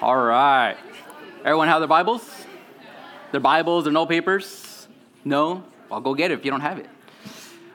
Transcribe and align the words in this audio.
All 0.00 0.16
right. 0.16 0.76
Everyone 1.40 1.66
have 1.66 1.80
their 1.80 1.88
Bibles? 1.88 2.22
Their 3.32 3.40
Bibles 3.40 3.84
or 3.84 3.90
no 3.90 4.06
papers? 4.06 4.86
No? 5.24 5.64
I'll 5.90 6.00
go 6.00 6.14
get 6.14 6.30
it 6.30 6.38
if 6.38 6.44
you 6.44 6.52
don't 6.52 6.60
have 6.60 6.78
it. 6.78 6.86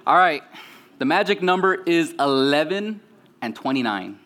All 0.08 0.16
right. 0.16 0.42
The 1.00 1.06
magic 1.06 1.42
number 1.42 1.74
is 1.74 2.14
11 2.18 3.02
and 3.42 3.54
29. 3.54 4.20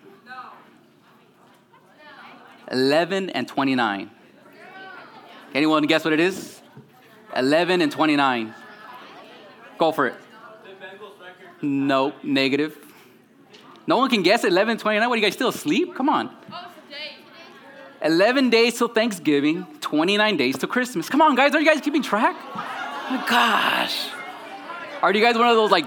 11 2.69 3.29
and 3.31 3.47
29. 3.47 4.11
Anyone 5.55 5.83
guess 5.87 6.03
what 6.03 6.13
it 6.13 6.19
is? 6.19 6.61
11 7.35 7.81
and 7.81 7.91
29. 7.91 8.53
Go 9.79 9.91
for 9.91 10.05
it. 10.05 10.15
Nope, 11.63 12.13
negative. 12.21 12.77
No 13.87 13.97
one 13.97 14.11
can 14.11 14.21
guess 14.21 14.43
11 14.43 14.73
and 14.73 14.79
29. 14.79 15.09
What, 15.09 15.15
are 15.15 15.17
you 15.17 15.25
guys 15.25 15.33
still 15.33 15.49
asleep? 15.49 15.95
Come 15.95 16.09
on. 16.09 16.35
11 18.01 18.49
days 18.49 18.77
till 18.77 18.87
Thanksgiving, 18.87 19.65
29 19.81 20.37
days 20.37 20.57
till 20.57 20.69
Christmas. 20.69 21.09
Come 21.09 21.21
on, 21.21 21.35
guys. 21.35 21.55
Are 21.55 21.59
you 21.59 21.65
guys 21.65 21.81
keeping 21.81 22.03
track? 22.03 22.35
Oh 22.55 23.25
gosh. 23.27 24.09
Are 25.01 25.13
you 25.13 25.21
guys 25.21 25.37
one 25.37 25.47
of 25.47 25.55
those 25.55 25.71
like, 25.71 25.85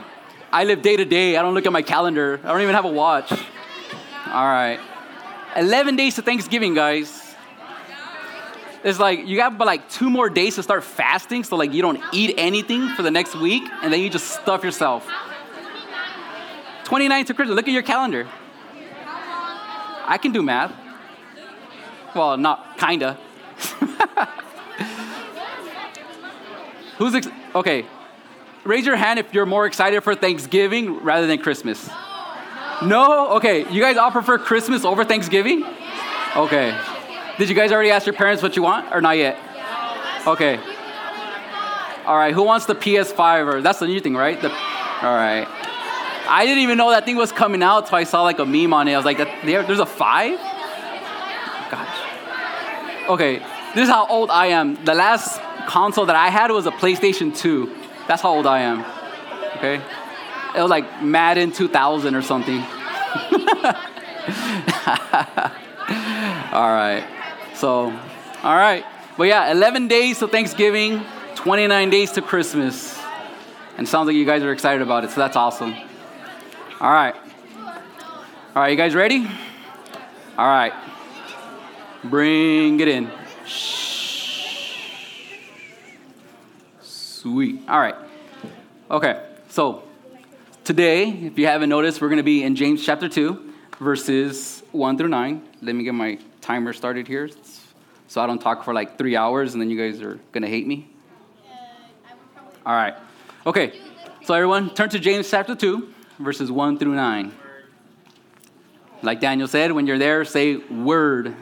I 0.53 0.65
live 0.65 0.83
day 0.83 0.97
to 0.97 1.05
day. 1.05 1.37
I 1.37 1.43
don't 1.43 1.55
look 1.55 1.67
at 1.67 1.73
my 1.73 1.83
calendar. 1.83 2.41
I 2.43 2.49
don't 2.49 2.63
even 2.63 2.75
have 2.75 2.85
a 2.85 2.93
watch. 2.93 3.31
All 3.31 4.47
right. 4.47 4.81
11 5.57 5.97
days 5.97 6.17
to 6.17 6.23
Thanksgiving, 6.23 6.75
guys. 6.75 7.35
It's 8.83 8.99
like 8.99 9.27
you 9.27 9.37
got 9.37 9.59
but 9.59 9.67
like 9.67 9.91
two 9.91 10.09
more 10.09 10.31
days 10.31 10.55
to 10.55 10.63
start 10.63 10.85
fasting, 10.85 11.45
so 11.45 11.57
like 11.57 11.73
you 11.73 11.83
don't 11.83 12.01
eat 12.13 12.35
anything 12.39 12.89
for 12.91 13.03
the 13.03 13.11
next 13.11 13.35
week, 13.37 13.63
and 13.83 13.93
then 13.93 14.01
you 14.01 14.09
just 14.09 14.29
stuff 14.29 14.65
yourself. 14.65 15.07
29 16.85 17.25
to 17.27 17.35
Christmas. 17.35 17.55
Look 17.55 17.69
at 17.69 17.75
your 17.75 17.83
calendar. 17.83 18.27
I 20.07 20.19
can 20.21 20.33
do 20.33 20.43
math. 20.43 20.73
Well, 22.15 22.37
not 22.37 22.79
kinda. 22.79 23.19
Who's 26.99 27.15
ex- 27.15 27.29
okay? 27.55 27.87
Raise 28.65 28.85
your 28.85 28.97
hand 28.97 29.19
if 29.19 29.33
you're 29.33 29.47
more 29.47 29.65
excited 29.67 30.03
for 30.03 30.15
Thanksgiving 30.15 31.03
rather 31.03 31.27
than 31.27 31.39
Christmas. 31.39 31.89
No? 32.83 33.37
Okay, 33.37 33.71
you 33.73 33.81
guys 33.81 33.97
all 33.97 34.11
prefer 34.11 34.39
Christmas 34.39 34.85
over 34.85 35.05
Thanksgiving? 35.05 35.65
Okay. 36.37 36.79
Did 37.39 37.49
you 37.49 37.55
guys 37.55 37.73
already 37.73 37.91
ask 37.91 38.07
your 38.07 38.15
parents 38.15 38.43
what 38.43 38.57
you 38.57 38.63
want 38.63 38.93
or 38.93 39.01
not 39.01 39.17
yet? 39.17 39.39
Okay. 40.27 40.61
All 42.05 42.17
right, 42.17 42.35
who 42.35 42.43
wants 42.43 42.67
the 42.67 42.75
PS5 42.75 43.55
or 43.55 43.63
that's 43.63 43.79
the 43.79 43.87
new 43.87 44.01
thing, 44.01 44.15
right? 44.15 44.41
The, 44.41 44.51
all 44.51 45.15
right. 45.15 45.47
I 46.29 46.45
didn't 46.45 46.63
even 46.63 46.77
know 46.77 46.91
that 46.91 47.05
thing 47.07 47.17
was 47.17 47.33
coming 47.33 47.63
out, 47.63 47.89
so 47.89 47.97
I 47.97 48.05
saw 48.05 48.23
like 48.23 48.39
a 48.39 48.47
meme 48.47 48.73
on 48.75 48.89
it. 48.89 48.93
I 48.93 48.97
was 48.97 49.07
like, 49.07 49.19
there's 49.43 49.79
a 49.79 49.87
five? 49.87 50.39
Gosh. 51.71 53.09
Okay, 53.09 53.39
this 53.75 53.85
is 53.85 53.89
how 53.89 54.07
old 54.09 54.31
I 54.31 54.47
am. 54.47 54.85
The 54.85 54.95
last 54.95 55.41
console 55.67 56.07
that 56.07 56.17
I 56.17 56.29
had 56.29 56.51
was 56.51 56.67
a 56.67 56.73
PlayStation 56.73 57.37
2. 57.37 57.73
That's 58.09 58.23
how 58.23 58.31
old 58.31 58.47
I 58.47 58.61
am. 58.61 58.85
Okay? 59.57 59.81
It 60.57 60.61
was 60.61 60.71
like 60.71 61.03
Madden 61.03 61.53
2000 61.53 62.15
or 62.15 62.23
something. 62.23 62.59
all 66.53 66.73
right. 66.73 67.07
So, 67.55 67.93
all 68.43 68.57
right. 68.57 68.85
But 69.17 69.25
yeah, 69.25 69.53
11 69.53 69.87
days 69.87 70.19
to 70.19 70.29
Thanksgiving, 70.29 71.03
29 71.37 71.91
days 71.91 72.13
to 72.13 72.23
Christmas. 72.23 72.99
And 73.77 73.89
sounds 73.89 74.09
like 74.09 74.17
you 74.17 74.27
guys 74.27 74.43
are 74.43 74.53
excited 74.53 74.83
about 74.83 75.05
it, 75.05 75.11
so 75.11 75.21
that's 75.21 75.37
awesome. 75.37 75.75
All 76.81 76.93
right. 76.93 77.15
All 78.57 78.63
right, 78.63 78.71
you 78.71 78.77
guys 78.77 78.95
ready? 78.95 79.27
All 80.37 80.49
right. 80.49 80.73
Bring 82.05 82.81
it 82.81 82.89
in. 82.89 83.11
Shh. 83.45 84.87
Sweet. 86.81 87.61
All 87.69 87.79
right. 87.79 87.95
Okay, 88.91 89.25
so 89.49 89.83
today, 90.65 91.11
if 91.11 91.39
you 91.39 91.47
haven't 91.47 91.69
noticed, 91.69 92.01
we're 92.01 92.09
going 92.09 92.17
to 92.17 92.23
be 92.23 92.43
in 92.43 92.57
James 92.57 92.85
chapter 92.85 93.09
2, 93.09 93.53
verses 93.79 94.63
1 94.73 94.97
through 94.97 95.09
9. 95.09 95.43
Let 95.61 95.75
me 95.75 95.85
get 95.85 95.95
my 95.95 96.19
timer 96.41 96.73
started 96.73 97.07
here 97.07 97.29
so 98.09 98.21
I 98.21 98.27
don't 98.27 98.41
talk 98.41 98.65
for 98.65 98.75
like 98.75 98.99
three 98.99 99.15
hours 99.15 99.53
and 99.53 99.61
then 99.61 99.71
you 99.71 99.79
guys 99.79 100.01
are 100.01 100.19
going 100.33 100.43
to 100.43 100.49
hate 100.49 100.67
me. 100.67 100.89
All 102.67 102.75
right. 102.75 102.95
Okay, 103.47 103.79
so 104.25 104.35
everyone, 104.35 104.71
turn 104.75 104.89
to 104.91 104.99
James 104.99 105.31
chapter 105.31 105.55
2, 105.55 105.93
verses 106.19 106.51
1 106.51 106.79
through 106.79 106.95
9. 106.95 107.33
Like 109.03 109.21
Daniel 109.21 109.47
said, 109.47 109.73
when 109.73 109.87
you're 109.87 109.99
there, 109.99 110.25
say 110.25 110.57
word. 110.57 111.35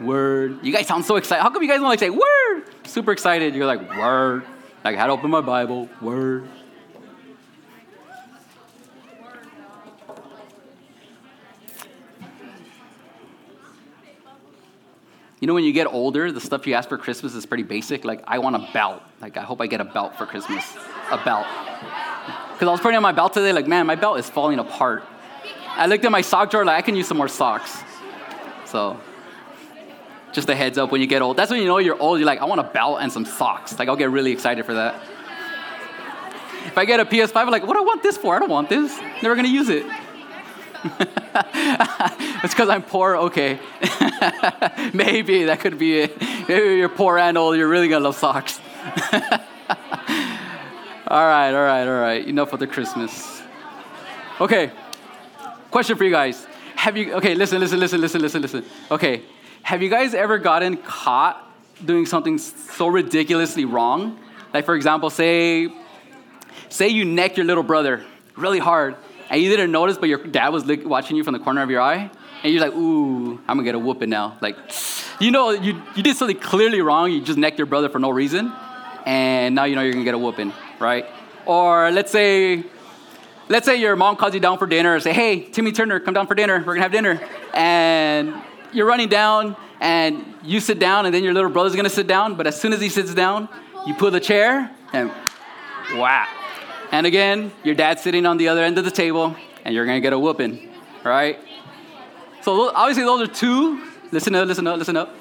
Word. 0.00 0.64
You 0.64 0.72
guys 0.72 0.86
sound 0.86 1.04
so 1.04 1.16
excited. 1.16 1.42
How 1.42 1.50
come 1.50 1.62
you 1.62 1.68
guys 1.68 1.78
don't 1.78 1.88
like 1.88 1.98
say 1.98 2.10
word? 2.10 2.64
Super 2.84 3.12
excited. 3.12 3.54
You're 3.54 3.66
like, 3.66 3.80
word. 3.96 4.44
Like, 4.84 4.96
I 4.96 5.00
had 5.00 5.06
to 5.06 5.12
open 5.12 5.30
my 5.30 5.40
Bible. 5.40 5.88
Word. 6.00 6.48
You 15.40 15.46
know, 15.46 15.54
when 15.54 15.64
you 15.64 15.72
get 15.72 15.86
older, 15.86 16.32
the 16.32 16.40
stuff 16.40 16.66
you 16.66 16.74
ask 16.74 16.88
for 16.88 16.96
Christmas 16.96 17.34
is 17.34 17.44
pretty 17.44 17.62
basic. 17.62 18.04
Like, 18.04 18.22
I 18.26 18.38
want 18.38 18.56
a 18.56 18.68
belt. 18.72 19.02
Like, 19.20 19.36
I 19.36 19.42
hope 19.42 19.60
I 19.60 19.66
get 19.66 19.80
a 19.80 19.84
belt 19.84 20.16
for 20.16 20.24
Christmas. 20.24 20.64
A 21.10 21.18
belt. 21.18 21.46
Because 22.52 22.68
I 22.68 22.70
was 22.70 22.80
putting 22.80 22.96
on 22.96 23.02
my 23.02 23.12
belt 23.12 23.34
today, 23.34 23.52
like, 23.52 23.66
man, 23.66 23.86
my 23.86 23.96
belt 23.96 24.18
is 24.18 24.28
falling 24.28 24.58
apart. 24.58 25.04
I 25.68 25.86
looked 25.86 26.04
at 26.04 26.10
my 26.10 26.22
sock 26.22 26.50
drawer, 26.50 26.64
like, 26.64 26.78
I 26.78 26.82
can 26.82 26.96
use 26.96 27.06
some 27.06 27.18
more 27.18 27.28
socks. 27.28 27.82
So, 28.64 28.98
just 30.36 30.48
a 30.48 30.54
heads 30.54 30.78
up 30.78 30.92
when 30.92 31.00
you 31.00 31.08
get 31.08 31.22
old. 31.22 31.36
That's 31.36 31.50
when 31.50 31.60
you 31.60 31.66
know 31.66 31.78
you're 31.78 32.00
old. 32.00 32.20
You're 32.20 32.26
like, 32.26 32.40
I 32.40 32.44
want 32.44 32.60
a 32.60 32.64
belt 32.64 32.98
and 33.00 33.10
some 33.10 33.24
socks. 33.24 33.76
Like, 33.76 33.88
I'll 33.88 33.96
get 33.96 34.10
really 34.10 34.30
excited 34.30 34.64
for 34.64 34.74
that. 34.74 35.02
If 36.66 36.78
I 36.78 36.84
get 36.84 37.00
a 37.00 37.04
PS5, 37.04 37.34
I'm 37.34 37.50
like, 37.50 37.66
what 37.66 37.72
do 37.72 37.80
I 37.80 37.84
want 37.84 38.02
this 38.02 38.16
for? 38.16 38.36
I 38.36 38.38
don't 38.38 38.50
want 38.50 38.68
this. 38.68 38.96
Never 39.22 39.34
gonna 39.34 39.48
use 39.48 39.68
it. 39.68 39.86
it's 42.44 42.54
because 42.54 42.68
I'm 42.68 42.82
poor? 42.82 43.16
Okay. 43.16 43.58
Maybe 44.92 45.44
that 45.44 45.58
could 45.60 45.78
be 45.78 46.00
it. 46.00 46.20
Maybe 46.20 46.76
you're 46.76 46.88
poor 46.88 47.18
and 47.18 47.38
old, 47.38 47.56
you're 47.56 47.68
really 47.68 47.88
gonna 47.88 48.04
love 48.04 48.16
socks. 48.16 48.60
all 51.08 51.26
right, 51.26 51.52
all 51.52 51.64
right, 51.64 51.86
all 51.86 52.00
right. 52.00 52.26
Enough 52.26 52.52
of 52.52 52.60
the 52.60 52.66
Christmas. 52.66 53.42
Okay. 54.40 54.70
Question 55.70 55.96
for 55.96 56.04
you 56.04 56.10
guys. 56.10 56.46
Have 56.76 56.96
you, 56.96 57.14
okay, 57.14 57.34
listen, 57.34 57.58
listen, 57.58 57.80
listen, 57.80 58.00
listen, 58.00 58.20
listen, 58.20 58.42
listen. 58.42 58.64
Okay. 58.90 59.22
Have 59.66 59.82
you 59.82 59.88
guys 59.88 60.14
ever 60.14 60.38
gotten 60.38 60.76
caught 60.76 61.44
doing 61.84 62.06
something 62.06 62.38
so 62.38 62.86
ridiculously 62.86 63.64
wrong? 63.64 64.16
Like, 64.54 64.64
for 64.64 64.76
example, 64.76 65.10
say, 65.10 65.72
say 66.68 66.86
you 66.86 67.04
neck 67.04 67.36
your 67.36 67.46
little 67.46 67.64
brother 67.64 68.04
really 68.36 68.60
hard 68.60 68.94
and 69.28 69.42
you 69.42 69.50
didn't 69.50 69.72
notice, 69.72 69.98
but 69.98 70.08
your 70.08 70.22
dad 70.22 70.50
was 70.50 70.64
watching 70.84 71.16
you 71.16 71.24
from 71.24 71.32
the 71.32 71.40
corner 71.40 71.62
of 71.62 71.70
your 71.70 71.80
eye, 71.80 72.08
and 72.44 72.52
you're 72.52 72.62
like, 72.62 72.74
ooh, 72.74 73.32
I'm 73.48 73.56
gonna 73.56 73.64
get 73.64 73.74
a 73.74 73.78
whooping 73.80 74.08
now. 74.08 74.38
Like, 74.40 74.56
you 75.18 75.32
know, 75.32 75.50
you, 75.50 75.82
you 75.96 76.02
did 76.04 76.16
something 76.16 76.38
clearly 76.38 76.80
wrong, 76.80 77.10
you 77.10 77.20
just 77.20 77.36
necked 77.36 77.58
your 77.58 77.66
brother 77.66 77.88
for 77.88 77.98
no 77.98 78.10
reason, 78.10 78.52
and 79.04 79.56
now 79.56 79.64
you 79.64 79.74
know 79.74 79.82
you're 79.82 79.94
gonna 79.94 80.04
get 80.04 80.14
a 80.14 80.18
whooping, 80.18 80.52
right? 80.78 81.06
Or 81.44 81.90
let's 81.90 82.12
say, 82.12 82.62
let's 83.48 83.66
say 83.66 83.80
your 83.80 83.96
mom 83.96 84.14
calls 84.14 84.32
you 84.32 84.38
down 84.38 84.58
for 84.58 84.68
dinner 84.68 84.94
and 84.94 85.02
say, 85.02 85.12
hey, 85.12 85.40
Timmy 85.40 85.72
Turner, 85.72 85.98
come 85.98 86.14
down 86.14 86.28
for 86.28 86.36
dinner, 86.36 86.58
we're 86.58 86.74
gonna 86.74 86.82
have 86.82 86.92
dinner. 86.92 87.20
And 87.52 88.32
you're 88.76 88.86
running 88.86 89.08
down, 89.08 89.56
and 89.80 90.24
you 90.42 90.60
sit 90.60 90.78
down, 90.78 91.06
and 91.06 91.14
then 91.14 91.24
your 91.24 91.34
little 91.34 91.50
brother's 91.50 91.74
gonna 91.74 91.88
sit 91.90 92.06
down, 92.06 92.34
but 92.36 92.46
as 92.46 92.60
soon 92.60 92.72
as 92.72 92.80
he 92.80 92.88
sits 92.88 93.14
down, 93.14 93.48
you 93.86 93.94
pull 93.94 94.10
the 94.10 94.20
chair, 94.20 94.70
and 94.92 95.10
wow 95.94 96.26
and 96.92 97.06
again, 97.06 97.52
your 97.64 97.74
dad's 97.74 98.02
sitting 98.02 98.26
on 98.26 98.36
the 98.36 98.48
other 98.48 98.62
end 98.62 98.78
of 98.78 98.84
the 98.84 98.90
table, 98.90 99.36
and 99.64 99.74
you're 99.74 99.86
gonna 99.86 100.00
get 100.00 100.12
a 100.12 100.18
whooping, 100.18 100.72
right? 101.04 101.38
So 102.42 102.70
obviously, 102.74 103.04
those 103.04 103.28
are 103.28 103.32
two. 103.32 103.82
Listen 104.12 104.34
up, 104.34 104.46
listen 104.46 104.66
up, 104.66 104.78
listen 104.78 104.96
up. 104.96 105.14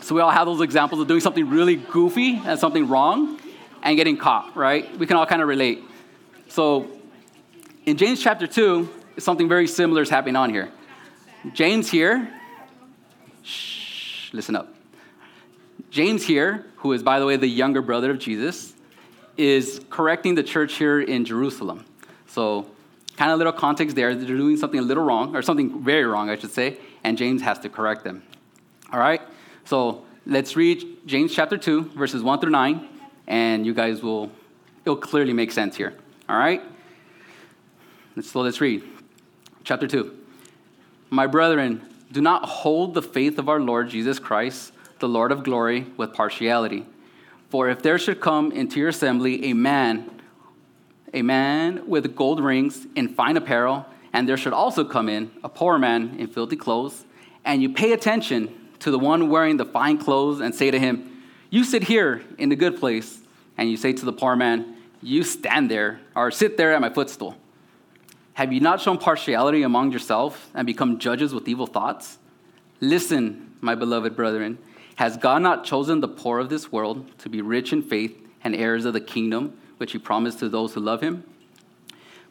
So 0.00 0.14
we 0.16 0.20
all 0.20 0.30
have 0.30 0.46
those 0.46 0.60
examples 0.60 1.00
of 1.00 1.06
doing 1.06 1.20
something 1.20 1.48
really 1.48 1.76
goofy 1.76 2.42
and 2.44 2.58
something 2.58 2.88
wrong 2.88 3.38
and 3.82 3.96
getting 3.96 4.16
caught, 4.16 4.56
right? 4.56 4.96
We 4.98 5.06
can 5.06 5.16
all 5.16 5.26
kind 5.26 5.40
of 5.40 5.48
relate. 5.48 5.82
So 6.48 6.88
in 7.86 7.96
James 7.96 8.20
chapter 8.20 8.48
2, 8.48 8.88
something 9.18 9.48
very 9.48 9.68
similar 9.68 10.02
is 10.02 10.10
happening 10.10 10.34
on 10.34 10.50
here. 10.50 10.70
James 11.52 11.90
here, 11.90 12.32
shh, 13.42 14.32
listen 14.32 14.54
up. 14.54 14.72
James 15.90 16.24
here, 16.24 16.66
who 16.76 16.92
is, 16.92 17.02
by 17.02 17.18
the 17.18 17.26
way, 17.26 17.36
the 17.36 17.48
younger 17.48 17.82
brother 17.82 18.12
of 18.12 18.18
Jesus, 18.20 18.74
is 19.36 19.80
correcting 19.90 20.36
the 20.36 20.42
church 20.42 20.74
here 20.74 21.00
in 21.00 21.24
Jerusalem. 21.24 21.84
So, 22.28 22.66
kind 23.16 23.32
of 23.32 23.38
little 23.38 23.52
context 23.52 23.96
there. 23.96 24.14
They're 24.14 24.36
doing 24.36 24.56
something 24.56 24.78
a 24.78 24.82
little 24.82 25.04
wrong, 25.04 25.34
or 25.34 25.42
something 25.42 25.82
very 25.82 26.04
wrong, 26.04 26.30
I 26.30 26.38
should 26.38 26.52
say, 26.52 26.78
and 27.02 27.18
James 27.18 27.42
has 27.42 27.58
to 27.60 27.68
correct 27.68 28.04
them. 28.04 28.22
All 28.92 29.00
right? 29.00 29.20
So, 29.64 30.04
let's 30.24 30.54
read 30.54 30.84
James 31.06 31.34
chapter 31.34 31.58
2, 31.58 31.90
verses 31.90 32.22
1 32.22 32.40
through 32.40 32.50
9, 32.50 32.88
and 33.26 33.66
you 33.66 33.74
guys 33.74 34.00
will, 34.00 34.30
it'll 34.84 34.96
clearly 34.96 35.32
make 35.32 35.50
sense 35.50 35.76
here. 35.76 35.94
All 36.28 36.38
right? 36.38 36.62
So, 38.22 38.42
let's 38.42 38.60
read. 38.60 38.84
Chapter 39.64 39.88
2. 39.88 40.18
My 41.12 41.26
brethren, 41.26 41.82
do 42.10 42.22
not 42.22 42.46
hold 42.46 42.94
the 42.94 43.02
faith 43.02 43.38
of 43.38 43.50
our 43.50 43.60
Lord 43.60 43.90
Jesus 43.90 44.18
Christ, 44.18 44.72
the 44.98 45.10
Lord 45.10 45.30
of 45.30 45.44
glory, 45.44 45.84
with 45.98 46.14
partiality. 46.14 46.86
For 47.50 47.68
if 47.68 47.82
there 47.82 47.98
should 47.98 48.18
come 48.18 48.50
into 48.50 48.80
your 48.80 48.88
assembly 48.88 49.50
a 49.50 49.52
man, 49.52 50.10
a 51.12 51.20
man 51.20 51.86
with 51.86 52.16
gold 52.16 52.40
rings 52.40 52.86
and 52.96 53.14
fine 53.14 53.36
apparel, 53.36 53.84
and 54.14 54.26
there 54.26 54.38
should 54.38 54.54
also 54.54 54.86
come 54.86 55.10
in 55.10 55.30
a 55.44 55.50
poor 55.50 55.76
man 55.76 56.16
in 56.18 56.28
filthy 56.28 56.56
clothes, 56.56 57.04
and 57.44 57.60
you 57.60 57.74
pay 57.74 57.92
attention 57.92 58.70
to 58.78 58.90
the 58.90 58.98
one 58.98 59.28
wearing 59.28 59.58
the 59.58 59.66
fine 59.66 59.98
clothes 59.98 60.40
and 60.40 60.54
say 60.54 60.70
to 60.70 60.78
him, 60.78 61.22
You 61.50 61.62
sit 61.64 61.84
here 61.84 62.22
in 62.38 62.48
the 62.48 62.56
good 62.56 62.80
place, 62.80 63.20
and 63.58 63.70
you 63.70 63.76
say 63.76 63.92
to 63.92 64.06
the 64.06 64.14
poor 64.14 64.34
man, 64.34 64.78
You 65.02 65.24
stand 65.24 65.70
there, 65.70 66.00
or 66.16 66.30
sit 66.30 66.56
there 66.56 66.72
at 66.72 66.80
my 66.80 66.88
footstool. 66.88 67.36
Have 68.34 68.52
you 68.52 68.60
not 68.60 68.80
shown 68.80 68.96
partiality 68.96 69.62
among 69.62 69.92
yourself 69.92 70.50
and 70.54 70.66
become 70.66 70.98
judges 70.98 71.34
with 71.34 71.48
evil 71.48 71.66
thoughts? 71.66 72.18
Listen, 72.80 73.54
my 73.60 73.74
beloved 73.74 74.16
brethren, 74.16 74.58
has 74.96 75.16
God 75.16 75.42
not 75.42 75.64
chosen 75.64 76.00
the 76.00 76.08
poor 76.08 76.38
of 76.38 76.48
this 76.48 76.72
world 76.72 77.18
to 77.18 77.28
be 77.28 77.42
rich 77.42 77.72
in 77.72 77.82
faith 77.82 78.16
and 78.42 78.54
heirs 78.54 78.84
of 78.84 78.94
the 78.94 79.00
kingdom 79.00 79.58
which 79.76 79.92
he 79.92 79.98
promised 79.98 80.38
to 80.38 80.48
those 80.48 80.72
who 80.74 80.80
love 80.80 81.02
him? 81.02 81.24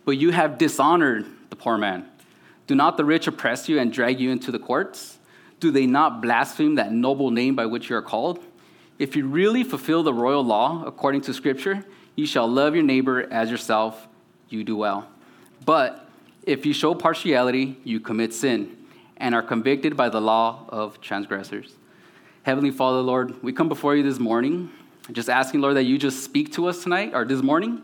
But 0.04 0.18
you 0.18 0.32
have 0.32 0.58
dishonored 0.58 1.26
the 1.50 1.56
poor 1.56 1.78
man. 1.78 2.08
Do 2.66 2.74
not 2.74 2.98
the 2.98 3.06
rich 3.06 3.28
oppress 3.28 3.70
you 3.70 3.80
and 3.80 3.94
drag 3.94 4.20
you 4.20 4.32
into 4.32 4.52
the 4.52 4.60
courts? 4.60 5.20
Do 5.60 5.70
they 5.70 5.86
not 5.86 6.22
blaspheme 6.22 6.76
that 6.76 6.92
noble 6.92 7.30
name 7.30 7.56
by 7.56 7.68
which 7.68 7.90
you 7.90 7.96
are 7.96 8.02
called? 8.02 8.44
If 8.98 9.16
you 9.16 9.28
really 9.28 9.64
fulfill 9.64 10.02
the 10.02 10.14
royal 10.14 10.44
law 10.44 10.84
according 10.86 11.22
to 11.22 11.34
Scripture, 11.34 11.86
you 12.16 12.26
shall 12.26 12.48
love 12.48 12.74
your 12.74 12.84
neighbor 12.84 13.32
as 13.32 13.52
yourself, 13.52 14.08
you 14.50 14.64
do 14.64 14.76
well. 14.76 15.08
But 15.64 16.08
if 16.44 16.66
you 16.66 16.74
show 16.74 16.96
partiality, 16.96 17.78
you 17.84 18.00
commit 18.00 18.34
sin 18.34 18.78
and 19.18 19.36
are 19.36 19.44
convicted 19.44 19.96
by 19.96 20.10
the 20.10 20.20
law 20.20 20.66
of 20.70 21.00
transgressors. 21.02 21.76
Heavenly 22.44 22.72
Father, 22.72 23.02
Lord, 23.02 23.42
we 23.44 23.54
come 23.54 23.70
before 23.70 23.96
you 23.96 24.02
this 24.02 24.18
morning, 24.18 24.72
just 25.12 25.30
asking, 25.30 25.62
Lord, 25.62 25.76
that 25.76 25.84
you 25.84 26.00
just 26.00 26.24
speak 26.24 26.52
to 26.54 26.68
us 26.68 26.82
tonight 26.82 27.12
or 27.14 27.26
this 27.26 27.44
morning, 27.44 27.84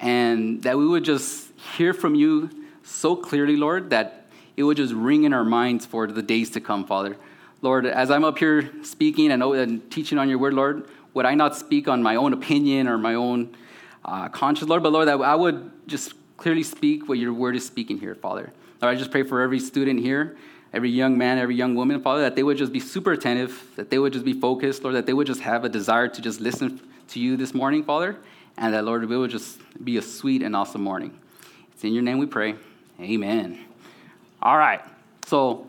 and 0.00 0.62
that 0.62 0.78
we 0.78 0.88
would 0.88 1.04
just 1.04 1.52
hear 1.76 1.92
from 1.92 2.14
you 2.14 2.48
so 2.82 3.14
clearly, 3.14 3.56
Lord, 3.56 3.90
that 3.90 4.26
it 4.56 4.62
would 4.62 4.78
just 4.78 4.94
ring 4.94 5.24
in 5.24 5.34
our 5.34 5.44
minds 5.44 5.84
for 5.84 6.06
the 6.06 6.22
days 6.22 6.48
to 6.50 6.60
come, 6.60 6.86
Father. 6.86 7.18
Lord, 7.60 7.84
as 7.84 8.10
I'm 8.10 8.24
up 8.24 8.38
here 8.38 8.70
speaking 8.82 9.30
and, 9.30 9.90
teaching 9.90 10.16
on 10.16 10.30
your 10.30 10.38
word, 10.38 10.54
Lord, 10.54 10.88
would 11.12 11.26
I 11.26 11.34
not 11.34 11.56
speak 11.56 11.88
on 11.88 12.02
my 12.02 12.16
own 12.16 12.32
opinion 12.32 12.88
or 12.88 12.96
my 12.96 13.14
own 13.14 13.54
uh, 14.02 14.30
conscience, 14.30 14.70
Lord, 14.70 14.82
but 14.82 14.92
Lord, 14.92 15.08
that 15.08 15.20
I 15.20 15.34
would 15.34 15.70
just 15.86 16.14
clearly 16.40 16.62
speak 16.62 17.08
what 17.08 17.18
your 17.18 17.32
word 17.32 17.54
is 17.54 17.66
speaking 17.66 17.98
here, 17.98 18.14
Father. 18.14 18.52
Lord, 18.80 18.96
I 18.96 18.98
just 18.98 19.10
pray 19.10 19.22
for 19.22 19.42
every 19.42 19.60
student 19.60 20.00
here, 20.00 20.36
every 20.72 20.90
young 20.90 21.18
man, 21.18 21.38
every 21.38 21.54
young 21.54 21.74
woman, 21.74 22.00
Father, 22.00 22.22
that 22.22 22.34
they 22.34 22.42
would 22.42 22.56
just 22.56 22.72
be 22.72 22.80
super 22.80 23.12
attentive, 23.12 23.62
that 23.76 23.90
they 23.90 23.98
would 23.98 24.12
just 24.12 24.24
be 24.24 24.32
focused, 24.32 24.82
Lord, 24.82 24.96
that 24.96 25.04
they 25.04 25.12
would 25.12 25.26
just 25.26 25.42
have 25.42 25.64
a 25.64 25.68
desire 25.68 26.08
to 26.08 26.22
just 26.22 26.40
listen 26.40 26.80
to 27.08 27.20
you 27.20 27.36
this 27.36 27.52
morning, 27.52 27.84
Father, 27.84 28.16
and 28.56 28.72
that, 28.72 28.84
Lord, 28.84 29.04
it 29.04 29.06
would 29.06 29.30
just 29.30 29.60
be 29.84 29.98
a 29.98 30.02
sweet 30.02 30.42
and 30.42 30.56
awesome 30.56 30.82
morning. 30.82 31.18
It's 31.72 31.84
in 31.84 31.92
your 31.92 32.02
name 32.02 32.18
we 32.18 32.26
pray. 32.26 32.54
Amen. 32.98 33.58
All 34.40 34.56
right. 34.56 34.80
So, 35.26 35.68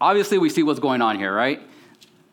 obviously, 0.00 0.38
we 0.38 0.50
see 0.50 0.64
what's 0.64 0.80
going 0.80 1.02
on 1.02 1.16
here, 1.16 1.32
right? 1.32 1.62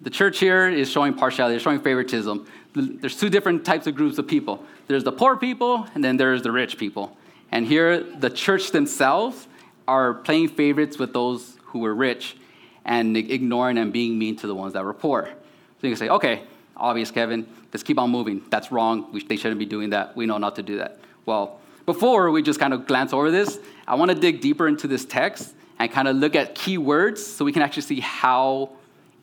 The 0.02 0.10
church 0.10 0.40
here 0.40 0.68
is 0.68 0.90
showing 0.90 1.14
partiality, 1.14 1.60
showing 1.60 1.80
favoritism. 1.80 2.48
There's 2.74 3.18
two 3.18 3.30
different 3.30 3.64
types 3.66 3.86
of 3.88 3.96
groups 3.96 4.18
of 4.18 4.28
people 4.28 4.66
there's 4.88 5.04
the 5.04 5.12
poor 5.12 5.36
people, 5.36 5.88
and 5.96 6.04
then 6.04 6.18
there's 6.18 6.44
the 6.44 6.52
rich 6.52 6.78
people. 6.78 7.18
And 7.56 7.66
here, 7.66 8.04
the 8.04 8.30
church 8.30 8.72
themselves 8.72 9.48
are 9.88 10.14
playing 10.14 10.50
favorites 10.50 11.00
with 11.00 11.14
those 11.14 11.58
who 11.68 11.80
were 11.80 11.96
rich 11.96 12.36
and 12.84 13.16
ignoring 13.16 13.78
and 13.78 13.94
being 13.94 14.20
mean 14.20 14.36
to 14.36 14.48
the 14.48 14.54
ones 14.54 14.74
that 14.74 14.84
were 14.84 14.94
poor. 14.94 15.30
So 15.30 15.88
you 15.88 15.92
can 15.92 15.96
say, 15.96 16.10
okay, 16.10 16.44
obvious, 16.76 17.12
Kevin, 17.12 17.48
let's 17.72 17.82
keep 17.82 17.98
on 17.98 18.12
moving. 18.12 18.44
That's 18.50 18.74
wrong. 18.74 19.10
We, 19.14 19.24
they 19.24 19.38
shouldn't 19.38 19.58
be 19.58 19.66
doing 19.66 19.92
that. 19.92 20.18
We 20.18 20.26
know 20.26 20.38
not 20.38 20.58
to 20.58 20.64
do 20.64 20.80
that. 20.80 21.00
Well, 21.26 21.62
before 21.86 22.30
we 22.30 22.42
just 22.42 22.60
kind 22.60 22.74
of 22.74 22.88
glance 22.88 23.14
over 23.14 23.32
this, 23.32 23.58
I 23.88 23.96
want 23.96 24.12
to 24.12 24.20
dig 24.20 24.42
deeper 24.42 24.68
into 24.68 24.90
this 24.90 25.06
text 25.06 25.56
and 25.80 25.90
kind 25.90 26.10
of 26.10 26.18
look 26.18 26.36
at 26.36 26.56
key 26.56 26.78
words 26.78 27.26
so 27.26 27.46
we 27.46 27.54
can 27.54 27.62
actually 27.62 27.84
see 27.84 28.02
how 28.02 28.72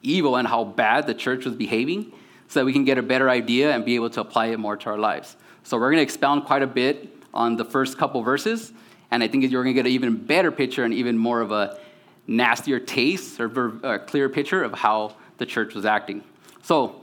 evil 0.00 0.36
and 0.36 0.48
how 0.48 0.64
bad 0.64 1.06
the 1.06 1.12
church 1.12 1.44
was 1.44 1.54
behaving 1.54 2.10
so 2.48 2.60
that 2.60 2.64
we 2.64 2.72
can 2.72 2.86
get 2.86 2.96
a 2.96 3.02
better 3.02 3.28
idea 3.28 3.74
and 3.74 3.84
be 3.84 3.94
able 3.94 4.08
to 4.08 4.22
apply 4.22 4.46
it 4.46 4.58
more 4.58 4.78
to 4.78 4.88
our 4.88 4.98
lives. 4.98 5.36
So 5.64 5.76
we're 5.76 5.90
going 5.90 5.98
to 5.98 6.02
expound 6.02 6.46
quite 6.46 6.62
a 6.62 6.66
bit 6.66 7.21
on 7.34 7.56
the 7.56 7.64
first 7.64 7.98
couple 7.98 8.22
verses, 8.22 8.72
and 9.10 9.22
I 9.22 9.28
think 9.28 9.50
you're 9.50 9.62
going 9.62 9.74
to 9.74 9.82
get 9.82 9.86
an 9.86 9.92
even 9.92 10.16
better 10.16 10.50
picture 10.50 10.84
and 10.84 10.94
even 10.94 11.18
more 11.18 11.40
of 11.40 11.52
a 11.52 11.78
nastier 12.26 12.78
taste 12.78 13.40
or 13.40 13.46
a 13.82 13.98
clearer 13.98 14.28
picture 14.28 14.62
of 14.62 14.72
how 14.74 15.16
the 15.38 15.46
church 15.46 15.74
was 15.74 15.84
acting. 15.84 16.22
So 16.62 17.00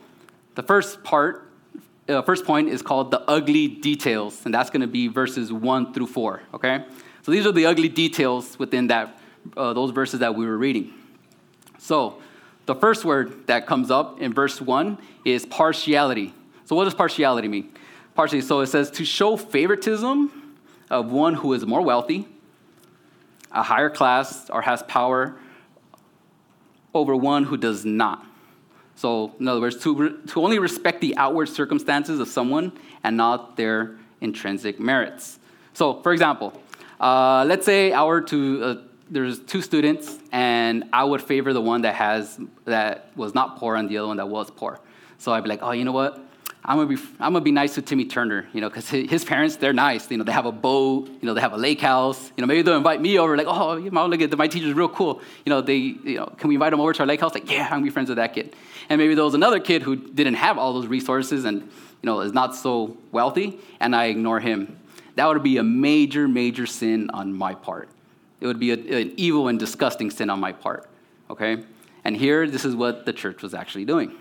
the 0.56 0.64
first 0.64 1.04
part 1.04 1.46
uh, 2.08 2.24
first 2.24 2.44
point 2.44 2.70
is 2.70 2.82
called 2.82 3.12
the 3.12 3.22
ugly 3.30 3.68
details, 3.68 4.44
and 4.46 4.54
that's 4.54 4.70
going 4.70 4.82
to 4.82 4.88
be 4.88 5.08
verses 5.08 5.54
one 5.54 5.94
through 5.94 6.08
four. 6.08 6.42
Okay, 6.54 6.84
so 7.22 7.32
these 7.32 7.46
are 7.46 7.52
the 7.52 7.68
ugly 7.68 7.90
details 7.90 8.58
within 8.58 8.88
that 8.88 9.20
uh, 9.56 9.74
those 9.74 9.92
verses 9.92 10.20
that 10.22 10.34
we 10.36 10.46
were 10.46 10.58
reading. 10.58 10.94
So 11.78 12.20
the 12.66 12.76
first 12.76 13.06
word 13.06 13.48
that 13.48 13.68
comes 13.68 13.92
up 13.92 14.20
in 14.20 14.34
verse 14.34 14.60
one 14.60 14.98
is 15.24 15.46
partiality. 15.46 16.34
So 16.66 16.76
what 16.76 16.86
does 16.86 16.96
partiality 16.96 17.48
mean? 17.48 17.74
Partially, 18.20 18.42
so 18.42 18.60
it 18.60 18.68
says 18.68 18.92
to 18.92 19.06
show 19.06 19.38
favoritism 19.38 20.30
of 20.90 21.10
one 21.10 21.36
who 21.36 21.54
is 21.54 21.66
more 21.66 21.82
wealthy, 21.82 22.28
a 23.50 23.64
higher 23.64 23.90
class, 23.90 24.50
or 24.50 24.62
has 24.62 24.84
power 24.84 25.38
over 26.94 27.16
one 27.16 27.46
who 27.46 27.56
does 27.56 27.86
not. 27.86 28.26
So, 28.98 29.34
in 29.40 29.48
other 29.48 29.62
words, 29.62 29.82
to, 29.84 30.22
to 30.28 30.44
only 30.44 30.60
respect 30.60 31.00
the 31.00 31.16
outward 31.16 31.48
circumstances 31.48 32.20
of 32.20 32.28
someone 32.28 32.74
and 33.06 33.16
not 33.16 33.56
their 33.56 33.96
intrinsic 34.20 34.82
merits. 34.82 35.40
So, 35.72 36.02
for 36.02 36.12
example, 36.12 36.62
uh, 37.00 37.46
let's 37.48 37.66
say 37.66 37.94
I 37.94 38.04
were 38.04 38.20
to, 38.20 38.64
uh, 38.66 38.76
there's 39.10 39.40
two 39.40 39.62
students, 39.62 40.18
and 40.34 40.90
I 40.92 41.06
would 41.06 41.22
favor 41.22 41.54
the 41.54 41.62
one 41.62 41.84
that 41.84 41.96
has, 41.96 42.38
that 42.66 43.16
was 43.16 43.34
not 43.34 43.56
poor 43.60 43.78
and 43.78 43.88
the 43.88 43.98
other 43.98 44.10
one 44.10 44.18
that 44.18 44.28
was 44.28 44.52
poor. 44.52 44.82
So 45.20 45.32
I'd 45.32 45.44
be 45.44 45.48
like, 45.48 45.64
oh, 45.64 45.72
you 45.72 45.86
know 45.86 45.94
what? 45.94 46.26
I'm 46.64 46.78
gonna 46.78 46.88
be, 46.88 47.02
I'm 47.20 47.34
gonna 47.34 47.42
be 47.42 47.52
nice 47.52 47.76
to 47.76 47.82
Timmy 47.82 48.06
Turner, 48.06 48.48
you 48.54 48.60
know, 48.60 48.70
because 48.70 48.90
his 48.90 49.24
parents, 49.24 49.56
they're 49.56 49.74
nice. 49.74 50.12
You 50.12 50.18
know, 50.18 50.26
they 50.26 50.34
have 50.34 50.46
a 50.46 50.52
boat, 50.52 51.08
you 51.08 51.26
know, 51.26 51.34
they 51.34 51.42
have 51.42 51.54
a 51.54 51.58
lake 51.58 51.80
house. 51.80 52.32
You 52.36 52.42
know, 52.42 52.48
maybe 52.48 52.62
they'll 52.62 52.76
invite 52.76 53.02
me 53.02 53.18
over, 53.18 53.38
like, 53.38 53.48
oh, 53.48 53.78
you 53.78 53.90
look 53.90 54.22
at 54.22 54.38
my 54.38 54.48
teacher's 54.48 54.74
real 54.74 54.90
cool. 54.90 55.22
You 55.46 55.52
know, 55.52 55.62
they, 55.62 55.78
you 55.78 56.18
know, 56.18 56.26
can 56.38 56.50
we 56.50 56.56
invite 56.56 56.74
him 56.74 56.82
over 56.82 56.92
to 56.92 57.00
our 57.00 57.08
lake 57.08 57.22
house? 57.22 57.34
Like, 57.34 57.50
yeah, 57.50 57.64
I'm 57.64 57.70
gonna 57.70 57.84
be 57.84 57.90
friends 57.90 58.10
with 58.10 58.18
that 58.18 58.34
kid. 58.34 58.56
And 58.90 59.00
maybe 59.00 59.16
there 59.16 59.24
was 59.24 59.36
another 59.36 59.60
kid 59.60 59.84
who 59.84 59.96
didn't 59.96 60.34
have 60.36 60.58
all 60.58 60.74
those 60.74 60.88
resources 60.88 61.46
and, 61.46 61.62
you 61.62 61.70
know, 62.04 62.20
is 62.20 62.34
not 62.34 62.56
so 62.56 62.98
wealthy, 63.12 63.60
and 63.80 63.96
I 63.96 64.06
ignore 64.06 64.40
him. 64.40 64.80
That 65.16 65.28
would 65.28 65.42
be 65.44 65.58
a 65.58 65.64
major, 65.64 66.28
major 66.28 66.66
sin 66.66 67.10
on 67.12 67.34
my 67.34 67.54
part. 67.54 67.90
It 68.42 68.48
would 68.48 68.60
be 68.60 68.72
a, 68.72 69.02
an 69.02 69.14
evil 69.18 69.48
and 69.48 69.58
disgusting 69.58 70.12
sin 70.12 70.30
on 70.30 70.40
my 70.40 70.52
part, 70.52 70.90
okay? 71.30 71.64
And 72.04 72.16
here, 72.16 72.48
this 72.48 72.66
is 72.66 72.76
what 72.76 73.06
the 73.06 73.14
church 73.14 73.42
was 73.42 73.54
actually 73.54 73.86
doing, 73.86 74.14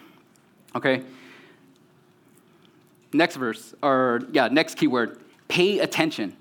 okay? 0.74 1.02
Next 3.12 3.36
verse, 3.36 3.74
or 3.82 4.22
yeah, 4.32 4.48
next 4.48 4.76
keyword, 4.76 5.18
pay 5.48 5.78
attention. 5.78 6.36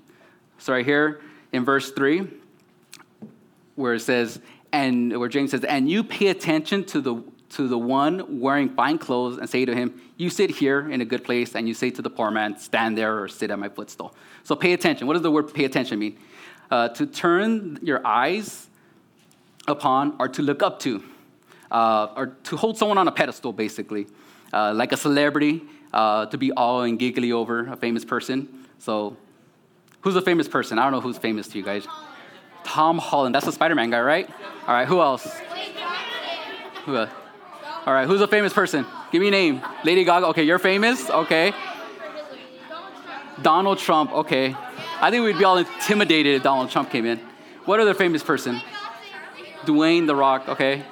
So 0.58 0.72
right 0.72 0.84
here 0.84 1.20
in 1.52 1.64
verse 1.64 1.90
3, 1.92 2.28
where 3.74 3.94
it 3.94 4.00
says, 4.00 4.40
and 4.72 5.18
where 5.18 5.28
James 5.28 5.52
says, 5.52 5.64
and 5.64 5.88
you 5.88 6.04
pay 6.04 6.28
attention 6.28 6.84
to 6.84 7.00
the 7.00 7.22
to 7.50 7.66
the 7.66 7.78
one 7.78 8.40
wearing 8.40 8.68
fine 8.68 8.98
clothes 8.98 9.38
and 9.38 9.48
say 9.48 9.64
to 9.64 9.74
him, 9.74 10.00
You 10.16 10.30
sit 10.30 10.50
here 10.50 10.90
in 10.90 11.00
a 11.00 11.04
good 11.04 11.24
place, 11.24 11.54
and 11.54 11.66
you 11.66 11.74
say 11.74 11.90
to 11.90 12.02
the 12.02 12.10
poor 12.10 12.30
man, 12.30 12.58
Stand 12.58 12.98
there 12.98 13.22
or 13.22 13.28
sit 13.28 13.50
at 13.50 13.58
my 13.58 13.68
footstool. 13.68 14.14
So 14.44 14.54
pay 14.54 14.72
attention. 14.72 15.06
What 15.06 15.14
does 15.14 15.22
the 15.22 15.30
word 15.30 15.52
pay 15.54 15.64
attention 15.64 15.98
mean? 15.98 16.18
Uh, 16.70 16.88
to 16.90 17.06
turn 17.06 17.78
your 17.82 18.06
eyes 18.06 18.66
upon 19.66 20.16
or 20.18 20.28
to 20.28 20.42
look 20.42 20.62
up 20.62 20.78
to, 20.80 21.02
uh, 21.70 22.08
or 22.16 22.26
to 22.44 22.56
hold 22.56 22.76
someone 22.76 22.98
on 22.98 23.08
a 23.08 23.12
pedestal, 23.12 23.52
basically, 23.52 24.06
uh, 24.52 24.74
like 24.74 24.92
a 24.92 24.96
celebrity, 24.96 25.62
uh, 25.92 26.26
to 26.26 26.38
be 26.38 26.52
all 26.52 26.82
and 26.82 26.98
giggly 26.98 27.32
over 27.32 27.66
a 27.66 27.76
famous 27.76 28.04
person. 28.04 28.48
So, 28.78 29.16
who's 30.02 30.16
a 30.16 30.22
famous 30.22 30.48
person? 30.48 30.78
I 30.78 30.84
don't 30.84 30.92
know 30.92 31.00
who's 31.00 31.18
famous 31.18 31.48
to 31.48 31.58
you 31.58 31.64
guys. 31.64 31.86
Tom 32.64 32.98
Holland. 32.98 33.34
That's 33.34 33.46
the 33.46 33.52
Spider 33.52 33.74
Man 33.74 33.90
guy, 33.90 34.00
right? 34.00 34.28
All 34.66 34.74
right, 34.74 34.86
who 34.86 35.00
else? 35.00 35.26
Who 36.84 36.96
else? 36.96 37.10
All 37.86 37.94
right, 37.94 38.06
who's 38.06 38.20
a 38.20 38.28
famous 38.28 38.52
person? 38.52 38.84
Give 39.10 39.22
me 39.22 39.28
a 39.28 39.30
name. 39.30 39.62
Lady 39.84 40.04
Gaga. 40.04 40.26
Okay, 40.26 40.42
you're 40.42 40.58
famous. 40.58 41.08
Okay. 41.08 41.52
Donald 43.40 43.78
Trump. 43.78 44.12
Okay. 44.12 44.54
I 45.00 45.10
think 45.10 45.24
we'd 45.24 45.38
be 45.38 45.44
all 45.44 45.58
intimidated 45.58 46.36
if 46.36 46.42
Donald 46.42 46.70
Trump 46.70 46.90
came 46.90 47.06
in. 47.06 47.18
What 47.64 47.80
other 47.80 47.94
famous 47.94 48.22
person? 48.22 48.60
Dwayne 49.62 50.06
The 50.06 50.14
Rock. 50.14 50.48
Okay. 50.48 50.82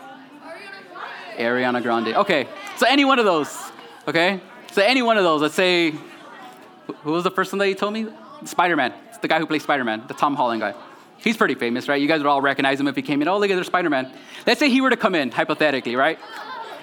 Ariana 1.37 1.83
Grande. 1.83 2.09
Okay. 2.09 2.49
So 2.77 2.87
any 2.87 3.05
one 3.05 3.19
of 3.19 3.25
those. 3.25 3.55
Okay. 4.09 4.41
So 4.77 4.83
any 4.83 5.01
one 5.01 5.17
of 5.17 5.25
those. 5.25 5.41
Let's 5.41 5.55
say, 5.55 5.95
who 7.03 7.13
was 7.13 7.25
the 7.25 7.31
first 7.31 7.51
one 7.51 7.61
that 7.61 7.69
you 7.69 7.75
told 7.75 7.95
me? 7.95 8.09
Spider 8.45 8.77
Man. 8.77 8.93
It's 9.09 9.17
the 9.17 9.27
guy 9.27 9.39
who 9.39 9.47
plays 9.47 9.63
Spider 9.63 9.85
Man, 9.85 10.05
the 10.07 10.13
Tom 10.13 10.35
Holland 10.35 10.61
guy. 10.61 10.75
He's 11.17 11.35
pretty 11.35 11.55
famous, 11.55 11.89
right? 11.89 11.99
You 11.99 12.07
guys 12.07 12.19
would 12.19 12.27
all 12.27 12.43
recognize 12.43 12.79
him 12.79 12.87
if 12.87 12.95
he 12.95 13.01
came 13.01 13.23
in. 13.23 13.29
Oh, 13.29 13.39
look 13.39 13.49
at 13.49 13.55
there's 13.55 13.69
Spider 13.69 13.89
Man. 13.89 14.13
Let's 14.47 14.61
say 14.61 14.69
he 14.69 14.83
were 14.83 14.91
to 14.91 14.97
come 14.99 15.15
in, 15.15 15.31
hypothetically, 15.31 15.97
right? 15.97 16.19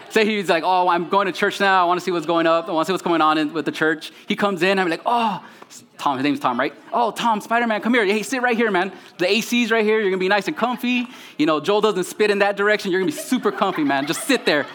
Say 0.10 0.26
he's 0.26 0.50
like, 0.50 0.64
oh, 0.66 0.88
I'm 0.88 1.08
going 1.08 1.28
to 1.28 1.32
church 1.32 1.60
now. 1.60 1.84
I 1.84 1.86
want 1.86 2.00
to 2.00 2.04
see 2.04 2.10
what's 2.10 2.26
going 2.26 2.48
up. 2.48 2.68
I 2.68 2.72
want 2.72 2.88
to 2.88 2.90
see 2.90 2.94
what's 2.94 3.04
going 3.04 3.22
on 3.22 3.38
in, 3.38 3.54
with 3.54 3.66
the 3.66 3.72
church. 3.72 4.12
He 4.28 4.36
comes 4.36 4.64
in. 4.64 4.80
I'm 4.80 4.90
like, 4.90 5.04
oh, 5.06 5.46
Tom. 6.00 6.18
His 6.18 6.24
name's 6.24 6.40
Tom, 6.40 6.60
right? 6.60 6.74
Oh, 6.92 7.12
Tom, 7.12 7.42
Spider 7.42 7.68
Man, 7.68 7.80
come 7.82 7.94
here. 7.94 8.06
Hey, 8.06 8.24
sit 8.24 8.42
right 8.42 8.58
here, 8.58 8.72
man. 8.72 8.92
The 9.20 9.30
AC's 9.30 9.70
right 9.70 9.86
here. 9.86 10.00
You're 10.00 10.10
gonna 10.10 10.18
be 10.18 10.30
nice 10.30 10.48
and 10.48 10.58
comfy. 10.58 11.08
You 11.38 11.46
know, 11.46 11.60
Joel 11.60 11.82
doesn't 11.82 12.06
spit 12.06 12.32
in 12.32 12.40
that 12.40 12.58
direction. 12.58 12.90
You're 12.90 13.02
gonna 13.02 13.12
be 13.12 13.18
super 13.18 13.52
comfy, 13.52 13.84
man. 13.84 14.08
Just 14.08 14.24
sit 14.24 14.48
there. 14.48 14.66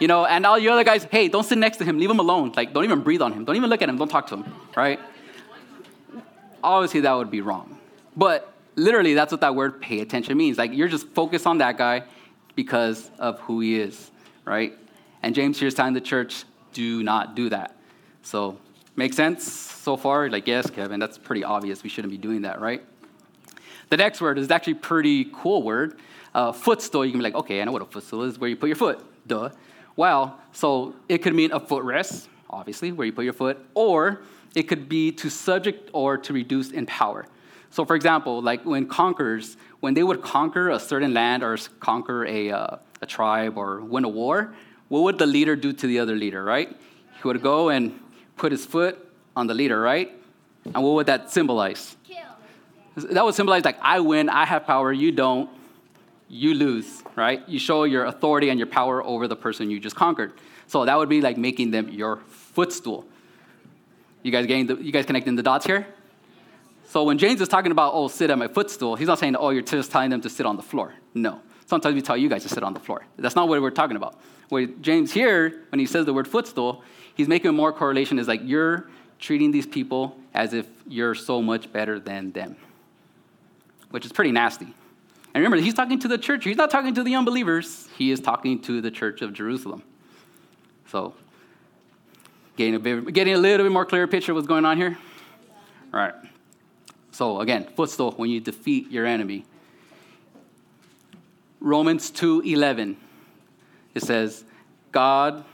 You 0.00 0.08
know, 0.08 0.26
and 0.26 0.44
all 0.44 0.58
the 0.58 0.68
other 0.68 0.84
guys, 0.84 1.06
hey, 1.10 1.28
don't 1.28 1.44
sit 1.44 1.58
next 1.58 1.76
to 1.78 1.84
him. 1.84 1.98
Leave 1.98 2.10
him 2.10 2.18
alone. 2.18 2.52
Like, 2.56 2.72
don't 2.74 2.84
even 2.84 3.02
breathe 3.02 3.22
on 3.22 3.32
him. 3.32 3.44
Don't 3.44 3.56
even 3.56 3.70
look 3.70 3.80
at 3.80 3.88
him. 3.88 3.96
Don't 3.96 4.08
talk 4.08 4.26
to 4.28 4.36
him, 4.36 4.54
right? 4.76 4.98
Obviously, 6.62 7.00
that 7.00 7.12
would 7.12 7.30
be 7.30 7.40
wrong. 7.40 7.78
But 8.16 8.52
literally, 8.74 9.14
that's 9.14 9.30
what 9.30 9.40
that 9.42 9.54
word 9.54 9.80
pay 9.80 10.00
attention 10.00 10.36
means. 10.36 10.58
Like, 10.58 10.72
you're 10.72 10.88
just 10.88 11.06
focused 11.08 11.46
on 11.46 11.58
that 11.58 11.78
guy 11.78 12.04
because 12.56 13.10
of 13.18 13.38
who 13.40 13.60
he 13.60 13.78
is, 13.78 14.10
right? 14.44 14.76
And 15.22 15.34
James 15.34 15.58
here 15.58 15.68
is 15.68 15.74
telling 15.74 15.94
the 15.94 16.00
church, 16.00 16.44
do 16.72 17.02
not 17.02 17.36
do 17.36 17.48
that. 17.50 17.76
So, 18.22 18.58
make 18.96 19.12
sense 19.12 19.44
so 19.44 19.96
far? 19.96 20.28
Like, 20.28 20.46
yes, 20.46 20.70
Kevin, 20.70 20.98
that's 20.98 21.18
pretty 21.18 21.44
obvious. 21.44 21.82
We 21.82 21.88
shouldn't 21.88 22.10
be 22.10 22.18
doing 22.18 22.42
that, 22.42 22.60
right? 22.60 22.82
The 23.90 23.96
next 23.96 24.20
word 24.20 24.38
is 24.38 24.50
actually 24.50 24.74
pretty 24.74 25.26
cool 25.32 25.62
word. 25.62 25.98
Uh, 26.34 26.50
footstool, 26.50 27.04
you 27.04 27.12
can 27.12 27.20
be 27.20 27.24
like, 27.24 27.34
okay, 27.34 27.60
I 27.60 27.64
know 27.64 27.72
what 27.72 27.82
a 27.82 27.86
footstool 27.86 28.24
is, 28.24 28.38
where 28.38 28.50
you 28.50 28.56
put 28.56 28.66
your 28.66 28.76
foot. 28.76 29.04
Duh. 29.26 29.50
Well, 29.96 30.38
so 30.52 30.94
it 31.08 31.18
could 31.18 31.34
mean 31.34 31.52
a 31.52 31.60
footrest, 31.60 32.26
obviously, 32.50 32.92
where 32.92 33.06
you 33.06 33.12
put 33.12 33.24
your 33.24 33.32
foot, 33.32 33.64
or 33.74 34.22
it 34.54 34.64
could 34.64 34.88
be 34.88 35.12
to 35.12 35.30
subject 35.30 35.90
or 35.92 36.16
to 36.18 36.32
reduce 36.32 36.70
in 36.70 36.86
power. 36.86 37.26
So, 37.70 37.84
for 37.84 37.96
example, 37.96 38.40
like 38.40 38.64
when 38.64 38.86
conquerors, 38.86 39.56
when 39.80 39.94
they 39.94 40.02
would 40.02 40.22
conquer 40.22 40.70
a 40.70 40.78
certain 40.78 41.12
land 41.12 41.42
or 41.42 41.58
conquer 41.80 42.24
a, 42.26 42.50
uh, 42.50 42.76
a 43.02 43.06
tribe 43.06 43.58
or 43.58 43.80
win 43.80 44.04
a 44.04 44.08
war, 44.08 44.54
what 44.88 45.02
would 45.02 45.18
the 45.18 45.26
leader 45.26 45.56
do 45.56 45.72
to 45.72 45.86
the 45.86 45.98
other 45.98 46.14
leader, 46.14 46.44
right? 46.44 46.68
He 47.20 47.28
would 47.28 47.42
go 47.42 47.70
and 47.70 47.98
put 48.36 48.52
his 48.52 48.64
foot 48.64 48.98
on 49.34 49.46
the 49.46 49.54
leader, 49.54 49.80
right? 49.80 50.12
And 50.64 50.82
what 50.84 50.94
would 50.94 51.06
that 51.06 51.32
symbolize? 51.32 51.96
Kill. 52.04 52.16
That 53.10 53.24
would 53.24 53.34
symbolize 53.34 53.64
like, 53.64 53.78
I 53.80 54.00
win, 54.00 54.28
I 54.28 54.44
have 54.44 54.66
power, 54.66 54.92
you 54.92 55.10
don't, 55.10 55.50
you 56.34 56.52
lose, 56.52 57.04
right? 57.14 57.48
You 57.48 57.60
show 57.60 57.84
your 57.84 58.06
authority 58.06 58.48
and 58.48 58.58
your 58.58 58.66
power 58.66 59.04
over 59.04 59.28
the 59.28 59.36
person 59.36 59.70
you 59.70 59.78
just 59.78 59.94
conquered. 59.94 60.32
So 60.66 60.84
that 60.84 60.98
would 60.98 61.08
be 61.08 61.20
like 61.20 61.38
making 61.38 61.70
them 61.70 61.88
your 61.88 62.16
footstool. 62.26 63.06
You 64.24 64.32
guys 64.32 64.44
getting 64.46 64.66
the, 64.66 64.74
you 64.82 64.90
guys 64.90 65.06
connecting 65.06 65.36
the 65.36 65.44
dots 65.44 65.64
here? 65.64 65.86
So 66.88 67.04
when 67.04 67.18
James 67.18 67.40
is 67.40 67.46
talking 67.46 67.70
about, 67.70 67.94
oh, 67.94 68.08
sit 68.08 68.30
at 68.30 68.38
my 68.38 68.48
footstool, 68.48 68.96
he's 68.96 69.06
not 69.06 69.20
saying, 69.20 69.36
oh, 69.36 69.50
you're 69.50 69.62
just 69.62 69.92
telling 69.92 70.10
them 70.10 70.20
to 70.22 70.28
sit 70.28 70.44
on 70.44 70.56
the 70.56 70.62
floor. 70.62 70.94
No. 71.14 71.40
Sometimes 71.66 71.94
we 71.94 72.02
tell 72.02 72.16
you 72.16 72.28
guys 72.28 72.42
to 72.42 72.48
sit 72.48 72.64
on 72.64 72.74
the 72.74 72.80
floor. 72.80 73.06
That's 73.16 73.36
not 73.36 73.46
what 73.46 73.62
we're 73.62 73.70
talking 73.70 73.96
about. 73.96 74.18
Where 74.48 74.66
James 74.66 75.12
here, 75.12 75.62
when 75.68 75.78
he 75.78 75.86
says 75.86 76.04
the 76.04 76.12
word 76.12 76.26
footstool, 76.26 76.82
he's 77.14 77.28
making 77.28 77.54
more 77.54 77.72
correlation 77.72 78.18
is 78.18 78.26
like 78.26 78.40
you're 78.42 78.88
treating 79.20 79.52
these 79.52 79.66
people 79.66 80.16
as 80.34 80.52
if 80.52 80.66
you're 80.88 81.14
so 81.14 81.40
much 81.40 81.72
better 81.72 82.00
than 82.00 82.32
them, 82.32 82.56
which 83.90 84.04
is 84.04 84.10
pretty 84.10 84.32
nasty. 84.32 84.74
And 85.34 85.42
remember, 85.42 85.56
he's 85.62 85.74
talking 85.74 85.98
to 85.98 86.08
the 86.08 86.16
church. 86.16 86.44
He's 86.44 86.56
not 86.56 86.70
talking 86.70 86.94
to 86.94 87.02
the 87.02 87.16
unbelievers. 87.16 87.88
He 87.98 88.12
is 88.12 88.20
talking 88.20 88.60
to 88.62 88.80
the 88.80 88.90
church 88.90 89.20
of 89.20 89.32
Jerusalem. 89.32 89.82
So, 90.86 91.14
getting 92.56 92.76
a, 92.76 92.78
bit, 92.78 93.12
getting 93.12 93.34
a 93.34 93.38
little 93.38 93.66
bit 93.66 93.72
more 93.72 93.84
clear 93.84 94.06
picture 94.06 94.30
of 94.30 94.36
what's 94.36 94.46
going 94.46 94.64
on 94.64 94.76
here. 94.76 94.96
All 95.92 95.98
right. 95.98 96.14
So, 97.10 97.40
again, 97.40 97.66
footstool 97.74 98.12
when 98.12 98.30
you 98.30 98.40
defeat 98.40 98.92
your 98.92 99.06
enemy. 99.06 99.44
Romans 101.58 102.12
2:11. 102.12 102.96
It 103.94 104.02
says, 104.02 104.44
God, 104.92 105.44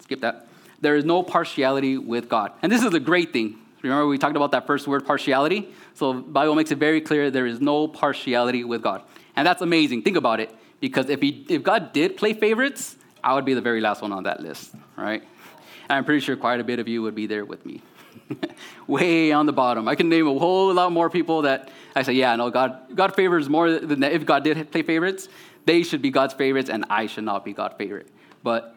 skip 0.00 0.20
that. 0.20 0.46
There 0.80 0.96
is 0.96 1.04
no 1.04 1.22
partiality 1.22 1.98
with 1.98 2.28
God. 2.28 2.52
And 2.62 2.70
this 2.70 2.82
is 2.82 2.92
a 2.94 3.00
great 3.00 3.32
thing. 3.32 3.58
Remember 3.82 4.06
we 4.06 4.18
talked 4.18 4.36
about 4.36 4.52
that 4.52 4.66
first 4.66 4.88
word 4.88 5.06
partiality? 5.06 5.72
So 5.94 6.12
Bible 6.12 6.54
makes 6.54 6.70
it 6.70 6.78
very 6.78 7.00
clear 7.00 7.30
there 7.30 7.46
is 7.46 7.60
no 7.60 7.88
partiality 7.88 8.64
with 8.64 8.82
God. 8.82 9.02
And 9.36 9.46
that's 9.46 9.62
amazing. 9.62 10.02
Think 10.02 10.16
about 10.16 10.40
it. 10.40 10.54
Because 10.80 11.08
if, 11.08 11.20
he, 11.20 11.46
if 11.48 11.62
God 11.62 11.92
did 11.92 12.16
play 12.16 12.32
favorites, 12.32 12.96
I 13.22 13.34
would 13.34 13.44
be 13.44 13.54
the 13.54 13.60
very 13.60 13.80
last 13.80 14.02
one 14.02 14.12
on 14.12 14.24
that 14.24 14.40
list, 14.40 14.74
right? 14.96 15.22
And 15.22 15.96
I'm 15.96 16.04
pretty 16.04 16.20
sure 16.20 16.36
quite 16.36 16.60
a 16.60 16.64
bit 16.64 16.78
of 16.78 16.88
you 16.88 17.02
would 17.02 17.14
be 17.14 17.26
there 17.26 17.44
with 17.44 17.64
me. 17.66 17.82
Way 18.86 19.32
on 19.32 19.46
the 19.46 19.52
bottom. 19.52 19.88
I 19.88 19.94
can 19.94 20.08
name 20.08 20.26
a 20.26 20.38
whole 20.38 20.72
lot 20.72 20.92
more 20.92 21.10
people 21.10 21.42
that 21.42 21.70
I 21.96 22.02
say, 22.02 22.12
yeah, 22.12 22.36
no, 22.36 22.50
God, 22.50 22.94
God 22.94 23.14
favors 23.14 23.48
more 23.48 23.70
than 23.70 24.00
that. 24.00 24.12
If 24.12 24.26
God 24.26 24.44
did 24.44 24.70
play 24.70 24.82
favorites, 24.82 25.28
they 25.64 25.82
should 25.82 26.02
be 26.02 26.10
God's 26.10 26.34
favorites, 26.34 26.70
and 26.70 26.84
I 26.90 27.06
should 27.06 27.24
not 27.24 27.44
be 27.44 27.52
God's 27.52 27.74
favorite. 27.76 28.08
But 28.42 28.76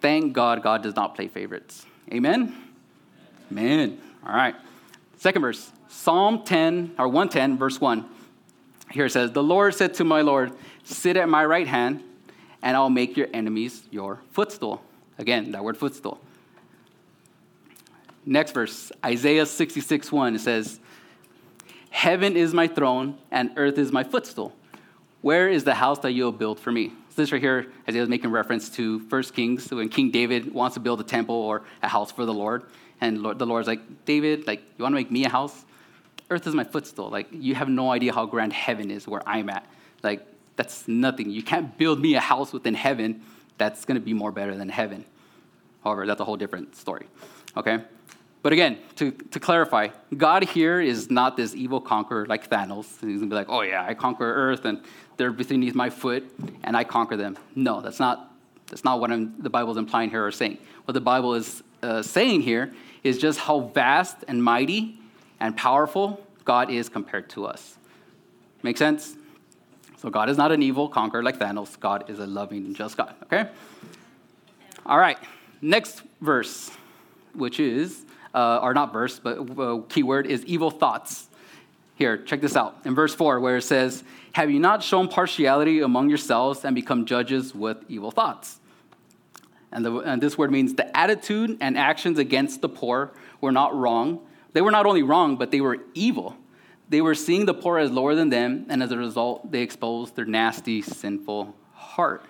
thank 0.00 0.32
God, 0.32 0.62
God 0.62 0.82
does 0.82 0.94
not 0.94 1.14
play 1.14 1.28
favorites. 1.28 1.84
Amen? 2.12 2.54
Amen. 3.50 4.00
All 4.26 4.34
right. 4.34 4.54
Second 5.16 5.42
verse. 5.42 5.70
Psalm 5.88 6.44
10, 6.44 6.94
or 6.98 7.08
110, 7.08 7.58
verse 7.58 7.80
1. 7.80 8.08
Here 8.90 9.06
it 9.06 9.10
says, 9.10 9.32
The 9.32 9.42
Lord 9.42 9.74
said 9.74 9.94
to 9.94 10.04
my 10.04 10.20
Lord, 10.22 10.52
Sit 10.84 11.16
at 11.16 11.28
my 11.28 11.44
right 11.44 11.66
hand, 11.66 12.02
and 12.62 12.76
I'll 12.76 12.90
make 12.90 13.16
your 13.16 13.28
enemies 13.32 13.82
your 13.90 14.20
footstool. 14.30 14.82
Again, 15.18 15.52
that 15.52 15.62
word 15.62 15.76
footstool. 15.76 16.20
Next 18.24 18.52
verse, 18.52 18.92
Isaiah 19.04 19.46
66, 19.46 20.12
1, 20.12 20.34
it 20.34 20.40
says, 20.40 20.78
Heaven 21.90 22.36
is 22.36 22.54
my 22.54 22.68
throne, 22.68 23.18
and 23.30 23.50
earth 23.56 23.78
is 23.78 23.92
my 23.92 24.04
footstool. 24.04 24.54
Where 25.22 25.48
is 25.48 25.64
the 25.64 25.74
house 25.74 25.98
that 26.00 26.12
you'll 26.12 26.32
build 26.32 26.60
for 26.60 26.72
me? 26.72 26.92
So 27.10 27.22
this 27.22 27.32
right 27.32 27.42
here, 27.42 27.66
Isaiah 27.88 28.02
is 28.02 28.08
making 28.08 28.30
reference 28.30 28.70
to 28.70 29.00
1 29.00 29.22
Kings, 29.34 29.70
when 29.70 29.88
King 29.88 30.10
David 30.10 30.54
wants 30.54 30.74
to 30.74 30.80
build 30.80 31.00
a 31.00 31.04
temple 31.04 31.34
or 31.34 31.62
a 31.82 31.88
house 31.88 32.12
for 32.12 32.24
the 32.24 32.32
Lord. 32.32 32.64
And 33.00 33.22
Lord, 33.22 33.38
the 33.38 33.46
Lord's 33.46 33.68
like, 33.68 34.04
David, 34.04 34.46
like, 34.46 34.60
you 34.76 34.82
want 34.82 34.92
to 34.92 34.96
make 34.96 35.10
me 35.10 35.24
a 35.24 35.28
house? 35.28 35.64
Earth 36.30 36.46
is 36.46 36.54
my 36.54 36.64
footstool. 36.64 37.08
Like, 37.10 37.28
you 37.32 37.54
have 37.54 37.68
no 37.68 37.90
idea 37.90 38.12
how 38.12 38.26
grand 38.26 38.52
heaven 38.52 38.90
is 38.90 39.08
where 39.08 39.26
I'm 39.26 39.48
at. 39.50 39.66
Like, 40.02 40.26
that's 40.56 40.86
nothing. 40.86 41.30
You 41.30 41.42
can't 41.42 41.76
build 41.76 42.00
me 42.00 42.14
a 42.14 42.20
house 42.20 42.52
within 42.52 42.74
heaven 42.74 43.22
that's 43.58 43.84
going 43.84 43.96
to 43.96 44.04
be 44.04 44.12
more 44.12 44.32
better 44.32 44.56
than 44.56 44.68
heaven. 44.68 45.04
However, 45.82 46.06
that's 46.06 46.20
a 46.20 46.24
whole 46.24 46.36
different 46.36 46.76
story. 46.76 47.06
Okay? 47.56 47.78
But 48.42 48.52
again, 48.52 48.78
to, 48.96 49.10
to 49.10 49.40
clarify, 49.40 49.88
God 50.16 50.44
here 50.44 50.80
is 50.80 51.10
not 51.10 51.36
this 51.36 51.54
evil 51.54 51.80
conqueror 51.80 52.26
like 52.26 52.48
Thanos. 52.48 52.86
He's 52.86 53.00
going 53.00 53.20
to 53.20 53.26
be 53.26 53.34
like, 53.34 53.48
oh, 53.50 53.60
yeah, 53.62 53.84
I 53.86 53.94
conquer 53.94 54.24
Earth 54.24 54.64
and 54.64 54.82
they're 55.16 55.32
beneath 55.32 55.74
my 55.74 55.90
foot 55.90 56.24
and 56.62 56.76
I 56.76 56.84
conquer 56.84 57.16
them. 57.16 57.36
No, 57.54 57.80
that's 57.80 58.00
not, 58.00 58.32
that's 58.68 58.84
not 58.84 59.00
what 59.00 59.10
I'm, 59.10 59.34
the 59.42 59.50
Bible 59.50 59.72
is 59.72 59.76
implying 59.76 60.08
here 60.08 60.24
or 60.24 60.30
saying. 60.30 60.58
What 60.86 60.94
the 60.94 61.02
Bible 61.02 61.34
is 61.34 61.62
uh, 61.82 62.02
saying 62.02 62.42
here 62.42 62.72
is 63.02 63.18
just 63.18 63.40
how 63.40 63.60
vast 63.60 64.18
and 64.28 64.42
mighty 64.42 64.98
and 65.38 65.56
powerful 65.56 66.24
God 66.44 66.70
is 66.70 66.88
compared 66.88 67.28
to 67.30 67.46
us. 67.46 67.76
Make 68.62 68.76
sense? 68.76 69.16
So 69.98 70.10
God 70.10 70.30
is 70.30 70.36
not 70.36 70.52
an 70.52 70.62
evil 70.62 70.88
conqueror 70.88 71.22
like 71.22 71.38
Thanos. 71.38 71.78
God 71.78 72.08
is 72.08 72.18
a 72.18 72.26
loving 72.26 72.64
and 72.64 72.76
just 72.76 72.96
God, 72.96 73.14
okay? 73.24 73.48
All 74.86 74.98
right, 74.98 75.18
next 75.60 76.02
verse, 76.20 76.70
which 77.34 77.60
is, 77.60 78.04
uh, 78.34 78.60
or 78.62 78.72
not 78.72 78.92
verse, 78.92 79.18
but 79.18 79.38
uh, 79.58 79.80
keyword 79.88 80.26
is 80.26 80.44
evil 80.46 80.70
thoughts. 80.70 81.28
Here, 81.96 82.16
check 82.16 82.40
this 82.40 82.56
out. 82.56 82.78
In 82.86 82.94
verse 82.94 83.14
4, 83.14 83.40
where 83.40 83.58
it 83.58 83.62
says, 83.62 84.02
Have 84.32 84.50
you 84.50 84.58
not 84.58 84.82
shown 84.82 85.08
partiality 85.08 85.80
among 85.80 86.08
yourselves 86.08 86.64
and 86.64 86.74
become 86.74 87.04
judges 87.04 87.54
with 87.54 87.76
evil 87.88 88.10
thoughts? 88.10 88.59
And, 89.72 89.84
the, 89.84 89.96
and 89.98 90.20
this 90.22 90.36
word 90.36 90.50
means 90.50 90.74
the 90.74 90.96
attitude 90.96 91.58
and 91.60 91.78
actions 91.78 92.18
against 92.18 92.60
the 92.60 92.68
poor 92.68 93.12
were 93.40 93.52
not 93.52 93.74
wrong. 93.74 94.20
They 94.52 94.60
were 94.60 94.70
not 94.72 94.86
only 94.86 95.02
wrong, 95.02 95.36
but 95.36 95.50
they 95.50 95.60
were 95.60 95.78
evil. 95.94 96.36
They 96.88 97.00
were 97.00 97.14
seeing 97.14 97.46
the 97.46 97.54
poor 97.54 97.78
as 97.78 97.90
lower 97.90 98.16
than 98.16 98.30
them, 98.30 98.66
and 98.68 98.82
as 98.82 98.90
a 98.90 98.98
result, 98.98 99.52
they 99.52 99.62
exposed 99.62 100.16
their 100.16 100.24
nasty, 100.24 100.82
sinful 100.82 101.54
heart. 101.72 102.24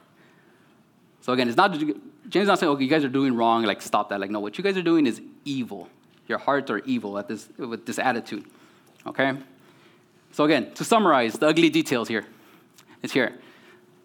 So 1.22 1.32
again, 1.32 1.48
it's 1.48 1.56
not 1.56 1.72
James 2.28 2.46
not 2.46 2.58
saying, 2.58 2.70
okay, 2.72 2.84
you 2.84 2.90
guys 2.90 3.04
are 3.04 3.08
doing 3.08 3.34
wrong, 3.34 3.64
like 3.64 3.82
stop 3.82 4.10
that. 4.10 4.20
Like, 4.20 4.30
no, 4.30 4.40
what 4.40 4.56
you 4.56 4.64
guys 4.64 4.76
are 4.76 4.82
doing 4.82 5.06
is 5.06 5.20
evil. 5.44 5.88
Your 6.28 6.38
hearts 6.38 6.70
are 6.70 6.78
evil 6.80 7.18
at 7.18 7.26
this 7.26 7.48
with 7.58 7.86
this 7.86 7.98
attitude. 7.98 8.44
Okay? 9.06 9.32
So 10.32 10.44
again, 10.44 10.72
to 10.74 10.84
summarize 10.84 11.34
the 11.34 11.48
ugly 11.48 11.70
details 11.70 12.06
here, 12.06 12.24
it's 13.02 13.12
here. 13.12 13.32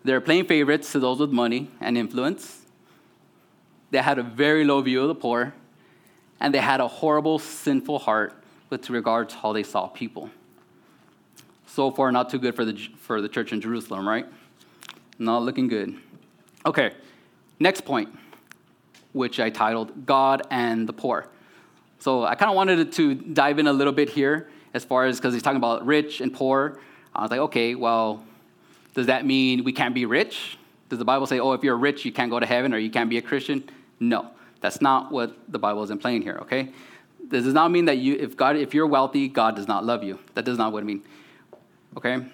They're 0.03 0.21
playing 0.21 0.45
favorites 0.45 0.91
to 0.93 0.99
those 0.99 1.19
with 1.19 1.31
money 1.31 1.69
and 1.79 1.97
influence. 1.97 2.64
They 3.95 4.01
had 4.01 4.19
a 4.19 4.23
very 4.23 4.65
low 4.65 4.81
view 4.81 5.03
of 5.03 5.07
the 5.07 5.15
poor, 5.15 5.53
and 6.41 6.53
they 6.53 6.59
had 6.59 6.81
a 6.81 6.87
horrible, 6.89 7.39
sinful 7.39 7.99
heart 7.99 8.33
with 8.69 8.89
regard 8.89 9.29
to 9.29 9.37
how 9.37 9.53
they 9.53 9.63
saw 9.63 9.87
people. 9.87 10.29
So 11.65 11.91
far, 11.91 12.11
not 12.11 12.29
too 12.29 12.37
good 12.37 12.57
for 12.57 12.65
the, 12.65 12.73
for 12.99 13.21
the 13.21 13.29
church 13.29 13.53
in 13.53 13.61
Jerusalem, 13.61 14.05
right? 14.05 14.25
Not 15.17 15.43
looking 15.43 15.69
good. 15.69 15.95
Okay, 16.65 16.91
next 17.57 17.85
point, 17.85 18.09
which 19.13 19.39
I 19.39 19.49
titled 19.49 20.05
God 20.05 20.45
and 20.51 20.89
the 20.89 20.93
Poor. 20.93 21.29
So 21.99 22.25
I 22.25 22.35
kind 22.35 22.49
of 22.49 22.57
wanted 22.57 22.91
to 22.91 23.15
dive 23.15 23.59
in 23.59 23.67
a 23.67 23.71
little 23.71 23.93
bit 23.93 24.09
here 24.09 24.49
as 24.73 24.83
far 24.83 25.05
as 25.05 25.21
because 25.21 25.33
he's 25.33 25.41
talking 25.41 25.55
about 25.55 25.85
rich 25.85 26.19
and 26.19 26.33
poor. 26.33 26.81
I 27.15 27.21
was 27.21 27.31
like, 27.31 27.39
okay, 27.39 27.75
well, 27.75 28.25
does 28.93 29.05
that 29.05 29.25
mean 29.25 29.63
we 29.63 29.71
can't 29.71 29.95
be 29.95 30.05
rich? 30.05 30.57
Does 30.89 30.99
the 30.99 31.05
Bible 31.05 31.27
say, 31.27 31.39
oh, 31.39 31.53
if 31.53 31.63
you're 31.63 31.77
rich, 31.77 32.03
you 32.03 32.11
can't 32.11 32.29
go 32.29 32.41
to 32.41 32.45
heaven 32.45 32.73
or 32.73 32.77
you 32.77 32.91
can't 32.91 33.09
be 33.09 33.17
a 33.17 33.21
Christian? 33.21 33.63
No, 33.99 34.31
that's 34.61 34.81
not 34.81 35.11
what 35.11 35.35
the 35.47 35.59
Bible 35.59 35.83
is 35.83 35.89
implying 35.89 36.21
here, 36.21 36.37
okay? 36.41 36.69
This 37.27 37.43
does 37.43 37.53
not 37.53 37.71
mean 37.71 37.85
that 37.85 37.97
you, 37.97 38.15
if 38.15 38.37
God, 38.37 38.55
if 38.55 38.73
you're 38.73 38.87
wealthy, 38.87 39.27
God 39.27 39.55
does 39.55 39.67
not 39.67 39.85
love 39.85 40.03
you. 40.03 40.19
That 40.33 40.45
does 40.45 40.57
not 40.57 40.71
what 40.71 40.83
it 40.83 40.85
mean, 40.85 41.03
okay? 41.97 42.25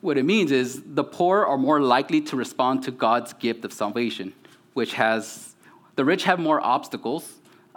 What 0.00 0.16
it 0.16 0.24
means 0.24 0.50
is 0.50 0.82
the 0.86 1.04
poor 1.04 1.44
are 1.44 1.58
more 1.58 1.80
likely 1.80 2.22
to 2.22 2.36
respond 2.36 2.84
to 2.84 2.90
God's 2.90 3.34
gift 3.34 3.64
of 3.64 3.72
salvation, 3.72 4.32
which 4.72 4.94
has, 4.94 5.54
the 5.96 6.04
rich 6.04 6.24
have 6.24 6.38
more 6.38 6.60
obstacles, 6.60 7.30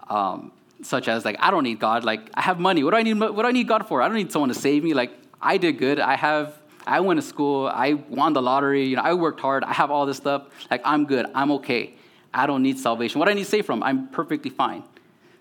um, 0.09 0.51
such 0.81 1.07
as 1.07 1.25
like, 1.25 1.35
I 1.39 1.51
don't 1.51 1.63
need 1.63 1.79
God. 1.79 2.03
Like, 2.03 2.29
I 2.33 2.41
have 2.41 2.59
money. 2.59 2.83
What 2.83 2.91
do 2.91 2.97
I 2.97 3.03
need, 3.03 3.19
what 3.19 3.35
do 3.35 3.45
I 3.45 3.51
need 3.51 3.67
God 3.67 3.87
for? 3.87 4.01
I 4.01 4.07
don't 4.07 4.17
need 4.17 4.31
someone 4.31 4.49
to 4.49 4.55
save 4.55 4.83
me. 4.83 4.93
Like, 4.93 5.11
I 5.41 5.57
did 5.57 5.77
good. 5.77 5.99
I 5.99 6.15
have, 6.15 6.57
I 6.85 6.99
went 6.99 7.19
to 7.19 7.25
school. 7.25 7.67
I 7.67 7.93
won 7.93 8.33
the 8.33 8.41
lottery. 8.41 8.85
You 8.85 8.97
know, 8.97 9.01
I 9.03 9.13
worked 9.13 9.39
hard. 9.39 9.63
I 9.63 9.73
have 9.73 9.91
all 9.91 10.05
this 10.05 10.17
stuff. 10.17 10.47
Like, 10.69 10.81
I'm 10.83 11.05
good. 11.05 11.25
I'm 11.33 11.51
okay. 11.51 11.93
I 12.33 12.47
don't 12.47 12.63
need 12.63 12.79
salvation. 12.79 13.19
What 13.19 13.25
do 13.25 13.31
I 13.31 13.35
need 13.35 13.43
to 13.43 13.49
save 13.49 13.65
from? 13.65 13.83
I'm 13.83 14.07
perfectly 14.07 14.49
fine. 14.49 14.83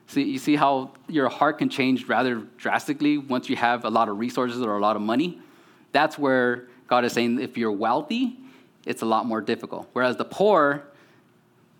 See, 0.06 0.22
you 0.22 0.38
see 0.38 0.56
how 0.56 0.90
your 1.08 1.28
heart 1.28 1.58
can 1.58 1.68
change 1.68 2.06
rather 2.06 2.36
drastically 2.58 3.16
once 3.16 3.48
you 3.48 3.56
have 3.56 3.84
a 3.84 3.90
lot 3.90 4.08
of 4.08 4.18
resources 4.18 4.60
or 4.60 4.76
a 4.76 4.80
lot 4.80 4.94
of 4.94 5.02
money? 5.02 5.40
That's 5.92 6.18
where 6.18 6.68
God 6.86 7.04
is 7.04 7.12
saying 7.12 7.40
if 7.40 7.56
you're 7.56 7.72
wealthy, 7.72 8.36
it's 8.84 9.02
a 9.02 9.06
lot 9.06 9.24
more 9.24 9.40
difficult. 9.40 9.88
Whereas 9.92 10.16
the 10.16 10.24
poor, 10.24 10.82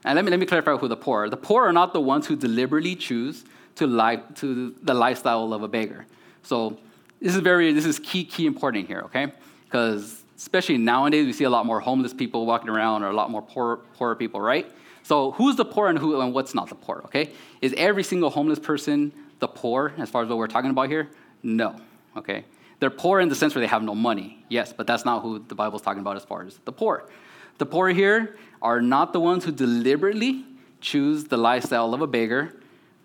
and 0.05 0.17
let 0.17 0.25
me, 0.25 0.31
let 0.31 0.41
me 0.41 0.47
clarify 0.47 0.77
who 0.77 0.89
the 0.89 0.97
poor 0.97 1.25
are. 1.25 1.29
The 1.29 1.37
poor 1.37 1.65
are 1.65 1.73
not 1.73 1.93
the 1.93 2.01
ones 2.01 2.27
who 2.27 2.37
deliberately 2.37 2.97
choose 2.97 3.45
to, 3.77 3.87
li- 3.87 4.23
to 4.37 4.75
the 4.83 4.95
lifestyle 4.95 5.53
of 5.53 5.63
a 5.63 5.69
beggar. 5.69 6.07
So 6.43 6.79
this 7.21 7.35
is 7.35 7.41
very, 7.41 7.73
this 7.73 7.85
is 7.85 7.99
key, 7.99 8.25
key 8.25 8.47
important 8.47 8.87
here, 8.87 9.01
okay? 9.07 9.33
Because 9.73 10.23
especially 10.37 10.77
nowadays, 10.77 11.25
we 11.25 11.33
see 11.33 11.45
a 11.45 11.51
lot 11.51 11.65
more 11.65 11.81
homeless 11.81 12.13
people 12.13 12.45
walking 12.45 12.69
around 12.69 13.03
or 13.05 13.09
a 13.09 13.15
lot 13.15 13.31
more 13.31 13.41
poor, 13.41 13.79
poor 13.95 14.15
people, 14.15 14.39
right? 14.39 14.71
So 15.03 15.31
who's 15.31 15.57
the 15.57 15.65
poor 15.65 15.89
and 15.89 15.99
who 15.99 16.21
and 16.21 16.35
what's 16.35 16.55
not 16.55 16.69
the 16.69 16.75
poor, 16.75 17.01
okay? 17.07 17.31
Is 17.63 17.73
every 17.79 18.03
single 18.03 18.29
homeless 18.29 18.59
person 18.59 19.13
the 19.39 19.49
poor 19.49 19.95
as 19.97 20.11
far 20.11 20.25
as 20.25 20.29
what 20.29 20.37
we're 20.37 20.47
talking 20.47 20.69
about 20.69 20.91
here? 20.91 21.09
No, 21.43 21.75
okay? 22.19 22.45
They're 22.81 22.91
poor 22.91 23.21
in 23.21 23.31
the 23.31 23.35
sense 23.35 23.55
where 23.55 23.63
they 23.63 23.67
have 23.67 23.83
no 23.83 23.95
money, 23.95 24.45
yes, 24.51 24.75
but 24.75 24.87
that's 24.87 25.07
not 25.07 25.23
who 25.23 25.39
the 25.39 25.55
Bible's 25.55 25.81
talking 25.81 26.01
about 26.01 26.17
as 26.17 26.25
far 26.25 26.45
as 26.45 26.61
the 26.67 26.73
poor. 26.73 27.09
The 27.57 27.65
poor 27.65 27.89
here 27.89 28.37
are 28.61 28.83
not 28.83 29.15
the 29.15 29.21
ones 29.21 29.47
who 29.47 29.53
deliberately 29.53 30.45
choose 30.83 31.25
the 31.25 31.39
lifestyle 31.39 31.95
of 31.95 32.03
a 32.03 32.07
beggar, 32.07 32.53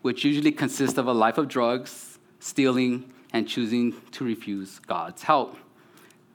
which 0.01 0.25
usually 0.25 0.51
consists 0.51 0.97
of 0.97 1.07
a 1.07 1.13
life 1.13 1.38
of 1.38 1.47
drugs, 1.47 2.19
stealing, 2.41 3.09
and 3.31 3.47
choosing 3.47 3.95
to 4.12 4.25
refuse 4.25 4.79
God's 4.79 5.24
help. 5.24 5.55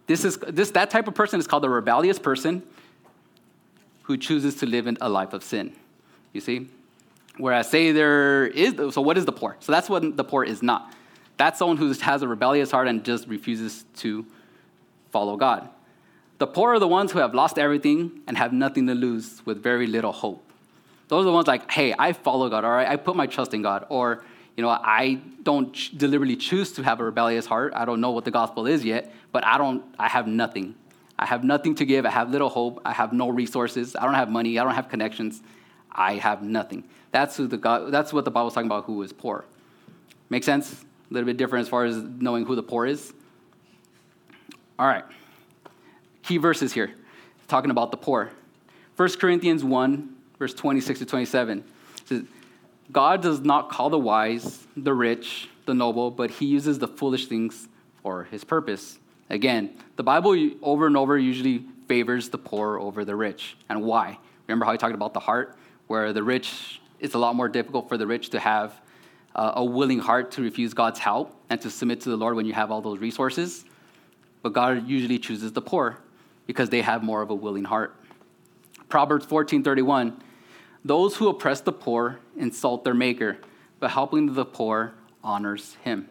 This 0.07 0.25
is 0.25 0.37
this 0.39 0.71
that 0.73 0.91
type 0.91 1.09
of 1.09 1.15
person 1.15 1.41
is 1.41 1.47
called 1.47 1.65
a 1.65 1.69
rebellious 1.69 2.19
person 2.19 2.63
who 4.05 4.17
chooses 4.17 4.57
to 4.57 4.67
live 4.67 4.87
in 4.87 4.99
a 5.01 5.09
life 5.09 5.33
of 5.33 5.43
sin. 5.45 5.75
You 6.33 6.41
see? 6.41 6.69
Whereas 7.39 7.71
say 7.71 7.93
there 7.93 8.47
is 8.47 8.95
so 8.95 9.01
what 9.01 9.17
is 9.17 9.25
the 9.25 9.33
poor? 9.33 9.57
So 9.61 9.73
that's 9.73 9.89
what 9.89 10.17
the 10.17 10.25
poor 10.25 10.45
is 10.45 10.63
not. 10.63 10.95
That's 11.37 11.59
someone 11.59 11.77
who 11.77 11.93
has 11.93 12.23
a 12.23 12.29
rebellious 12.29 12.71
heart 12.71 12.89
and 12.89 13.05
just 13.05 13.27
refuses 13.27 13.85
to 13.97 14.27
follow 15.11 15.37
God. 15.37 15.69
The 16.39 16.47
poor 16.47 16.75
are 16.75 16.79
the 16.79 16.89
ones 16.89 17.13
who 17.13 17.21
have 17.21 17.35
lost 17.35 17.59
everything 17.59 18.21
and 18.27 18.37
have 18.37 18.53
nothing 18.53 18.87
to 18.89 18.95
lose 18.95 19.43
with 19.47 19.63
very 19.63 19.87
little 19.87 20.13
hope. 20.13 20.45
Those 21.09 21.23
are 21.23 21.27
the 21.27 21.33
ones 21.33 21.47
like, 21.47 21.71
hey, 21.71 21.95
I 21.99 22.15
follow 22.15 22.49
God, 22.49 22.65
all 22.65 22.73
right? 22.73 22.89
I 22.89 22.97
put 22.97 23.15
my 23.15 23.27
trust 23.27 23.55
in 23.55 23.63
God. 23.63 23.87
Or, 23.91 24.25
you 24.57 24.63
know, 24.63 24.69
I 24.69 25.21
don't 25.43 25.73
ch- 25.73 25.97
deliberately 25.97 26.37
choose 26.37 26.73
to 26.73 26.83
have 26.83 27.01
a 27.01 27.05
rebellious 27.05 27.47
heart. 27.47 27.73
I 27.75 27.85
don't 27.85 28.01
know 28.01 28.11
what 28.11 28.25
the 28.25 28.31
gospel 28.31 28.67
is 28.67 28.85
yet, 28.85 29.13
but 29.33 29.45
I 29.45 29.59
don't, 29.59 29.83
I 29.99 30.09
have 30.09 30.27
nothing. 30.27 30.75
I 31.19 31.27
have 31.27 31.45
nothing 31.45 31.75
to 31.77 31.85
give. 31.85 32.05
I 32.05 32.11
have 32.11 32.31
little 32.31 32.49
hope. 32.49 32.81
I 32.85 32.93
have 32.93 33.13
no 33.13 33.29
resources. 33.29 33.97
I 33.97 34.05
don't 34.05 34.15
have 34.15 34.29
money. 34.29 34.59
I 34.59 34.65
don't 34.65 34.75
have 34.75 34.89
connections. 34.89 35.43
I 35.91 36.15
have 36.15 36.43
nothing. 36.43 36.85
That's, 37.11 37.37
who 37.37 37.47
the 37.47 37.59
God, 37.59 37.93
that's 37.93 38.13
what 38.13 38.25
the 38.25 38.31
Bible's 38.31 38.55
talking 38.55 38.69
about 38.69 38.85
who 38.85 39.03
is 39.03 39.13
poor. 39.13 39.45
Make 40.29 40.45
sense? 40.45 40.85
a 41.13 41.15
little 41.15 41.27
bit 41.27 41.37
different 41.37 41.65
as 41.65 41.69
far 41.69 41.85
as 41.85 41.97
knowing 41.97 42.47
who 42.47 42.57
the 42.57 42.63
poor 42.63 42.87
is. 42.87 43.13
All 44.79 44.87
right. 44.87 45.05
Key 46.23 46.39
verses 46.39 46.73
here, 46.73 46.95
talking 47.49 47.71
about 47.71 47.91
the 47.91 47.99
poor. 47.99 48.31
1 48.97 49.11
Corinthians 49.19 49.63
1, 49.63 50.17
verse 50.39 50.55
26 50.55 51.01
to 51.01 51.07
27 51.07 51.65
says, 52.07 52.23
God 52.93 53.23
does 53.23 53.41
not 53.41 53.71
call 53.71 53.89
the 53.91 53.99
wise, 53.99 54.67
the 54.77 54.93
rich, 54.93 55.49
the 55.65 55.75
noble, 55.75 56.11
but 56.11 56.31
he 56.31 56.47
uses 56.47 56.79
the 56.79 56.89
foolish 56.89 57.27
things 57.27 57.69
for 58.03 58.25
his 58.25 58.45
purpose. 58.45 58.99
Again, 59.31 59.71
the 59.97 60.03
Bible 60.03 60.37
over 60.61 60.87
and 60.87 60.97
over 60.97 61.17
usually 61.19 61.65
favors 61.89 62.29
the 62.29 62.39
poor 62.39 62.79
over 62.79 63.05
the 63.05 63.17
rich. 63.17 63.57
And 63.69 63.83
why? 63.83 64.19
Remember 64.47 64.67
how 64.67 64.73
I 64.73 64.77
talked 64.77 64.95
about 64.95 65.15
the 65.15 65.21
heart, 65.21 65.57
where 65.87 66.13
the 66.13 66.23
rich, 66.23 66.81
it's 67.01 67.15
a 67.15 67.19
lot 67.19 67.35
more 67.35 67.49
difficult 67.49 67.89
for 67.89 67.97
the 67.97 68.07
rich 68.07 68.31
to 68.31 68.41
have 68.41 68.79
uh, 69.35 69.53
a 69.57 69.65
willing 69.65 69.99
heart 69.99 70.33
to 70.33 70.43
refuse 70.43 70.75
God's 70.75 70.99
help 70.99 71.35
and 71.49 71.61
to 71.63 71.71
submit 71.71 72.03
to 72.03 72.11
the 72.11 72.17
Lord 72.17 72.37
when 72.37 72.45
you 72.45 72.53
have 72.53 72.71
all 72.71 72.83
those 72.83 72.99
resources. 72.99 73.65
But 74.43 74.53
God 74.53 74.87
usually 74.87 75.19
chooses 75.19 75.53
the 75.53 75.63
poor 75.63 75.99
because 76.47 76.69
they 76.69 76.83
have 76.83 77.03
more 77.03 77.23
of 77.23 77.31
a 77.31 77.35
willing 77.35 77.65
heart. 77.65 77.95
Proverbs 78.89 79.25
14:31 79.25 80.21
Those 80.85 81.17
who 81.17 81.29
oppress 81.29 81.61
the 81.61 81.73
poor 81.73 82.19
insult 82.37 82.85
their 82.85 82.95
maker, 82.95 83.39
but 83.81 83.91
helping 83.91 84.35
the 84.35 84.45
poor 84.45 84.95
honors 85.23 85.77
him. 85.83 86.09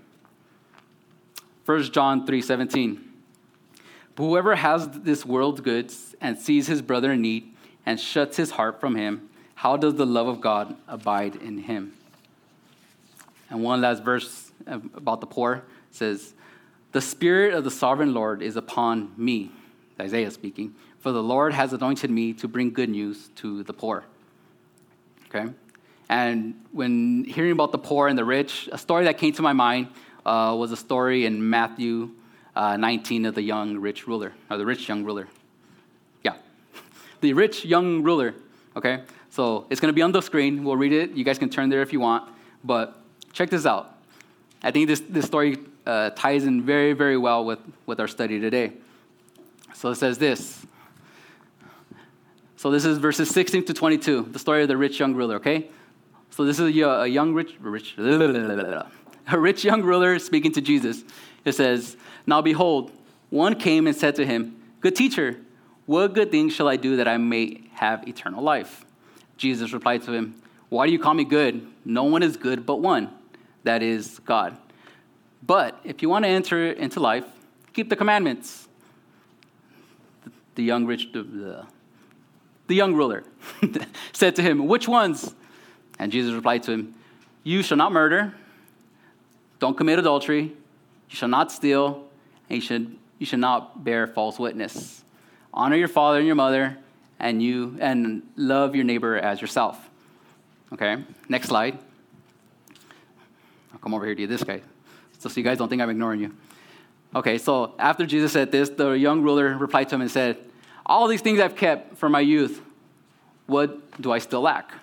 1 1.66 1.84
John 1.92 2.26
3:17 2.26 3.12
Whoever 4.18 4.56
has 4.56 4.88
this 4.88 5.26
world's 5.26 5.62
goods 5.62 6.16
and 6.22 6.38
sees 6.38 6.68
his 6.68 6.84
brother 6.84 7.14
in 7.14 7.22
need 7.22 7.56
and 7.88 8.00
shuts 8.00 8.38
his 8.38 8.52
heart 8.52 8.80
from 8.80 8.96
him, 8.96 9.30
how 9.56 9.78
does 9.78 9.96
the 9.96 10.06
love 10.06 10.28
of 10.28 10.42
God 10.42 10.76
abide 10.88 11.36
in 11.36 11.58
him? 11.60 11.94
And 13.50 13.64
one 13.64 13.82
last 13.82 14.04
verse 14.04 14.52
about 14.68 15.22
the 15.22 15.28
poor 15.28 15.64
says, 15.92 16.34
The 16.92 17.02
Spirit 17.02 17.54
of 17.54 17.64
the 17.64 17.72
sovereign 17.72 18.14
Lord 18.14 18.42
is 18.42 18.56
upon 18.56 19.12
me, 19.18 19.52
Isaiah 20.00 20.32
speaking, 20.32 20.76
for 21.00 21.12
the 21.12 21.24
Lord 21.24 21.54
has 21.54 21.74
anointed 21.74 22.10
me 22.12 22.34
to 22.34 22.48
bring 22.48 22.72
good 22.72 22.90
news 22.90 23.30
to 23.38 23.64
the 23.64 23.74
poor. 23.74 24.06
Okay? 25.28 25.52
And 26.12 26.54
when 26.72 27.24
hearing 27.24 27.54
about 27.54 27.72
the 27.72 27.80
poor 27.80 28.08
and 28.08 28.16
the 28.16 28.26
rich, 28.26 28.70
a 28.72 28.78
story 28.78 29.06
that 29.06 29.18
came 29.18 29.34
to 29.34 29.42
my 29.42 29.54
mind 29.54 29.88
uh, 30.24 30.56
was 30.60 30.72
a 30.72 30.78
story 30.78 31.26
in 31.26 31.50
Matthew 31.50 32.12
uh, 32.56 32.78
19 32.78 33.26
of 33.26 33.34
the 33.34 33.42
young 33.42 33.78
rich 33.78 34.06
ruler, 34.06 34.34
or 34.52 34.58
the 34.58 34.66
rich 34.66 34.88
young 34.88 35.04
ruler. 35.04 35.28
Yeah. 36.22 36.36
the 37.22 37.34
rich 37.34 37.66
young 37.66 38.04
ruler. 38.04 38.36
Okay? 38.76 39.02
So 39.32 39.66
it's 39.72 39.82
to 39.82 39.94
be 39.94 40.04
on 40.04 40.12
the 40.12 40.22
screen. 40.22 40.64
We'll 40.64 40.78
read 40.78 40.94
it. 40.94 41.12
You 41.12 41.24
guys 41.24 41.40
can 41.40 41.50
turn 41.50 41.70
there 41.70 41.82
if 41.82 41.92
you 41.92 42.00
want. 42.00 42.30
But 42.64 43.02
Check 43.34 43.50
this 43.50 43.66
out. 43.66 43.98
I 44.62 44.72
think 44.72 44.88
this, 44.88 45.00
this 45.00 45.26
story 45.26 45.58
uh, 45.86 46.12
ties 46.12 46.46
in 46.46 46.64
very, 46.64 46.94
very 46.94 47.18
well 47.18 47.46
with, 47.46 47.60
with 47.86 48.00
our 48.00 48.08
study 48.08 48.40
today. 48.40 48.74
So 49.74 49.90
it 49.90 49.96
says 49.96 50.18
this. 50.18 50.66
So 52.58 52.70
this 52.70 52.86
is 52.86 53.00
verses 53.00 53.30
16 53.30 53.66
to 53.66 53.74
22, 53.74 54.28
the 54.32 54.38
story 54.38 54.62
of 54.62 54.68
the 54.68 54.78
rich 54.78 55.00
young 55.00 55.16
ruler, 55.16 55.36
okay? 55.36 55.70
So 56.32 56.46
this 56.46 56.60
is 56.60 56.68
a, 56.68 57.08
young 57.08 57.34
rich, 57.34 57.56
rich, 57.60 57.96
a 57.98 58.84
rich 59.34 59.64
young 59.66 59.82
ruler 59.82 60.18
speaking 60.18 60.54
to 60.54 60.62
Jesus. 60.62 61.04
It 61.44 61.54
says, 61.54 61.98
Now 62.26 62.42
behold, 62.42 62.92
one 63.30 63.56
came 63.56 63.86
and 63.86 63.96
said 63.96 64.16
to 64.16 64.26
him, 64.26 64.56
Good 64.80 64.96
teacher, 64.96 65.38
what 65.86 66.14
good 66.14 66.32
thing 66.32 66.50
shall 66.50 66.70
I 66.70 66.78
do 66.78 66.96
that 66.96 67.08
I 67.08 67.18
may 67.18 67.64
have 67.74 68.08
eternal 68.08 68.42
life? 68.42 68.86
Jesus 69.36 69.74
replied 69.74 70.04
to 70.04 70.14
him, 70.14 70.42
Why 70.70 70.88
do 70.88 70.94
you 70.94 71.00
call 71.00 71.14
me 71.14 71.26
good? 71.26 71.68
No 71.84 72.06
one 72.06 72.24
is 72.24 72.38
good 72.38 72.66
but 72.66 72.78
one 72.78 73.10
that 73.64 73.84
is 73.84 74.20
God. 74.20 74.58
But 75.44 75.80
if 75.84 76.02
you 76.02 76.10
want 76.10 76.24
to 76.24 76.30
enter 76.30 76.72
into 76.72 77.02
life, 77.02 77.26
keep 77.74 77.90
the 77.90 77.96
commandments. 77.96 78.70
The 80.56 80.64
young 80.64 80.86
rich, 80.86 81.12
the, 81.12 81.66
the 82.68 82.76
young 82.76 82.94
ruler 82.94 83.26
said 84.14 84.36
to 84.38 84.42
him, 84.42 84.68
Which 84.68 84.88
ones? 84.88 85.36
And 86.02 86.12
Jesus 86.12 86.34
replied 86.34 86.64
to 86.64 86.72
him, 86.72 86.96
You 87.44 87.62
shall 87.62 87.78
not 87.78 87.92
murder, 87.92 88.34
don't 89.60 89.78
commit 89.78 90.00
adultery, 90.00 90.42
you 90.42 91.16
shall 91.16 91.30
not 91.30 91.52
steal, 91.52 92.08
and 92.50 92.56
you 92.56 92.62
should, 92.62 92.98
you 93.20 93.28
should 93.28 93.40
not 93.40 93.84
bear 93.84 94.08
false 94.08 94.40
witness. 94.40 95.04
Honor 95.54 95.76
your 95.76 95.88
father 95.88 96.18
and 96.18 96.26
your 96.26 96.36
mother, 96.36 96.76
and 97.20 97.42
you 97.44 97.78
and 97.80 98.24
love 98.36 98.76
your 98.76 98.84
neighbor 98.84 99.16
as 99.16 99.42
yourself. 99.42 99.92
Okay, 100.74 101.04
next 101.30 101.50
slide. 101.50 101.78
I'll 103.72 103.80
come 103.80 103.94
over 103.94 104.04
here 104.04 104.16
to 104.16 104.22
you, 104.22 104.28
this 104.28 104.44
guy, 104.44 104.62
so, 105.20 105.30
so 105.30 105.40
you 105.40 105.44
guys 105.44 105.60
don't 105.60 105.70
think 105.70 105.84
I'm 105.84 105.90
ignoring 105.92 106.20
you. 106.20 106.36
Okay, 107.14 107.38
so 107.38 107.76
after 107.78 108.08
Jesus 108.08 108.32
said 108.32 108.52
this, 108.52 108.70
the 108.70 108.94
young 108.94 109.22
ruler 109.22 109.56
replied 109.56 109.90
to 109.90 109.96
him 109.96 110.02
and 110.02 110.10
said, 110.10 110.38
All 110.84 111.08
these 111.08 111.22
things 111.22 111.40
I've 111.40 111.56
kept 111.56 111.98
from 111.98 112.12
my 112.12 112.22
youth, 112.22 112.60
what 113.46 114.02
do 114.02 114.12
I 114.12 114.18
still 114.18 114.42
lack? 114.42 114.74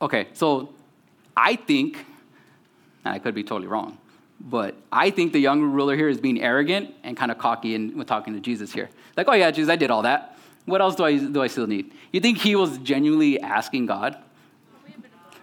Okay, 0.00 0.28
so 0.32 0.72
I 1.36 1.56
think 1.56 2.04
And 3.04 3.14
I 3.14 3.18
could 3.18 3.34
be 3.34 3.42
totally 3.42 3.68
wrong. 3.68 3.98
But 4.40 4.76
I 4.92 5.10
think 5.10 5.32
the 5.32 5.40
young 5.40 5.62
ruler 5.62 5.96
here 5.96 6.08
is 6.08 6.20
being 6.20 6.40
arrogant 6.40 6.94
and 7.02 7.16
kind 7.16 7.30
of 7.30 7.38
cocky 7.38 7.74
and 7.74 7.96
when 7.96 8.06
talking 8.06 8.34
to 8.34 8.40
Jesus 8.40 8.72
here. 8.72 8.88
Like, 9.16 9.26
oh 9.28 9.32
yeah, 9.32 9.50
Jesus, 9.50 9.70
I 9.70 9.76
did 9.76 9.90
all 9.90 10.02
that. 10.02 10.38
What 10.64 10.80
else 10.80 10.94
do 10.94 11.04
I, 11.04 11.16
do 11.16 11.42
I 11.42 11.46
still 11.46 11.66
need? 11.66 11.92
You 12.12 12.20
think 12.20 12.38
he 12.38 12.54
was 12.54 12.78
genuinely 12.78 13.40
asking 13.40 13.86
God? 13.86 14.16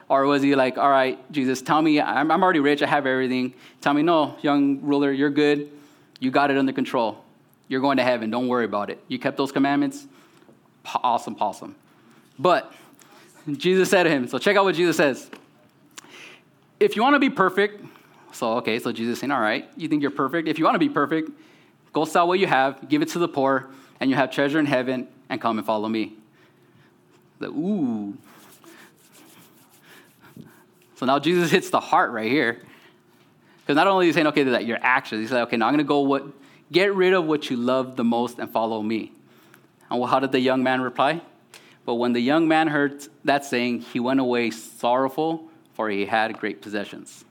Or 0.08 0.26
was 0.26 0.44
he 0.44 0.56
like, 0.56 0.78
all 0.78 0.90
right, 0.90 1.20
Jesus, 1.32 1.64
tell 1.64 1.82
me, 1.82 2.00
I'm, 2.00 2.30
I'm 2.30 2.44
already 2.44 2.60
rich, 2.60 2.84
I 2.84 2.86
have 2.86 3.08
everything. 3.08 3.56
Tell 3.82 3.94
me, 3.94 4.04
no, 4.04 4.36
young 4.44 4.80
ruler, 4.82 5.12
you're 5.12 5.32
good. 5.32 5.72
You 6.20 6.30
got 6.30 6.52
it 6.52 6.58
under 6.58 6.72
control. 6.72 7.24
You're 7.68 7.82
going 7.82 7.98
to 7.98 8.04
heaven. 8.04 8.30
Don't 8.30 8.48
worry 8.48 8.66
about 8.66 8.92
it. 8.92 9.04
You 9.08 9.18
kept 9.18 9.36
those 9.36 9.52
commandments. 9.52 10.06
Awesome, 10.86 11.36
awesome. 11.40 11.76
But 12.38 12.72
Jesus 13.52 13.90
said 13.90 14.04
to 14.04 14.10
him, 14.10 14.28
so 14.28 14.38
check 14.40 14.58
out 14.58 14.64
what 14.64 14.76
Jesus 14.76 14.98
says. 14.98 15.30
If 16.80 16.96
you 16.96 17.02
want 17.02 17.14
to 17.16 17.20
be 17.20 17.30
perfect, 17.30 17.84
so 18.32 18.54
okay, 18.58 18.80
so 18.80 18.92
Jesus 18.92 19.20
saying, 19.20 19.32
all 19.32 19.40
right, 19.40 19.70
you 19.78 19.88
think 19.88 20.02
you're 20.02 20.12
perfect? 20.12 20.48
If 20.48 20.58
you 20.58 20.66
want 20.66 20.76
to 20.76 20.80
be 20.80 20.90
perfect, 20.90 21.30
go 21.94 22.06
sell 22.06 22.28
what 22.28 22.40
you 22.40 22.48
have, 22.48 22.90
give 22.90 23.02
it 23.02 23.10
to 23.10 23.20
the 23.20 23.28
poor, 23.28 23.68
and 24.00 24.10
you 24.10 24.16
have 24.16 24.32
treasure 24.32 24.60
in 24.60 24.66
heaven, 24.66 25.08
and 25.30 25.40
come 25.40 25.58
and 25.58 25.66
follow 25.66 25.88
me. 25.88 26.14
The, 27.40 27.48
ooh. 27.48 28.18
So 30.96 31.06
now 31.06 31.20
Jesus 31.20 31.52
hits 31.58 31.70
the 31.70 31.80
heart 31.80 32.12
right 32.12 32.32
here. 32.32 32.62
Because 33.62 33.76
not 33.76 33.88
only 33.88 34.08
is 34.08 34.16
he 34.16 34.20
saying, 34.20 34.28
okay, 34.28 34.44
that 34.44 34.66
your 34.66 34.78
actions, 34.82 35.22
he's 35.22 35.32
like, 35.32 35.48
okay, 35.48 35.58
now 35.58 35.68
I'm 35.68 35.74
going 35.74 35.84
to 35.84 35.88
go 35.88 36.02
what, 36.02 36.26
get 36.72 36.94
rid 36.94 37.14
of 37.14 37.26
what 37.26 37.50
you 37.50 37.58
love 37.58 37.96
the 37.96 38.04
most 38.04 38.38
and 38.38 38.52
follow 38.52 38.82
me. 38.82 39.12
And 39.90 40.04
how 40.06 40.20
did 40.20 40.32
the 40.32 40.40
young 40.40 40.62
man 40.62 40.82
reply? 40.82 41.22
But 41.86 41.96
when 41.96 42.14
the 42.14 42.20
young 42.20 42.48
man 42.48 42.68
heard 42.68 43.06
that 43.24 43.46
saying, 43.46 43.82
he 43.82 44.00
went 44.00 44.20
away 44.20 44.50
sorrowful, 44.50 45.50
for 45.74 45.90
he 45.90 46.06
had 46.06 46.38
great 46.40 46.62
possessions. 46.62 47.24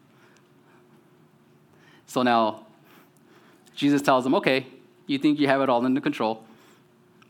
So 2.06 2.22
now, 2.22 2.64
Jesus 3.74 4.00
tells 4.02 4.24
him, 4.24 4.34
okay, 4.36 4.66
you 5.06 5.18
think 5.18 5.40
you 5.40 5.48
have 5.48 5.60
it 5.60 5.68
all 5.68 5.84
under 5.84 6.00
control, 6.00 6.44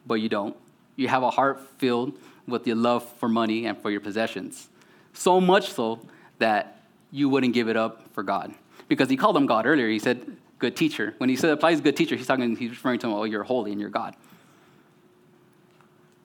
but 0.07 0.15
you 0.15 0.29
don't. 0.29 0.55
You 0.97 1.09
have 1.09 1.23
a 1.23 1.31
heart 1.31 1.61
filled 1.79 2.19
with 2.47 2.67
your 2.67 2.77
love 2.77 3.03
for 3.19 3.29
money 3.29 3.65
and 3.67 3.79
for 3.79 3.91
your 3.91 4.01
possessions. 4.01 4.69
So 5.15 5.41
much 5.41 5.73
so 5.73 6.01
that 6.39 6.83
you 7.11 7.29
wouldn't 7.29 7.55
give 7.55 7.69
it 7.69 7.77
up 7.77 8.03
for 8.13 8.23
God. 8.23 8.53
Because 8.89 9.09
he 9.09 9.17
called 9.17 9.37
him 9.37 9.47
God 9.47 9.65
earlier. 9.65 9.89
He 9.89 9.99
said, 9.99 10.37
good 10.59 10.77
teacher. 10.77 11.15
When 11.19 11.31
he 11.31 11.37
said 11.37 11.51
applies 11.51 11.81
good 11.81 11.97
teacher, 11.97 12.17
he's 12.17 12.27
talking, 12.27 12.55
he's 12.57 12.71
referring 12.71 12.99
to 13.01 13.07
him, 13.07 13.15
oh, 13.15 13.25
you're 13.25 13.45
holy 13.45 13.73
and 13.73 13.81
you're 13.81 13.91
God. 13.91 14.15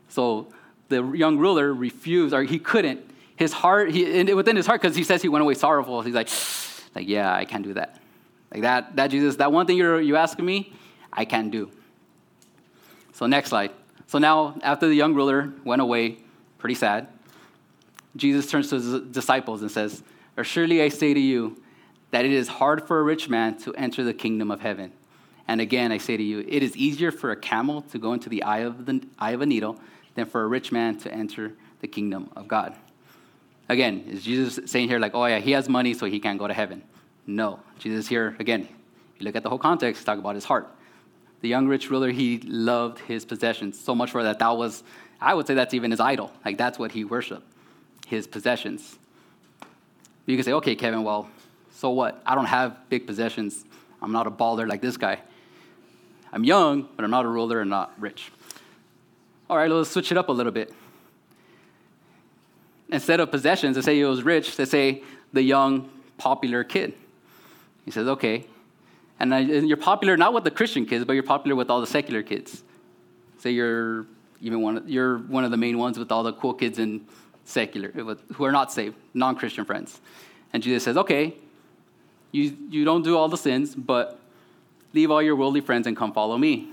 So 0.09 0.47
the 0.89 1.04
young 1.12 1.38
ruler 1.38 1.73
refused, 1.73 2.34
or 2.34 2.43
he 2.43 2.60
couldn't. 2.60 3.10
His 3.36 3.54
heart, 3.54 3.91
he, 3.91 4.34
within 4.34 4.56
his 4.56 4.65
heart, 4.65 4.82
because 4.82 4.95
he 4.95 5.04
says 5.04 5.21
he 5.21 5.30
went 5.30 5.43
away 5.43 5.54
sorrowful. 5.54 6.02
He's 6.02 6.13
like, 6.13 6.30
like, 6.95 7.08
yeah, 7.08 7.34
I 7.34 7.45
can't 7.45 7.63
do 7.63 7.73
that. 7.75 8.02
Like 8.52 8.63
that, 8.63 8.95
that 8.95 9.08
Jesus, 9.08 9.38
that 9.38 9.52
one 9.52 9.65
thing 9.65 9.78
you're 9.78 10.02
you 10.02 10.15
asking 10.15 10.45
me, 10.45 10.73
I 11.13 11.25
can't 11.25 11.52
do. 11.52 11.71
So 13.13 13.28
next 13.28 13.49
slide. 13.49 13.71
So 14.08 14.17
now, 14.17 14.58
after 14.63 14.88
the 14.88 14.95
young 14.95 15.13
ruler 15.13 15.54
went 15.63 15.82
away, 15.82 16.17
pretty 16.58 16.75
sad, 16.75 17.08
Jesus 18.15 18.49
turns 18.49 18.69
to 18.69 18.75
his 18.75 19.02
disciples 19.12 19.62
and 19.62 19.69
says, 19.69 20.04
Surely 20.41 20.82
I 20.82 20.89
say 20.89 21.13
to 21.13 21.19
you 21.19 21.62
that 22.12 22.25
it 22.25 22.32
is 22.32 22.47
hard 22.47 22.88
for 22.88 22.99
a 22.99 23.04
rich 23.04 23.30
man 23.30 23.58
to 23.60 23.73
enter 23.75 24.04
the 24.04 24.13
kingdom 24.13 24.49
of 24.49 24.62
heaven. 24.62 24.91
And 25.47 25.62
again, 25.62 25.91
I 25.91 25.97
say 25.97 26.15
to 26.17 26.23
you, 26.23 26.45
it 26.47 26.63
is 26.63 26.75
easier 26.78 27.12
for 27.12 27.32
a 27.32 27.36
camel 27.36 27.82
to 27.84 27.99
go 27.99 28.13
into 28.13 28.30
the 28.30 28.43
eye 28.43 28.60
of, 28.60 28.86
the 28.86 29.02
eye 29.17 29.32
of 29.32 29.41
a 29.41 29.45
needle 29.45 29.80
than 30.19 30.29
for 30.29 30.43
a 30.43 30.47
rich 30.47 30.71
man 30.71 30.97
to 30.99 31.12
enter 31.12 31.53
the 31.82 31.88
kingdom 31.88 32.29
of 32.36 32.47
God. 32.47 32.75
Again, 33.67 34.05
is 34.08 34.23
Jesus 34.23 34.71
saying 34.71 34.89
here, 34.89 34.99
like, 34.99 35.15
oh, 35.15 35.25
yeah, 35.25 35.39
he 35.39 35.51
has 35.51 35.69
money, 35.69 35.93
so 35.93 36.05
he 36.05 36.19
can't 36.19 36.39
go 36.39 36.47
to 36.47 36.53
heaven? 36.53 36.84
No. 37.25 37.60
Jesus 37.77 38.08
here, 38.08 38.36
again, 38.39 38.67
you 39.17 39.25
look 39.25 39.36
at 39.36 39.43
the 39.43 39.49
whole 39.49 39.60
context, 39.60 40.05
talk 40.05 40.17
about 40.17 40.36
his 40.36 40.45
heart. 40.45 40.67
The 41.41 41.47
young 41.47 41.67
rich 41.67 41.89
ruler, 41.89 42.12
he 42.12 42.39
loved 42.39 42.99
his 42.99 43.25
possessions 43.25 43.79
so 43.79 43.95
much 43.95 44.12
for 44.12 44.23
that. 44.23 44.39
That 44.39 44.58
was, 44.58 44.84
I 45.21 45.34
would 45.34 45.47
say 45.47 45.53
that's 45.53 45.73
even 45.73 45.91
his 45.91 45.99
idol. 45.99 46.32
Like, 46.43 46.58
that's 46.58 46.77
what 46.77 46.91
he 46.91 47.03
worshiped, 47.03 47.45
his 48.08 48.27
possessions. 48.27 48.97
You 50.25 50.36
can 50.36 50.43
say, 50.43 50.53
okay, 50.53 50.75
Kevin, 50.75 51.03
well, 51.03 51.29
so 51.71 51.91
what? 51.91 52.21
I 52.25 52.36
don't 52.36 52.45
have 52.45 52.89
big 52.89 53.08
possessions. 53.08 53.63
I'm 54.01 54.12
not 54.12 54.27
a 54.27 54.32
baller 54.32 54.67
like 54.67 54.82
this 54.82 54.97
guy. 54.97 55.19
I'm 56.34 56.43
young, 56.43 56.89
but 56.95 57.05
I'm 57.05 57.12
not 57.12 57.25
a 57.25 57.29
ruler 57.29 57.62
and 57.62 57.69
not 57.69 57.93
rich. 57.99 58.32
All 59.49 59.57
right, 59.57 59.69
let's 59.69 59.89
switch 59.89 60.12
it 60.12 60.17
up 60.17 60.29
a 60.29 60.31
little 60.31 60.51
bit. 60.51 60.73
Instead 62.89 63.19
of 63.19 63.31
possessions, 63.31 63.75
they 63.75 63.81
say 63.81 63.95
he 63.95 64.03
was 64.03 64.23
rich, 64.23 64.55
they 64.57 64.65
say 64.65 65.03
the 65.33 65.41
young, 65.41 65.89
popular 66.17 66.63
kid. 66.63 66.93
He 67.85 67.91
says, 67.91 68.07
okay. 68.07 68.45
And 69.19 69.67
you're 69.67 69.77
popular 69.77 70.15
not 70.15 70.33
with 70.33 70.43
the 70.43 70.51
Christian 70.51 70.85
kids, 70.85 71.05
but 71.05 71.13
you're 71.13 71.23
popular 71.23 71.55
with 71.55 71.69
all 71.69 71.81
the 71.81 71.88
secular 71.88 72.23
kids. 72.23 72.63
Say 73.39 73.51
you're 73.51 74.05
even 74.41 74.62
one, 74.62 74.77
of, 74.77 74.89
you're 74.89 75.17
one 75.17 75.43
of 75.43 75.51
the 75.51 75.57
main 75.57 75.77
ones 75.77 75.99
with 75.99 76.12
all 76.12 76.23
the 76.23 76.33
cool 76.33 76.53
kids 76.53 76.79
in 76.79 77.05
secular, 77.45 77.91
eh, 77.95 78.15
who 78.33 78.43
are 78.45 78.51
not 78.51 78.71
saved, 78.71 78.95
non 79.13 79.35
Christian 79.35 79.65
friends. 79.65 79.99
And 80.53 80.63
Jesus 80.63 80.83
says, 80.83 80.97
okay, 80.97 81.35
you, 82.31 82.55
you 82.69 82.85
don't 82.85 83.03
do 83.03 83.17
all 83.17 83.27
the 83.27 83.38
sins, 83.38 83.75
but 83.75 84.19
leave 84.93 85.12
all 85.12 85.21
your 85.21 85.35
worldly 85.35 85.62
friends 85.62 85.88
and 85.88 85.97
come 85.97 86.13
follow 86.13 86.38
me. 86.38 86.69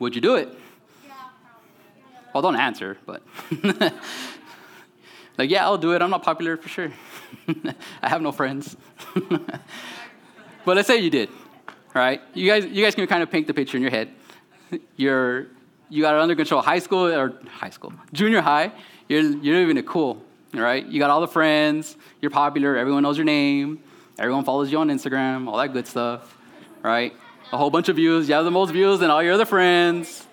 Would 0.00 0.14
you 0.14 0.20
do 0.20 0.34
it? 0.34 0.48
Well, 2.32 2.42
don't 2.42 2.56
answer, 2.56 2.96
but 3.06 3.22
like, 5.38 5.50
yeah, 5.50 5.64
I'll 5.64 5.78
do 5.78 5.92
it. 5.92 6.00
I'm 6.00 6.10
not 6.10 6.22
popular 6.22 6.56
for 6.56 6.68
sure. 6.68 6.90
I 8.02 8.08
have 8.08 8.22
no 8.22 8.32
friends. 8.32 8.76
but 10.64 10.76
let's 10.76 10.86
say 10.88 10.98
you 10.98 11.10
did, 11.10 11.28
right? 11.92 12.22
You 12.34 12.46
guys, 12.46 12.64
you 12.64 12.82
guys 12.82 12.94
can 12.94 13.06
kind 13.08 13.22
of 13.22 13.30
paint 13.30 13.46
the 13.46 13.54
picture 13.54 13.76
in 13.76 13.82
your 13.82 13.90
head. 13.90 14.10
You're, 14.96 15.48
you 15.88 16.02
got 16.02 16.14
it 16.14 16.20
under 16.20 16.36
control. 16.36 16.62
High 16.62 16.78
school 16.78 17.06
or 17.06 17.34
high 17.50 17.70
school, 17.70 17.92
junior 18.12 18.40
high. 18.40 18.72
You're, 19.08 19.22
you're 19.22 19.56
living 19.56 19.76
it 19.76 19.86
cool, 19.86 20.22
right? 20.54 20.86
You 20.86 20.98
got 20.98 21.10
all 21.10 21.20
the 21.20 21.28
friends. 21.28 21.96
You're 22.22 22.30
popular. 22.30 22.76
Everyone 22.76 23.02
knows 23.02 23.18
your 23.18 23.26
name. 23.26 23.82
Everyone 24.18 24.44
follows 24.44 24.70
you 24.70 24.78
on 24.78 24.88
Instagram. 24.88 25.48
All 25.48 25.58
that 25.58 25.72
good 25.72 25.86
stuff, 25.86 26.38
right? 26.82 27.12
A 27.52 27.56
whole 27.56 27.70
bunch 27.70 27.88
of 27.88 27.96
views. 27.96 28.28
You 28.28 28.34
have 28.36 28.44
the 28.44 28.50
most 28.50 28.70
views 28.70 29.00
than 29.00 29.10
all 29.10 29.22
your 29.22 29.32
other 29.32 29.44
friends. 29.44 30.26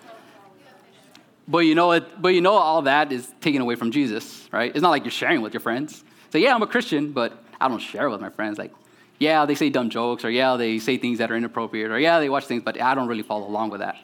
But 1.48 1.60
you 1.60 1.76
know 1.76 1.94
it, 1.94 2.22
but 2.22 2.30
you 2.30 2.42
know 2.42 2.54
all 2.54 2.84
that 2.84 3.12
is 3.12 3.32
taken 3.42 3.62
away 3.62 3.76
from 3.76 3.92
Jesus, 3.92 4.48
right? 4.52 4.70
It's 4.70 4.82
not 4.82 4.90
like 4.90 5.04
you're 5.04 5.12
sharing 5.12 5.42
with 5.42 5.54
your 5.54 5.62
friends. 5.62 6.04
Say, 6.32 6.40
yeah, 6.40 6.54
I'm 6.54 6.62
a 6.62 6.68
Christian, 6.68 7.14
but 7.14 7.42
I 7.60 7.70
don't 7.70 7.80
share 7.80 8.10
with 8.10 8.20
my 8.20 8.30
friends. 8.30 8.58
Like, 8.58 8.74
yeah, 9.18 9.46
they 9.46 9.56
say 9.56 9.70
dumb 9.70 9.90
jokes, 9.90 10.26
or 10.26 10.30
yeah, 10.30 10.58
they 10.58 10.78
say 10.78 10.98
things 10.98 11.20
that 11.20 11.32
are 11.32 11.36
inappropriate, 11.36 11.90
or 11.90 11.98
yeah, 11.98 12.20
they 12.20 12.30
watch 12.30 12.46
things, 12.46 12.64
but 12.64 12.80
I 12.80 12.94
don't 12.94 13.08
really 13.08 13.24
follow 13.24 13.48
along 13.48 13.70
with 13.70 13.80
that. 13.80 13.96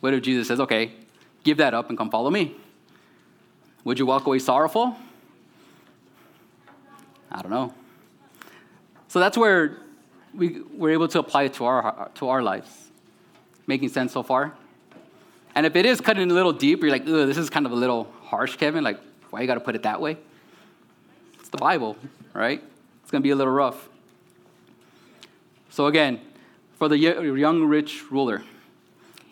What 0.00 0.14
if 0.14 0.22
Jesus 0.22 0.46
says, 0.46 0.60
okay, 0.60 0.92
give 1.42 1.56
that 1.58 1.74
up 1.74 1.88
and 1.88 1.98
come 1.98 2.10
follow 2.10 2.30
me? 2.30 2.54
Would 3.84 3.98
you 3.98 4.06
walk 4.06 4.26
away 4.26 4.38
sorrowful? 4.38 4.96
I 7.30 7.42
don't 7.42 7.50
know. 7.50 7.74
So 9.08 9.18
that's 9.18 9.36
where 9.36 9.78
we, 10.38 10.60
we're 10.72 10.92
able 10.92 11.08
to 11.08 11.18
apply 11.18 11.42
it 11.44 11.54
to 11.54 11.64
our, 11.64 12.10
to 12.14 12.28
our 12.28 12.42
lives. 12.42 12.70
Making 13.66 13.88
sense 13.88 14.12
so 14.12 14.22
far? 14.22 14.54
And 15.54 15.66
if 15.66 15.74
it 15.74 15.84
is 15.84 16.00
cutting 16.00 16.30
a 16.30 16.34
little 16.34 16.52
deep, 16.52 16.80
you're 16.80 16.92
like, 16.92 17.02
ugh, 17.02 17.26
this 17.26 17.36
is 17.36 17.50
kind 17.50 17.66
of 17.66 17.72
a 17.72 17.74
little 17.74 18.06
harsh, 18.22 18.56
Kevin. 18.56 18.84
Like, 18.84 19.00
why 19.30 19.40
you 19.40 19.46
got 19.46 19.54
to 19.54 19.60
put 19.60 19.74
it 19.74 19.82
that 19.82 20.00
way? 20.00 20.16
It's 21.40 21.48
the 21.48 21.58
Bible, 21.58 21.96
right? 22.32 22.62
It's 23.02 23.10
going 23.10 23.20
to 23.20 23.26
be 23.26 23.30
a 23.30 23.36
little 23.36 23.52
rough. 23.52 23.88
So, 25.70 25.86
again, 25.86 26.20
for 26.78 26.88
the 26.88 26.96
young 26.96 27.64
rich 27.64 28.10
ruler, 28.10 28.42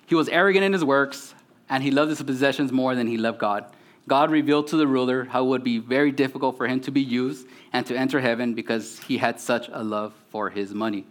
he 0.07 0.16
was 0.16 0.29
arrogant 0.29 0.64
in 0.64 0.73
his 0.73 0.85
works, 0.85 1.35
and 1.69 1.83
he 1.83 1.90
loved 1.90 2.11
his 2.11 2.23
possessions 2.23 2.73
more 2.73 2.95
than 2.97 3.07
he 3.07 3.16
loved 3.16 3.38
God. 3.38 3.66
God 4.09 4.31
revealed 4.31 4.69
to 4.69 4.77
the 4.77 4.87
ruler 4.87 5.25
how 5.25 5.45
it 5.45 5.49
would 5.49 5.64
be 5.64 5.79
very 5.79 6.11
difficult 6.11 6.57
for 6.57 6.66
him 6.66 6.81
to 6.81 6.90
be 6.90 7.01
used 7.01 7.47
and 7.77 7.85
to 7.85 7.95
enter 7.95 8.21
heaven 8.21 8.55
because 8.55 8.99
he 9.01 9.19
had 9.19 9.39
such 9.39 9.69
a 9.71 9.85
love 9.85 10.15
for 10.31 10.49
his 10.49 10.73
money. 10.73 11.05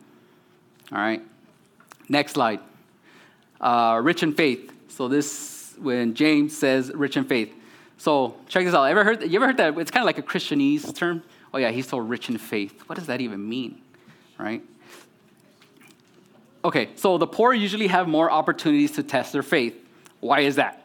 All 0.92 0.98
right. 0.98 1.22
Next 2.10 2.32
slide. 2.32 2.60
Uh, 3.62 4.02
rich 4.04 4.24
in 4.24 4.34
faith. 4.34 4.72
So 4.88 5.08
this 5.08 5.76
when 5.78 6.16
James 6.16 6.58
says 6.58 6.92
rich 6.96 7.18
in 7.18 7.26
faith. 7.26 7.54
So 7.98 8.36
check 8.48 8.66
this 8.66 8.74
out. 8.74 8.86
Ever 8.86 9.04
heard? 9.04 9.22
You 9.22 9.38
ever 9.38 9.46
heard 9.46 9.58
that? 9.58 9.78
It's 9.78 9.92
kind 9.92 10.02
of 10.02 10.08
like 10.08 10.18
a 10.18 10.24
Christianese 10.24 10.96
term. 10.96 11.22
Oh 11.54 11.60
yeah, 11.60 11.70
he's 11.70 11.88
so 11.88 12.00
rich 12.00 12.30
in 12.30 12.38
faith. 12.40 12.82
What 12.88 12.96
does 12.98 13.08
that 13.08 13.22
even 13.22 13.48
mean, 13.48 13.80
right? 14.40 14.64
Okay, 16.64 16.90
so 16.96 17.20
the 17.20 17.28
poor 17.28 17.54
usually 17.54 17.88
have 17.88 18.08
more 18.08 18.32
opportunities 18.32 18.94
to 18.94 19.04
test 19.04 19.34
their 19.34 19.44
faith. 19.44 19.76
Why 20.20 20.40
is 20.40 20.56
that? 20.56 20.84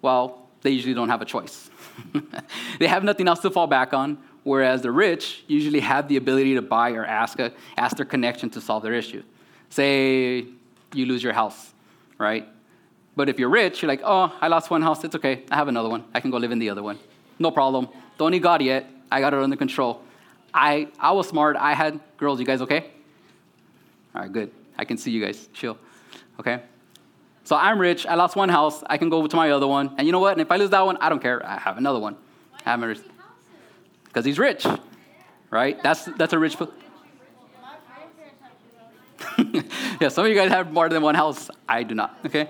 Well, 0.00 0.46
they 0.60 0.70
usually 0.70 0.94
don't 0.94 1.08
have 1.08 1.22
a 1.22 1.24
choice. 1.24 1.70
they 2.78 2.86
have 2.86 3.02
nothing 3.02 3.26
else 3.26 3.40
to 3.40 3.50
fall 3.50 3.66
back 3.66 3.92
on, 3.92 4.18
whereas 4.44 4.82
the 4.82 4.90
rich 4.90 5.44
usually 5.46 5.80
have 5.80 6.08
the 6.08 6.16
ability 6.16 6.54
to 6.54 6.62
buy 6.62 6.90
or 6.92 7.04
ask, 7.04 7.38
a, 7.38 7.52
ask 7.76 7.96
their 7.96 8.06
connection 8.06 8.50
to 8.50 8.60
solve 8.60 8.82
their 8.82 8.94
issue. 8.94 9.22
Say 9.70 10.46
you 10.94 11.06
lose 11.06 11.22
your 11.22 11.32
house, 11.32 11.72
right? 12.18 12.48
But 13.14 13.28
if 13.28 13.38
you're 13.38 13.48
rich, 13.48 13.82
you're 13.82 13.88
like, 13.88 14.02
oh, 14.04 14.34
I 14.40 14.48
lost 14.48 14.70
one 14.70 14.82
house. 14.82 15.04
It's 15.04 15.14
okay. 15.16 15.42
I 15.50 15.56
have 15.56 15.68
another 15.68 15.88
one. 15.88 16.04
I 16.14 16.20
can 16.20 16.30
go 16.30 16.38
live 16.38 16.50
in 16.50 16.58
the 16.58 16.70
other 16.70 16.82
one. 16.82 16.98
No 17.38 17.50
problem. 17.50 17.88
Don't 18.18 18.30
need 18.30 18.42
God 18.42 18.62
yet. 18.62 18.88
I 19.10 19.20
got 19.20 19.34
it 19.34 19.40
under 19.40 19.56
control. 19.56 20.02
I, 20.54 20.88
I 20.98 21.12
was 21.12 21.28
smart. 21.28 21.56
I 21.56 21.74
had 21.74 22.00
girls. 22.16 22.40
You 22.40 22.46
guys 22.46 22.62
okay? 22.62 22.90
All 24.14 24.22
right, 24.22 24.32
good. 24.32 24.50
I 24.76 24.84
can 24.84 24.96
see 24.96 25.10
you 25.10 25.24
guys. 25.24 25.48
Chill. 25.52 25.78
Okay? 26.40 26.62
So 27.44 27.56
I'm 27.56 27.78
rich. 27.78 28.06
I 28.06 28.14
lost 28.14 28.36
one 28.36 28.48
house. 28.48 28.82
I 28.86 28.96
can 28.96 29.10
go 29.10 29.26
to 29.26 29.36
my 29.36 29.50
other 29.50 29.66
one. 29.66 29.94
And 29.98 30.06
you 30.06 30.12
know 30.12 30.20
what? 30.20 30.32
And 30.32 30.40
if 30.40 30.50
I 30.50 30.56
lose 30.56 30.70
that 30.70 30.84
one, 30.84 30.96
I 30.98 31.08
don't 31.08 31.20
care. 31.20 31.44
I 31.44 31.58
have 31.58 31.76
another 31.76 31.98
one. 31.98 32.16
Because 34.12 34.26
he's 34.26 34.38
rich, 34.38 34.66
right? 35.50 35.82
That's, 35.82 36.04
that's 36.04 36.34
a 36.34 36.38
rich. 36.38 36.56
yeah, 40.00 40.08
some 40.08 40.24
of 40.24 40.30
you 40.30 40.36
guys 40.36 40.50
have 40.50 40.70
more 40.70 40.90
than 40.90 41.02
one 41.02 41.14
house. 41.14 41.48
I 41.66 41.82
do 41.82 41.94
not, 41.94 42.18
okay? 42.26 42.48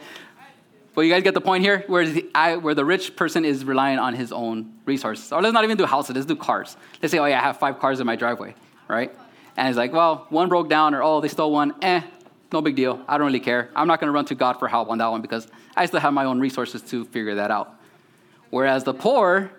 But 0.95 1.03
you 1.03 1.13
guys 1.13 1.23
get 1.23 1.35
the 1.35 1.41
point 1.41 1.63
here? 1.63 1.85
Where 1.87 2.05
the, 2.05 2.29
I, 2.35 2.57
where 2.57 2.75
the 2.75 2.85
rich 2.85 3.15
person 3.15 3.45
is 3.45 3.65
relying 3.65 3.99
on 3.99 4.15
his 4.15 4.33
own 4.33 4.75
resources. 4.85 5.33
Or 5.33 5.41
let's 5.41 5.55
not 5.55 5.63
even 5.65 5.77
do 5.77 5.87
houses, 5.87 6.17
let's 6.17 6.27
do 6.27 6.35
cars. 6.37 6.77
Let's 7.01 7.13
say, 7.13 7.19
oh 7.19 7.27
yeah, 7.27 7.39
I 7.39 7.43
have 7.43 7.59
five 7.59 7.79
cars 7.79 8.01
in 8.01 8.07
my 8.07 8.17
driveway, 8.17 8.55
right? 8.89 9.15
And 9.57 9.69
it's 9.69 9.79
like, 9.79 9.93
well, 9.93 10.27
one 10.31 10.49
broke 10.49 10.69
down, 10.69 10.95
or 10.95 11.03
oh, 11.03 11.21
they 11.21 11.29
stole 11.29 11.53
one. 11.53 11.75
Eh, 11.83 12.03
no 12.53 12.61
big 12.61 12.75
deal. 12.75 13.01
I 13.07 13.19
don't 13.19 13.27
really 13.27 13.41
care. 13.41 13.71
I'm 13.77 13.87
not 13.87 14.01
going 14.01 14.09
to 14.09 14.13
run 14.13 14.25
to 14.27 14.35
God 14.35 14.55
for 14.59 14.67
help 14.67 14.91
on 14.91 14.99
that 14.99 15.11
one 15.11 15.23
because 15.23 15.47
I 15.77 15.87
still 15.87 16.01
have 16.01 16.13
my 16.13 16.25
own 16.25 16.41
resources 16.41 16.83
to 16.91 17.05
figure 17.07 17.37
that 17.37 17.51
out. 17.51 17.79
Whereas 18.51 18.85
the 18.85 18.93
poor, 18.93 19.51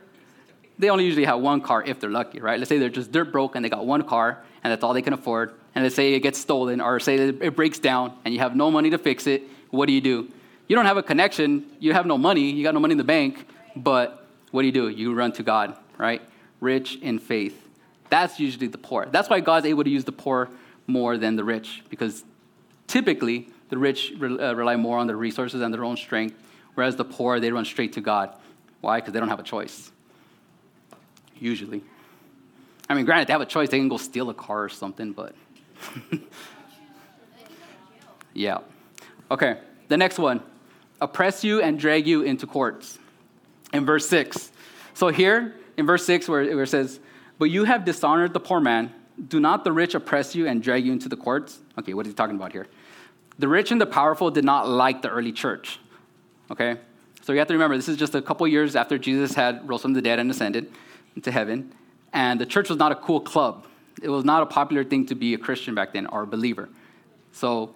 they 0.84 0.90
only 0.90 1.06
usually 1.06 1.26
have 1.26 1.40
one 1.40 1.62
car 1.62 1.84
if 1.84 2.00
they're 2.00 2.12
lucky, 2.12 2.40
right? 2.40 2.60
Let's 2.60 2.70
say 2.70 2.78
they're 2.78 2.90
just 2.90 3.12
dirt 3.12 3.32
broke 3.32 3.56
and 3.56 3.64
they 3.64 3.70
got 3.70 3.86
one 3.86 4.04
car 4.04 4.44
and 4.64 4.72
that's 4.72 4.84
all 4.84 4.94
they 4.94 5.02
can 5.02 5.14
afford. 5.14 5.54
And 5.74 5.84
let's 5.84 5.96
say 5.96 6.14
it 6.14 6.20
gets 6.20 6.38
stolen 6.38 6.82
or 6.82 7.00
say 7.00 7.16
it 7.16 7.56
breaks 7.56 7.80
down 7.80 8.14
and 8.26 8.34
you 8.34 8.40
have 8.40 8.56
no 8.56 8.70
money 8.70 8.90
to 8.92 8.98
fix 8.98 9.26
it. 9.26 9.44
What 9.72 9.88
do 9.88 9.94
you 9.94 10.02
do? 10.02 10.30
You 10.68 10.76
don't 10.76 10.86
have 10.86 10.98
a 10.98 11.04
connection. 11.04 11.66
You 11.80 11.94
have 11.94 12.06
no 12.06 12.18
money. 12.18 12.52
You 12.52 12.64
got 12.64 12.74
no 12.74 12.80
money 12.80 12.92
in 12.92 12.98
the 12.98 13.04
bank. 13.04 13.48
But 13.76 14.28
what 14.52 14.62
do 14.62 14.68
you 14.68 14.72
do? 14.72 14.90
You 14.90 15.14
run 15.14 15.32
to 15.34 15.44
God, 15.44 15.76
right? 15.98 16.22
Rich 16.60 16.98
in 17.02 17.18
faith. 17.18 17.60
That's 18.10 18.40
usually 18.40 18.68
the 18.68 18.78
poor. 18.78 19.08
That's 19.08 19.30
why 19.30 19.40
God's 19.40 19.66
able 19.66 19.84
to 19.84 19.90
use 19.90 20.04
the 20.04 20.12
poor 20.12 20.50
more 20.86 21.18
than 21.18 21.36
the 21.36 21.44
rich 21.44 21.82
because 21.90 22.24
typically 22.88 23.50
the 23.70 23.78
rich 23.78 24.14
uh, 24.22 24.54
rely 24.54 24.76
more 24.76 24.98
on 24.98 25.08
their 25.08 25.16
resources 25.16 25.62
and 25.62 25.74
their 25.74 25.84
own 25.84 25.98
strength, 25.98 26.36
whereas 26.76 26.96
the 26.98 27.06
poor, 27.06 27.40
they 27.40 27.52
run 27.52 27.66
straight 27.66 27.94
to 27.94 28.02
God. 28.02 28.36
Why? 28.82 29.00
Because 29.00 29.14
they 29.14 29.20
don't 29.20 29.30
have 29.30 29.40
a 29.40 29.44
choice. 29.44 29.93
Usually. 31.44 31.84
I 32.88 32.94
mean, 32.94 33.04
granted, 33.04 33.28
they 33.28 33.34
have 33.34 33.42
a 33.42 33.46
choice. 33.46 33.68
They 33.68 33.78
can 33.78 33.90
go 33.90 33.98
steal 33.98 34.30
a 34.30 34.34
car 34.34 34.64
or 34.64 34.70
something, 34.70 35.12
but. 35.12 35.36
yeah. 38.34 38.60
Okay, 39.30 39.58
the 39.90 39.98
next 39.98 40.18
one 40.18 40.42
oppress 41.02 41.44
you 41.44 41.62
and 41.62 41.78
drag 41.78 42.08
you 42.08 42.22
into 42.22 42.48
courts. 42.48 42.98
In 43.74 43.86
verse 43.86 44.08
6. 44.08 44.52
So 44.94 45.10
here, 45.10 45.56
in 45.76 45.86
verse 45.86 46.06
6, 46.06 46.30
where, 46.30 46.46
where 46.56 46.64
it 46.64 46.70
says, 46.70 47.02
But 47.40 47.46
you 47.46 47.66
have 47.66 47.84
dishonored 47.84 48.34
the 48.34 48.40
poor 48.40 48.62
man 48.62 48.94
do 49.28 49.42
not 49.42 49.66
the 49.66 49.72
rich 49.72 49.96
oppress 49.96 50.34
you 50.34 50.48
and 50.48 50.64
drag 50.64 50.86
you 50.86 50.94
into 50.94 51.10
the 51.10 51.18
courts? 51.18 51.60
Okay, 51.78 51.94
what 51.94 52.06
is 52.06 52.14
he 52.14 52.16
talking 52.16 52.38
about 52.38 52.54
here? 52.54 52.68
The 53.38 53.50
rich 53.50 53.70
and 53.70 53.82
the 53.82 53.86
powerful 53.86 54.32
did 54.32 54.46
not 54.46 54.70
like 54.70 55.02
the 55.02 55.10
early 55.10 55.34
church. 55.34 55.80
Okay? 56.50 56.78
So 57.22 57.34
you 57.34 57.40
have 57.40 57.48
to 57.50 57.54
remember, 57.54 57.76
this 57.76 57.90
is 57.90 57.98
just 57.98 58.16
a 58.16 58.22
couple 58.22 58.48
years 58.48 58.76
after 58.76 58.98
Jesus 58.98 59.34
had 59.34 59.68
rose 59.68 59.82
from 59.82 59.94
the 59.94 60.02
dead 60.02 60.20
and 60.20 60.32
ascended 60.32 60.72
into 61.16 61.32
heaven. 61.32 61.74
And 62.12 62.40
the 62.40 62.46
church 62.46 62.70
was 62.70 62.78
not 62.78 62.92
a 62.92 62.96
cool 62.96 63.20
club. 63.20 63.66
It 64.02 64.10
was 64.10 64.26
not 64.26 64.44
a 64.44 64.46
popular 64.46 64.84
thing 64.84 65.06
to 65.08 65.16
be 65.16 65.34
a 65.34 65.38
Christian 65.38 65.76
back 65.76 65.94
then 65.94 66.08
or 66.08 66.24
a 66.24 66.28
believer. 66.28 66.70
So 67.32 67.74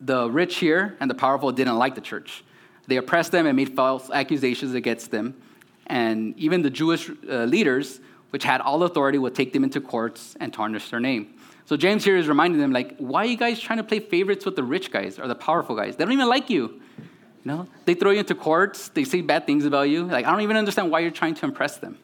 the 0.00 0.30
rich 0.30 0.56
here 0.56 0.96
and 1.00 1.10
the 1.10 1.14
powerful 1.14 1.52
didn't 1.52 1.76
like 1.76 1.94
the 1.94 2.00
church. 2.00 2.44
They 2.86 2.96
oppressed 2.96 3.32
them 3.32 3.46
and 3.46 3.56
made 3.56 3.74
false 3.74 4.10
accusations 4.10 4.74
against 4.74 5.10
them. 5.10 5.40
And 5.86 6.36
even 6.38 6.62
the 6.62 6.70
Jewish 6.70 7.08
uh, 7.08 7.44
leaders 7.44 8.00
which 8.30 8.44
had 8.44 8.60
all 8.60 8.82
authority, 8.82 9.18
would 9.18 9.34
take 9.34 9.52
them 9.52 9.64
into 9.64 9.80
courts 9.80 10.36
and 10.40 10.52
tarnish 10.52 10.90
their 10.90 11.00
name. 11.00 11.34
So 11.64 11.76
James 11.76 12.04
here 12.04 12.16
is 12.16 12.28
reminding 12.28 12.60
them, 12.60 12.72
like, 12.72 12.96
why 12.98 13.22
are 13.22 13.26
you 13.26 13.36
guys 13.36 13.58
trying 13.58 13.78
to 13.78 13.84
play 13.84 13.98
favorites 13.98 14.44
with 14.44 14.56
the 14.56 14.62
rich 14.62 14.92
guys 14.92 15.18
or 15.18 15.26
the 15.26 15.34
powerful 15.34 15.74
guys? 15.74 15.96
They 15.96 16.04
don't 16.04 16.12
even 16.12 16.28
like 16.28 16.50
you. 16.50 16.80
You 16.98 17.52
know, 17.52 17.68
they 17.84 17.94
throw 17.94 18.10
you 18.10 18.18
into 18.18 18.34
courts, 18.34 18.88
they 18.88 19.04
say 19.04 19.20
bad 19.20 19.46
things 19.46 19.64
about 19.64 19.88
you. 19.88 20.04
Like, 20.04 20.26
I 20.26 20.32
don't 20.32 20.42
even 20.42 20.56
understand 20.56 20.90
why 20.90 21.00
you're 21.00 21.10
trying 21.10 21.34
to 21.34 21.46
impress 21.46 21.78
them. 21.78 21.98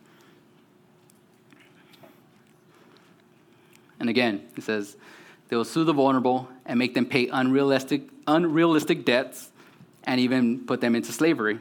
And 4.03 4.11
again, 4.11 4.43
he 4.57 4.61
says, 4.61 4.97
they 5.49 5.55
will 5.55 5.65
sue 5.65 5.85
the 5.85 5.93
vulnerable 5.93 6.49
and 6.67 6.77
make 6.77 6.93
them 6.93 7.07
pay 7.07 7.29
unrealistic, 7.29 8.03
unrealistic 8.27 9.05
debts 9.05 9.53
and 10.03 10.19
even 10.19 10.67
put 10.67 10.81
them 10.81 10.97
into 10.97 11.13
slavery 11.13 11.61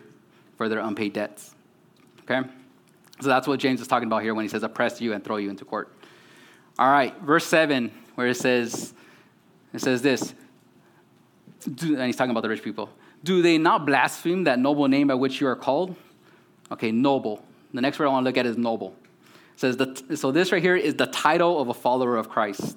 for 0.57 0.67
their 0.67 0.79
unpaid 0.79 1.13
debts. 1.13 1.53
Okay? 2.23 2.41
So 3.21 3.27
that's 3.27 3.47
what 3.47 3.59
James 3.59 3.79
is 3.79 3.87
talking 3.87 4.07
about 4.07 4.23
here 4.23 4.33
when 4.33 4.43
he 4.43 4.49
says 4.49 4.63
oppress 4.63 4.99
you 4.99 5.13
and 5.13 5.23
throw 5.23 5.37
you 5.37 5.51
into 5.51 5.65
court. 5.65 5.95
All 6.79 6.89
right, 6.89 7.15
verse 7.21 7.45
7, 7.45 7.91
where 8.15 8.25
it 8.25 8.37
says, 8.37 8.95
it 9.71 9.81
says 9.81 10.01
this, 10.01 10.33
do, 11.75 11.93
and 11.93 12.07
he's 12.07 12.15
talking 12.15 12.31
about 12.31 12.41
the 12.41 12.49
rich 12.49 12.63
people. 12.63 12.89
Do 13.23 13.43
they 13.43 13.59
not 13.59 13.85
blaspheme 13.85 14.45
that 14.45 14.57
noble 14.57 14.87
name 14.87 15.09
by 15.09 15.13
which 15.13 15.39
you 15.39 15.45
are 15.45 15.55
called? 15.55 15.95
Okay, 16.71 16.91
noble. 16.91 17.45
The 17.71 17.81
next 17.81 17.99
word 17.99 18.07
I 18.07 18.09
want 18.09 18.23
to 18.23 18.29
look 18.29 18.37
at 18.37 18.47
is 18.47 18.57
noble. 18.57 18.95
Says 19.61 19.77
that, 19.77 20.17
so 20.17 20.31
this 20.31 20.51
right 20.51 20.59
here 20.59 20.75
is 20.75 20.95
the 20.95 21.05
title 21.05 21.61
of 21.61 21.67
a 21.69 21.73
follower 21.75 22.17
of 22.17 22.27
Christ. 22.27 22.75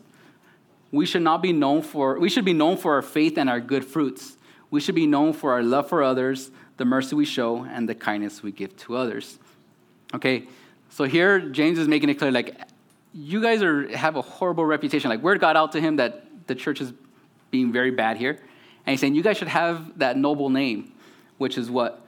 We 0.92 1.07
should 1.07 1.23
not 1.23 1.40
be 1.40 1.51
known 1.51 1.81
for, 1.81 2.18
we 2.20 2.29
should 2.29 2.44
be 2.44 2.53
known 2.53 2.77
for 2.77 2.92
our 2.92 3.01
faith 3.01 3.38
and 3.38 3.49
our 3.49 3.59
good 3.59 3.87
fruits. 3.87 4.37
We 4.70 4.81
should 4.81 4.94
be 4.94 5.07
known 5.07 5.33
for 5.33 5.53
our 5.53 5.62
love 5.62 5.88
for 5.88 6.03
others, 6.03 6.51
the 6.77 6.85
mercy 6.85 7.16
we 7.16 7.25
show, 7.25 7.64
and 7.64 7.88
the 7.88 7.94
kindness 7.94 8.42
we 8.42 8.53
give 8.53 8.77
to 8.81 8.99
others. 8.99 9.38
Okay, 10.14 10.47
so 10.90 11.05
here 11.05 11.40
James 11.40 11.79
is 11.79 11.88
making 11.88 12.11
it 12.11 12.16
clear 12.16 12.31
like, 12.31 12.55
you 13.14 13.40
guys 13.40 13.62
are, 13.62 13.88
have 13.97 14.16
a 14.16 14.23
horrible 14.23 14.66
reputation. 14.66 15.09
Like, 15.09 15.23
word 15.23 15.40
got 15.40 15.57
out 15.57 15.73
to 15.73 15.81
him 15.81 15.97
that 15.97 16.27
the 16.47 16.55
church 16.55 16.83
is 16.83 16.92
being 17.51 17.73
very 17.73 17.92
bad 17.92 18.18
here. 18.18 18.33
And 18.85 18.92
he's 18.92 19.01
saying, 19.01 19.14
you 19.14 19.23
guys 19.23 19.38
should 19.38 19.49
have 19.49 20.01
that 20.01 20.18
noble 20.18 20.51
name, 20.51 20.92
which 21.38 21.57
is 21.57 21.70
what? 21.70 22.05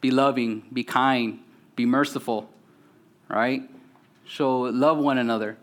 Be 0.00 0.10
loving, 0.10 0.62
be 0.72 0.84
kind, 0.84 1.40
be 1.76 1.84
merciful, 1.84 2.48
right? 3.28 3.62
So 4.28 4.60
love 4.60 4.98
one 4.98 5.18
another. 5.18 5.56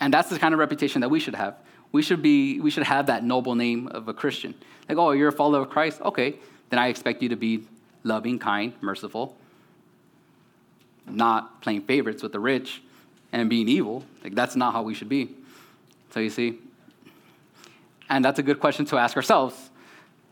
And 0.00 0.12
that's 0.12 0.28
the 0.28 0.38
kind 0.38 0.52
of 0.52 0.60
reputation 0.60 1.00
that 1.00 1.08
we 1.08 1.20
should 1.20 1.34
have. 1.34 1.56
We 1.92 2.02
should 2.02 2.22
be 2.22 2.60
we 2.60 2.70
should 2.70 2.84
have 2.84 3.06
that 3.06 3.22
noble 3.24 3.54
name 3.54 3.88
of 3.88 4.08
a 4.08 4.14
Christian. 4.14 4.54
Like, 4.88 4.98
oh, 4.98 5.12
you're 5.12 5.28
a 5.28 5.32
follower 5.32 5.62
of 5.62 5.70
Christ? 5.70 6.00
Okay, 6.00 6.36
then 6.70 6.78
I 6.78 6.88
expect 6.88 7.22
you 7.22 7.28
to 7.28 7.36
be 7.36 7.64
loving, 8.02 8.38
kind, 8.38 8.72
merciful, 8.80 9.36
not 11.06 11.60
playing 11.60 11.82
favorites 11.82 12.22
with 12.22 12.32
the 12.32 12.40
rich 12.40 12.82
and 13.32 13.48
being 13.48 13.68
evil. 13.68 14.04
Like, 14.24 14.34
that's 14.34 14.56
not 14.56 14.72
how 14.72 14.82
we 14.82 14.94
should 14.94 15.08
be. 15.08 15.34
So, 16.10 16.20
you 16.20 16.30
see, 16.30 16.58
and 18.08 18.24
that's 18.24 18.38
a 18.38 18.42
good 18.42 18.60
question 18.60 18.84
to 18.86 18.98
ask 18.98 19.16
ourselves. 19.16 19.70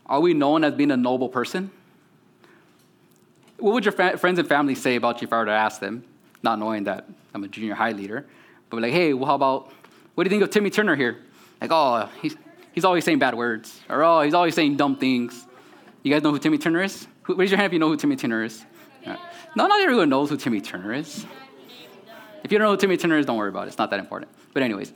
Are 0.05 0.19
we 0.19 0.33
known 0.33 0.63
as 0.63 0.73
being 0.73 0.91
a 0.91 0.97
noble 0.97 1.29
person? 1.29 1.71
What 3.61 3.73
would 3.73 3.85
your 3.85 3.91
fa- 3.91 4.17
friends 4.17 4.39
and 4.39 4.47
family 4.47 4.73
say 4.73 4.95
about 4.95 5.21
you 5.21 5.27
if 5.27 5.33
I 5.33 5.37
were 5.37 5.45
to 5.45 5.51
ask 5.51 5.79
them, 5.79 6.03
not 6.41 6.57
knowing 6.57 6.85
that 6.85 7.07
I'm 7.33 7.43
a 7.43 7.47
junior 7.47 7.75
high 7.75 7.91
leader, 7.91 8.25
but 8.69 8.81
like, 8.81 8.91
hey, 8.91 9.13
well, 9.13 9.27
how 9.27 9.35
about, 9.35 9.71
what 10.15 10.23
do 10.23 10.27
you 10.27 10.31
think 10.31 10.43
of 10.43 10.49
Timmy 10.49 10.71
Turner 10.71 10.95
here? 10.95 11.19
Like, 11.61 11.71
oh, 11.71 12.09
he's, 12.21 12.35
he's 12.71 12.83
always 12.83 13.05
saying 13.05 13.19
bad 13.19 13.35
words, 13.35 13.79
or 13.87 14.03
oh, 14.03 14.21
he's 14.21 14.33
always 14.33 14.55
saying 14.55 14.77
dumb 14.77 14.95
things. 14.95 15.45
You 16.01 16.11
guys 16.11 16.23
know 16.23 16.31
who 16.31 16.39
Timmy 16.39 16.57
Turner 16.57 16.81
is? 16.81 17.07
Who, 17.23 17.35
raise 17.35 17.51
your 17.51 17.57
hand 17.57 17.67
if 17.67 17.73
you 17.73 17.79
know 17.79 17.89
who 17.89 17.97
Timmy 17.97 18.15
Turner 18.15 18.43
is. 18.43 18.65
Yeah. 19.03 19.17
No, 19.55 19.67
not 19.67 19.79
everyone 19.79 20.09
knows 20.09 20.31
who 20.31 20.37
Timmy 20.37 20.59
Turner 20.59 20.93
is. 20.93 21.25
If 22.43 22.51
you 22.51 22.57
don't 22.57 22.65
know 22.65 22.71
who 22.71 22.77
Timmy 22.77 22.97
Turner 22.97 23.19
is, 23.19 23.27
don't 23.27 23.37
worry 23.37 23.49
about 23.49 23.65
it. 23.65 23.67
It's 23.67 23.77
not 23.77 23.91
that 23.91 23.99
important. 23.99 24.31
But, 24.53 24.63
anyways, 24.63 24.91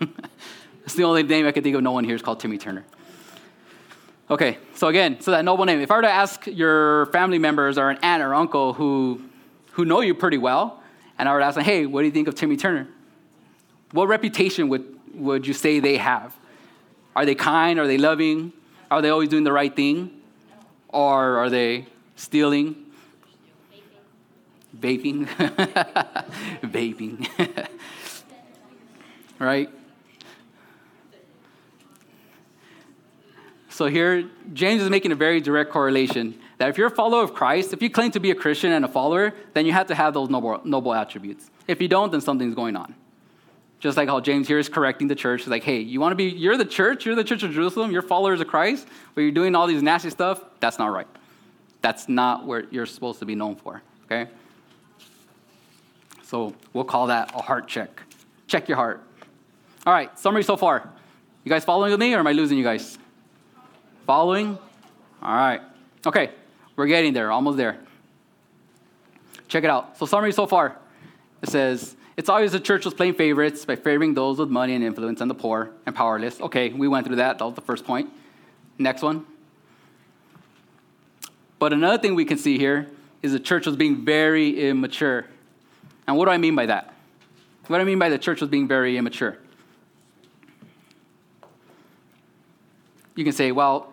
it's 0.84 0.94
the 0.94 1.04
only 1.04 1.22
name 1.22 1.46
I 1.46 1.52
can 1.52 1.62
think 1.62 1.76
of. 1.76 1.82
No 1.82 1.92
one 1.92 2.04
here 2.04 2.14
is 2.14 2.22
called 2.22 2.40
Timmy 2.40 2.56
Turner. 2.56 2.86
Okay, 4.28 4.58
so 4.74 4.88
again, 4.88 5.20
so 5.20 5.30
that 5.30 5.44
noble 5.44 5.64
name. 5.64 5.80
If 5.80 5.90
I 5.90 5.96
were 5.96 6.02
to 6.02 6.10
ask 6.10 6.46
your 6.46 7.06
family 7.06 7.38
members 7.38 7.78
or 7.78 7.90
an 7.90 7.98
aunt 8.02 8.22
or 8.22 8.34
uncle 8.34 8.72
who, 8.72 9.20
who 9.72 9.84
know 9.84 10.00
you 10.00 10.14
pretty 10.14 10.38
well, 10.38 10.82
and 11.18 11.28
I 11.28 11.32
were 11.32 11.38
to 11.38 11.44
ask 11.44 11.54
them, 11.54 11.64
hey, 11.64 11.86
what 11.86 12.00
do 12.00 12.06
you 12.06 12.12
think 12.12 12.26
of 12.26 12.34
Timmy 12.34 12.56
Turner? 12.56 12.88
What 13.92 14.08
reputation 14.08 14.68
would, 14.68 14.84
would 15.14 15.46
you 15.46 15.54
say 15.54 15.78
they 15.78 15.96
have? 15.96 16.36
Are 17.14 17.24
they 17.24 17.36
kind? 17.36 17.78
Are 17.78 17.86
they 17.86 17.98
loving? 17.98 18.52
Are 18.90 19.00
they 19.00 19.10
always 19.10 19.28
doing 19.28 19.44
the 19.44 19.52
right 19.52 19.74
thing? 19.74 20.10
Or 20.88 21.38
are 21.38 21.48
they 21.48 21.86
stealing? 22.16 22.86
vaping, 24.80 25.26
vaping, 26.62 27.26
Vaping. 27.28 27.68
right? 29.38 29.70
So 33.76 33.84
here, 33.84 34.26
James 34.54 34.80
is 34.80 34.88
making 34.88 35.12
a 35.12 35.14
very 35.14 35.38
direct 35.38 35.70
correlation 35.70 36.40
that 36.56 36.70
if 36.70 36.78
you're 36.78 36.86
a 36.86 36.90
follower 36.90 37.22
of 37.22 37.34
Christ, 37.34 37.74
if 37.74 37.82
you 37.82 37.90
claim 37.90 38.10
to 38.12 38.20
be 38.20 38.30
a 38.30 38.34
Christian 38.34 38.72
and 38.72 38.86
a 38.86 38.88
follower, 38.88 39.34
then 39.52 39.66
you 39.66 39.72
have 39.72 39.88
to 39.88 39.94
have 39.94 40.14
those 40.14 40.30
noble, 40.30 40.62
noble 40.64 40.94
attributes. 40.94 41.50
If 41.68 41.82
you 41.82 41.86
don't, 41.86 42.10
then 42.10 42.22
something's 42.22 42.54
going 42.54 42.74
on. 42.74 42.94
Just 43.78 43.98
like 43.98 44.08
how 44.08 44.20
James 44.20 44.48
here 44.48 44.58
is 44.58 44.70
correcting 44.70 45.08
the 45.08 45.14
church. 45.14 45.42
He's 45.42 45.50
like, 45.50 45.62
hey, 45.62 45.80
you 45.80 46.00
want 46.00 46.12
to 46.12 46.16
be, 46.16 46.24
you're 46.24 46.56
the 46.56 46.64
church, 46.64 47.04
you're 47.04 47.14
the 47.14 47.22
church 47.22 47.42
of 47.42 47.52
Jerusalem, 47.52 47.90
you're 47.90 48.00
followers 48.00 48.40
of 48.40 48.46
Christ, 48.46 48.88
but 49.14 49.20
you're 49.20 49.30
doing 49.30 49.54
all 49.54 49.66
these 49.66 49.82
nasty 49.82 50.08
stuff, 50.08 50.42
that's 50.58 50.78
not 50.78 50.86
right. 50.86 51.06
That's 51.82 52.08
not 52.08 52.46
what 52.46 52.72
you're 52.72 52.86
supposed 52.86 53.18
to 53.18 53.26
be 53.26 53.34
known 53.34 53.56
for, 53.56 53.82
okay? 54.06 54.30
So 56.22 56.54
we'll 56.72 56.84
call 56.84 57.08
that 57.08 57.34
a 57.34 57.42
heart 57.42 57.68
check. 57.68 58.04
Check 58.46 58.70
your 58.70 58.76
heart. 58.76 59.02
All 59.86 59.92
right, 59.92 60.18
summary 60.18 60.44
so 60.44 60.56
far. 60.56 60.88
You 61.44 61.50
guys 61.50 61.62
following 61.62 61.90
with 61.90 62.00
me 62.00 62.14
or 62.14 62.20
am 62.20 62.26
I 62.26 62.32
losing 62.32 62.56
you 62.56 62.64
guys? 62.64 62.96
Following? 64.06 64.56
All 65.20 65.34
right. 65.34 65.60
Okay, 66.06 66.30
we're 66.76 66.86
getting 66.86 67.12
there, 67.12 67.32
almost 67.32 67.56
there. 67.56 67.78
Check 69.48 69.64
it 69.64 69.70
out. 69.70 69.98
So, 69.98 70.06
summary 70.06 70.32
so 70.32 70.46
far 70.46 70.76
it 71.42 71.50
says, 71.50 71.96
It's 72.16 72.28
always 72.28 72.52
the 72.52 72.60
church 72.60 72.84
was 72.84 72.94
playing 72.94 73.14
favorites 73.14 73.64
by 73.64 73.76
favoring 73.76 74.14
those 74.14 74.38
with 74.38 74.48
money 74.48 74.74
and 74.74 74.84
influence 74.84 75.20
and 75.20 75.30
the 75.30 75.34
poor 75.34 75.70
and 75.86 75.94
powerless. 75.94 76.40
Okay, 76.40 76.72
we 76.72 76.86
went 76.86 77.06
through 77.06 77.16
that. 77.16 77.38
That 77.38 77.44
was 77.44 77.54
the 77.54 77.60
first 77.60 77.84
point. 77.84 78.10
Next 78.78 79.02
one. 79.02 79.26
But 81.58 81.72
another 81.72 81.98
thing 81.98 82.14
we 82.14 82.24
can 82.24 82.38
see 82.38 82.58
here 82.58 82.88
is 83.22 83.32
the 83.32 83.40
church 83.40 83.66
was 83.66 83.76
being 83.76 84.04
very 84.04 84.68
immature. 84.68 85.26
And 86.06 86.16
what 86.16 86.26
do 86.26 86.30
I 86.30 86.38
mean 86.38 86.54
by 86.54 86.66
that? 86.66 86.92
What 87.66 87.78
do 87.78 87.82
I 87.82 87.84
mean 87.84 87.98
by 87.98 88.08
the 88.08 88.18
church 88.18 88.40
was 88.40 88.50
being 88.50 88.68
very 88.68 88.96
immature? 88.96 89.38
You 93.16 93.24
can 93.24 93.32
say, 93.32 93.50
well, 93.50 93.92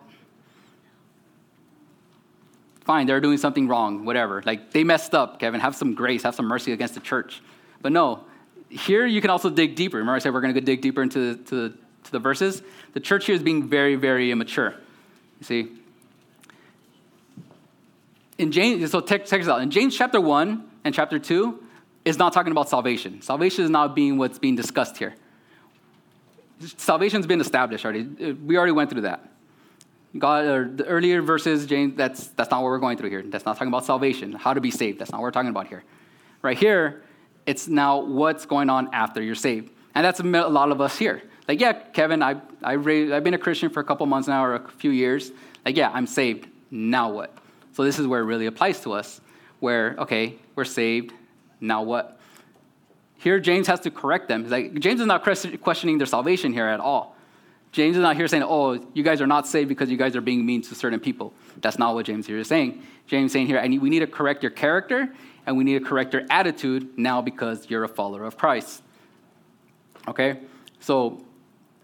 fine, 2.84 3.06
they're 3.06 3.20
doing 3.20 3.38
something 3.38 3.68
wrong, 3.68 4.04
whatever. 4.04 4.42
Like 4.44 4.70
they 4.70 4.84
messed 4.84 5.14
up, 5.14 5.40
Kevin. 5.40 5.60
Have 5.60 5.76
some 5.76 5.94
grace, 5.94 6.22
have 6.22 6.34
some 6.34 6.46
mercy 6.46 6.72
against 6.72 6.94
the 6.94 7.00
church. 7.00 7.42
But 7.82 7.92
no, 7.92 8.24
here 8.68 9.06
you 9.06 9.20
can 9.20 9.30
also 9.30 9.50
dig 9.50 9.74
deeper. 9.74 9.98
Remember, 9.98 10.16
I 10.16 10.18
said 10.18 10.32
we're 10.32 10.40
going 10.40 10.54
to 10.54 10.60
go 10.60 10.64
dig 10.64 10.80
deeper 10.80 11.02
into 11.02 11.36
to 11.36 11.68
the, 11.68 11.76
to 12.04 12.12
the 12.12 12.18
verses? 12.18 12.62
The 12.92 13.00
church 13.00 13.26
here 13.26 13.34
is 13.34 13.42
being 13.42 13.68
very, 13.68 13.96
very 13.96 14.30
immature. 14.30 14.74
You 15.40 15.44
see? 15.44 15.68
In 18.38 18.52
James, 18.52 18.90
so 18.90 19.00
check, 19.00 19.26
check 19.26 19.40
this 19.40 19.48
out. 19.48 19.62
In 19.62 19.70
James 19.70 19.96
chapter 19.96 20.20
1 20.20 20.70
and 20.84 20.94
chapter 20.94 21.18
2, 21.18 21.60
is 22.04 22.18
not 22.18 22.32
talking 22.32 22.52
about 22.52 22.68
salvation. 22.68 23.22
Salvation 23.22 23.64
is 23.64 23.70
not 23.70 23.94
being 23.94 24.18
what's 24.18 24.38
being 24.38 24.56
discussed 24.56 24.98
here. 24.98 25.14
Salvation's 26.76 27.26
been 27.26 27.40
established 27.40 27.84
already. 27.84 28.32
We 28.32 28.56
already 28.56 28.72
went 28.72 28.90
through 28.90 29.02
that. 29.02 29.26
God, 30.16 30.44
or 30.44 30.68
the 30.68 30.84
earlier 30.84 31.22
verses, 31.22 31.66
James, 31.66 31.96
that's, 31.96 32.28
that's 32.28 32.50
not 32.50 32.62
what 32.62 32.68
we're 32.68 32.78
going 32.78 32.96
through 32.96 33.10
here. 33.10 33.22
That's 33.22 33.44
not 33.44 33.54
talking 33.54 33.68
about 33.68 33.84
salvation, 33.84 34.32
how 34.32 34.54
to 34.54 34.60
be 34.60 34.70
saved. 34.70 35.00
That's 35.00 35.10
not 35.10 35.18
what 35.18 35.24
we're 35.24 35.32
talking 35.32 35.50
about 35.50 35.66
here. 35.66 35.82
Right 36.42 36.56
here, 36.56 37.02
it's 37.46 37.66
now 37.68 38.00
what's 38.00 38.46
going 38.46 38.70
on 38.70 38.94
after 38.94 39.22
you're 39.22 39.34
saved. 39.34 39.70
And 39.94 40.04
that's 40.04 40.20
a 40.20 40.24
lot 40.24 40.70
of 40.70 40.80
us 40.80 40.96
here. 40.96 41.22
Like, 41.48 41.60
yeah, 41.60 41.72
Kevin, 41.72 42.22
I, 42.22 42.40
I 42.62 42.72
raised, 42.72 43.12
I've 43.12 43.24
been 43.24 43.34
a 43.34 43.38
Christian 43.38 43.70
for 43.70 43.80
a 43.80 43.84
couple 43.84 44.06
months 44.06 44.28
now 44.28 44.44
or 44.44 44.54
a 44.54 44.68
few 44.68 44.90
years. 44.90 45.32
Like, 45.64 45.76
yeah, 45.76 45.90
I'm 45.92 46.06
saved. 46.06 46.48
Now 46.70 47.10
what? 47.10 47.36
So 47.72 47.84
this 47.84 47.98
is 47.98 48.06
where 48.06 48.20
it 48.20 48.24
really 48.24 48.46
applies 48.46 48.80
to 48.80 48.92
us, 48.92 49.20
where, 49.60 49.96
okay, 49.98 50.36
we're 50.54 50.64
saved. 50.64 51.12
Now 51.60 51.82
what? 51.82 52.20
Here, 53.16 53.40
James 53.40 53.66
has 53.66 53.80
to 53.80 53.90
correct 53.90 54.28
them. 54.28 54.48
like, 54.48 54.74
James 54.74 55.00
is 55.00 55.06
not 55.06 55.22
questioning 55.22 55.98
their 55.98 56.06
salvation 56.06 56.52
here 56.52 56.66
at 56.66 56.80
all. 56.80 57.13
James 57.74 57.96
is 57.96 58.02
not 58.02 58.14
here 58.14 58.28
saying, 58.28 58.44
oh, 58.44 58.78
you 58.94 59.02
guys 59.02 59.20
are 59.20 59.26
not 59.26 59.48
saved 59.48 59.68
because 59.68 59.90
you 59.90 59.96
guys 59.96 60.14
are 60.14 60.20
being 60.20 60.46
mean 60.46 60.62
to 60.62 60.76
certain 60.76 61.00
people. 61.00 61.32
That's 61.60 61.76
not 61.76 61.96
what 61.96 62.06
James 62.06 62.24
here 62.24 62.38
is 62.38 62.46
saying. 62.46 62.80
James 63.08 63.30
is 63.30 63.32
saying 63.32 63.48
here, 63.48 63.60
need, 63.66 63.78
we 63.78 63.90
need 63.90 63.98
to 63.98 64.06
correct 64.06 64.44
your 64.44 64.52
character 64.52 65.12
and 65.44 65.56
we 65.56 65.64
need 65.64 65.80
to 65.80 65.84
correct 65.84 66.12
your 66.12 66.22
attitude 66.30 66.96
now 66.96 67.20
because 67.20 67.68
you're 67.68 67.82
a 67.82 67.88
follower 67.88 68.22
of 68.22 68.38
Christ. 68.38 68.80
Okay? 70.06 70.38
So 70.78 71.24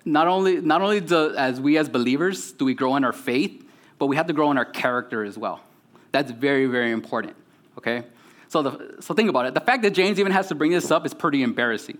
not 0.05 0.29
only, 0.29 0.61
not 0.61 0.81
only 0.81 1.01
do, 1.01 1.35
as 1.35 1.61
we 1.61 1.77
as 1.77 1.89
believers 1.89 2.53
do 2.53 2.65
we 2.65 2.75
grow 2.75 2.95
in 2.95 3.03
our 3.03 3.13
faith, 3.13 3.69
but 3.99 4.07
we 4.07 4.15
have 4.15 4.29
to 4.29 4.33
grow 4.33 4.53
in 4.53 4.59
our 4.59 4.65
character 4.65 5.25
as 5.25 5.37
well. 5.37 5.61
That's 6.13 6.31
very, 6.31 6.67
very 6.67 6.93
important. 6.93 7.35
Okay? 7.79 8.05
So, 8.47 8.63
the, 8.63 8.97
so 9.01 9.13
think 9.13 9.29
about 9.29 9.47
it. 9.47 9.55
The 9.55 9.61
fact 9.61 9.83
that 9.83 9.91
James 9.91 10.21
even 10.21 10.31
has 10.31 10.47
to 10.49 10.55
bring 10.55 10.71
this 10.71 10.93
up 10.93 11.05
is 11.05 11.15
pretty 11.15 11.43
embarrassing, 11.43 11.99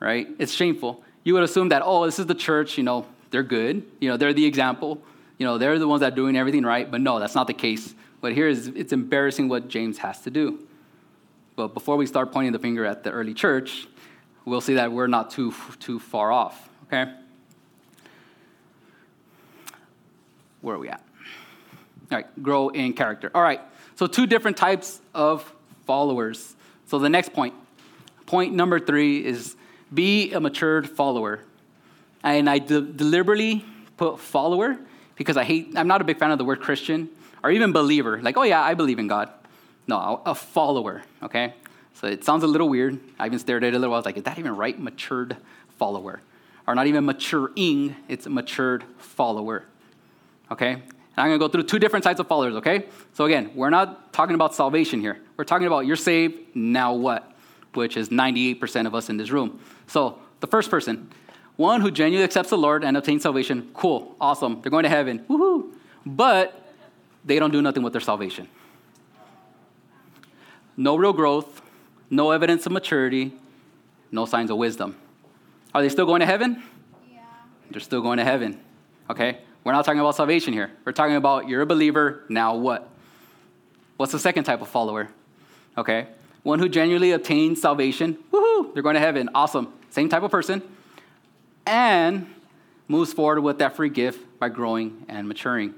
right? 0.00 0.26
It's 0.38 0.52
shameful. 0.52 1.04
You 1.24 1.34
would 1.34 1.42
assume 1.42 1.68
that, 1.68 1.82
oh, 1.84 2.06
this 2.06 2.18
is 2.18 2.24
the 2.24 2.34
church, 2.34 2.78
you 2.78 2.84
know, 2.84 3.04
they're 3.30 3.42
good. 3.42 3.84
You 4.00 4.08
know, 4.10 4.16
they're 4.16 4.32
the 4.32 4.46
example. 4.46 5.02
You 5.38 5.46
know, 5.46 5.58
they're 5.58 5.78
the 5.78 5.88
ones 5.88 6.00
that 6.00 6.12
are 6.12 6.16
doing 6.16 6.36
everything 6.36 6.64
right. 6.64 6.90
But 6.90 7.00
no, 7.00 7.18
that's 7.18 7.34
not 7.34 7.46
the 7.46 7.54
case. 7.54 7.94
But 8.20 8.32
here 8.32 8.48
is 8.48 8.68
it's 8.68 8.92
embarrassing 8.92 9.48
what 9.48 9.68
James 9.68 9.98
has 9.98 10.20
to 10.22 10.30
do. 10.30 10.66
But 11.56 11.74
before 11.74 11.96
we 11.96 12.06
start 12.06 12.32
pointing 12.32 12.52
the 12.52 12.58
finger 12.58 12.84
at 12.84 13.04
the 13.04 13.10
early 13.10 13.34
church, 13.34 13.88
we'll 14.44 14.60
see 14.60 14.74
that 14.74 14.92
we're 14.92 15.06
not 15.06 15.30
too 15.30 15.54
too 15.78 15.98
far 15.98 16.32
off. 16.32 16.68
Okay. 16.86 17.12
Where 20.60 20.76
are 20.76 20.78
we 20.78 20.88
at? 20.88 21.02
All 22.10 22.18
right, 22.18 22.42
grow 22.42 22.68
in 22.70 22.94
character. 22.94 23.30
All 23.34 23.42
right, 23.42 23.60
so 23.96 24.06
two 24.06 24.26
different 24.26 24.56
types 24.56 25.00
of 25.14 25.52
followers. 25.86 26.56
So 26.86 26.98
the 26.98 27.10
next 27.10 27.32
point, 27.32 27.54
point 28.26 28.54
number 28.54 28.80
three 28.80 29.24
is 29.24 29.56
be 29.92 30.32
a 30.32 30.40
matured 30.40 30.88
follower 30.88 31.40
and 32.22 32.48
I 32.48 32.58
de- 32.58 32.80
deliberately 32.80 33.64
put 33.96 34.20
follower 34.20 34.78
because 35.16 35.36
I 35.36 35.44
hate, 35.44 35.72
I'm 35.76 35.88
not 35.88 36.00
a 36.00 36.04
big 36.04 36.18
fan 36.18 36.30
of 36.30 36.38
the 36.38 36.44
word 36.44 36.60
Christian 36.60 37.08
or 37.42 37.50
even 37.50 37.72
believer. 37.72 38.20
Like, 38.22 38.36
oh 38.36 38.42
yeah, 38.42 38.62
I 38.62 38.74
believe 38.74 38.98
in 38.98 39.08
God. 39.08 39.30
No, 39.86 40.22
a 40.26 40.34
follower, 40.34 41.02
okay? 41.22 41.54
So 41.94 42.06
it 42.06 42.24
sounds 42.24 42.44
a 42.44 42.46
little 42.46 42.68
weird. 42.68 43.00
I 43.18 43.26
even 43.26 43.38
stared 43.38 43.64
at 43.64 43.68
it 43.68 43.76
a 43.76 43.78
little. 43.78 43.94
I 43.94 43.98
was 43.98 44.04
like, 44.04 44.16
is 44.16 44.22
that 44.24 44.38
even 44.38 44.54
right? 44.54 44.78
Matured 44.78 45.36
follower. 45.78 46.20
Or 46.66 46.74
not 46.74 46.86
even 46.86 47.06
maturing, 47.06 47.96
it's 48.08 48.26
a 48.26 48.30
matured 48.30 48.84
follower, 48.98 49.64
okay? 50.52 50.72
And 50.72 50.82
I'm 51.16 51.28
gonna 51.28 51.38
go 51.38 51.48
through 51.48 51.64
two 51.64 51.78
different 51.78 52.04
types 52.04 52.20
of 52.20 52.28
followers, 52.28 52.54
okay? 52.56 52.86
So 53.14 53.24
again, 53.24 53.50
we're 53.54 53.70
not 53.70 54.12
talking 54.12 54.34
about 54.34 54.54
salvation 54.54 55.00
here. 55.00 55.18
We're 55.36 55.44
talking 55.44 55.66
about 55.66 55.86
you're 55.86 55.96
saved, 55.96 56.54
now 56.54 56.92
what? 56.92 57.32
Which 57.72 57.96
is 57.96 58.10
98% 58.10 58.86
of 58.86 58.94
us 58.94 59.08
in 59.08 59.16
this 59.16 59.30
room. 59.30 59.58
So 59.86 60.18
the 60.40 60.46
first 60.46 60.70
person, 60.70 61.10
one 61.58 61.80
who 61.80 61.90
genuinely 61.90 62.22
accepts 62.22 62.50
the 62.50 62.56
Lord 62.56 62.84
and 62.84 62.96
obtains 62.96 63.22
salvation, 63.22 63.68
cool, 63.74 64.14
awesome. 64.20 64.60
They're 64.62 64.70
going 64.70 64.84
to 64.84 64.88
heaven, 64.88 65.24
woohoo. 65.28 65.72
But 66.06 66.72
they 67.24 67.40
don't 67.40 67.50
do 67.50 67.60
nothing 67.60 67.82
with 67.82 67.92
their 67.92 68.00
salvation. 68.00 68.48
No 70.76 70.94
real 70.94 71.12
growth, 71.12 71.60
no 72.10 72.30
evidence 72.30 72.64
of 72.64 72.70
maturity, 72.70 73.32
no 74.12 74.24
signs 74.24 74.52
of 74.52 74.56
wisdom. 74.56 74.94
Are 75.74 75.82
they 75.82 75.88
still 75.88 76.06
going 76.06 76.20
to 76.20 76.26
heaven? 76.26 76.62
Yeah. 77.12 77.22
They're 77.72 77.80
still 77.80 78.02
going 78.02 78.18
to 78.18 78.24
heaven. 78.24 78.60
Okay? 79.10 79.38
We're 79.64 79.72
not 79.72 79.84
talking 79.84 79.98
about 80.00 80.14
salvation 80.14 80.52
here. 80.52 80.70
We're 80.84 80.92
talking 80.92 81.16
about 81.16 81.48
you're 81.48 81.62
a 81.62 81.66
believer, 81.66 82.22
now 82.28 82.54
what? 82.54 82.88
What's 83.96 84.12
the 84.12 84.20
second 84.20 84.44
type 84.44 84.62
of 84.62 84.68
follower? 84.68 85.08
Okay? 85.76 86.06
One 86.44 86.60
who 86.60 86.68
genuinely 86.68 87.10
obtains 87.10 87.60
salvation, 87.60 88.16
woohoo, 88.32 88.72
they're 88.74 88.84
going 88.84 88.94
to 88.94 89.00
heaven, 89.00 89.28
awesome. 89.34 89.72
Same 89.90 90.08
type 90.08 90.22
of 90.22 90.30
person 90.30 90.62
and 91.68 92.26
moves 92.88 93.12
forward 93.12 93.40
with 93.40 93.58
that 93.58 93.76
free 93.76 93.90
gift 93.90 94.38
by 94.38 94.48
growing 94.48 95.04
and 95.08 95.28
maturing. 95.28 95.74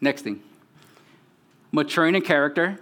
Next 0.00 0.22
thing 0.22 0.42
maturing 1.72 2.14
in 2.14 2.22
character, 2.22 2.78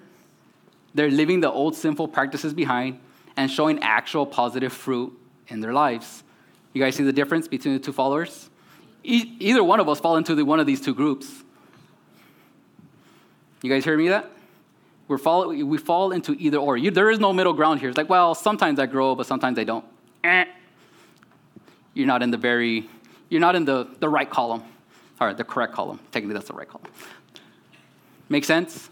they're 0.94 1.10
leaving 1.10 1.40
the 1.40 1.50
old 1.50 1.76
sinful 1.76 2.08
practices 2.08 2.52
behind 2.52 2.98
and 3.36 3.50
showing 3.50 3.78
actual 3.82 4.26
positive 4.26 4.72
fruit 4.72 5.16
in 5.48 5.60
their 5.60 5.72
lives. 5.72 6.24
You 6.72 6.82
guys 6.82 6.96
see 6.96 7.04
the 7.04 7.12
difference 7.12 7.48
between 7.48 7.74
the 7.74 7.80
two 7.80 7.92
followers? 7.92 8.50
E- 9.04 9.36
either 9.38 9.64
one 9.64 9.80
of 9.80 9.88
us 9.88 10.00
fall 10.00 10.16
into 10.16 10.34
the, 10.34 10.44
one 10.44 10.60
of 10.60 10.66
these 10.66 10.80
two 10.80 10.94
groups. 10.94 11.42
You 13.62 13.70
guys 13.70 13.84
hear 13.84 13.96
me 13.96 14.08
that? 14.08 14.30
We're 15.06 15.18
fall, 15.18 15.48
we 15.48 15.78
fall 15.78 16.12
into 16.12 16.32
either 16.38 16.58
or. 16.58 16.76
You, 16.76 16.90
there 16.90 17.10
is 17.10 17.18
no 17.18 17.32
middle 17.32 17.52
ground 17.52 17.80
here. 17.80 17.88
It's 17.88 17.98
like, 17.98 18.08
well, 18.08 18.34
sometimes 18.34 18.78
I 18.78 18.86
grow, 18.86 19.14
but 19.14 19.26
sometimes 19.26 19.58
I 19.58 19.64
don't. 19.64 19.84
Eh 20.22 20.44
you're 21.94 22.06
not 22.06 22.22
in 22.22 22.30
the 22.30 22.36
very, 22.36 22.88
you're 23.28 23.40
not 23.40 23.54
in 23.54 23.64
the, 23.64 23.88
the 23.98 24.08
right 24.08 24.28
column, 24.28 24.62
or 25.20 25.34
the 25.34 25.44
correct 25.44 25.72
column. 25.72 26.00
Technically, 26.12 26.34
that's 26.34 26.48
the 26.48 26.54
right 26.54 26.68
column. 26.68 26.86
Make 28.28 28.44
sense? 28.44 28.90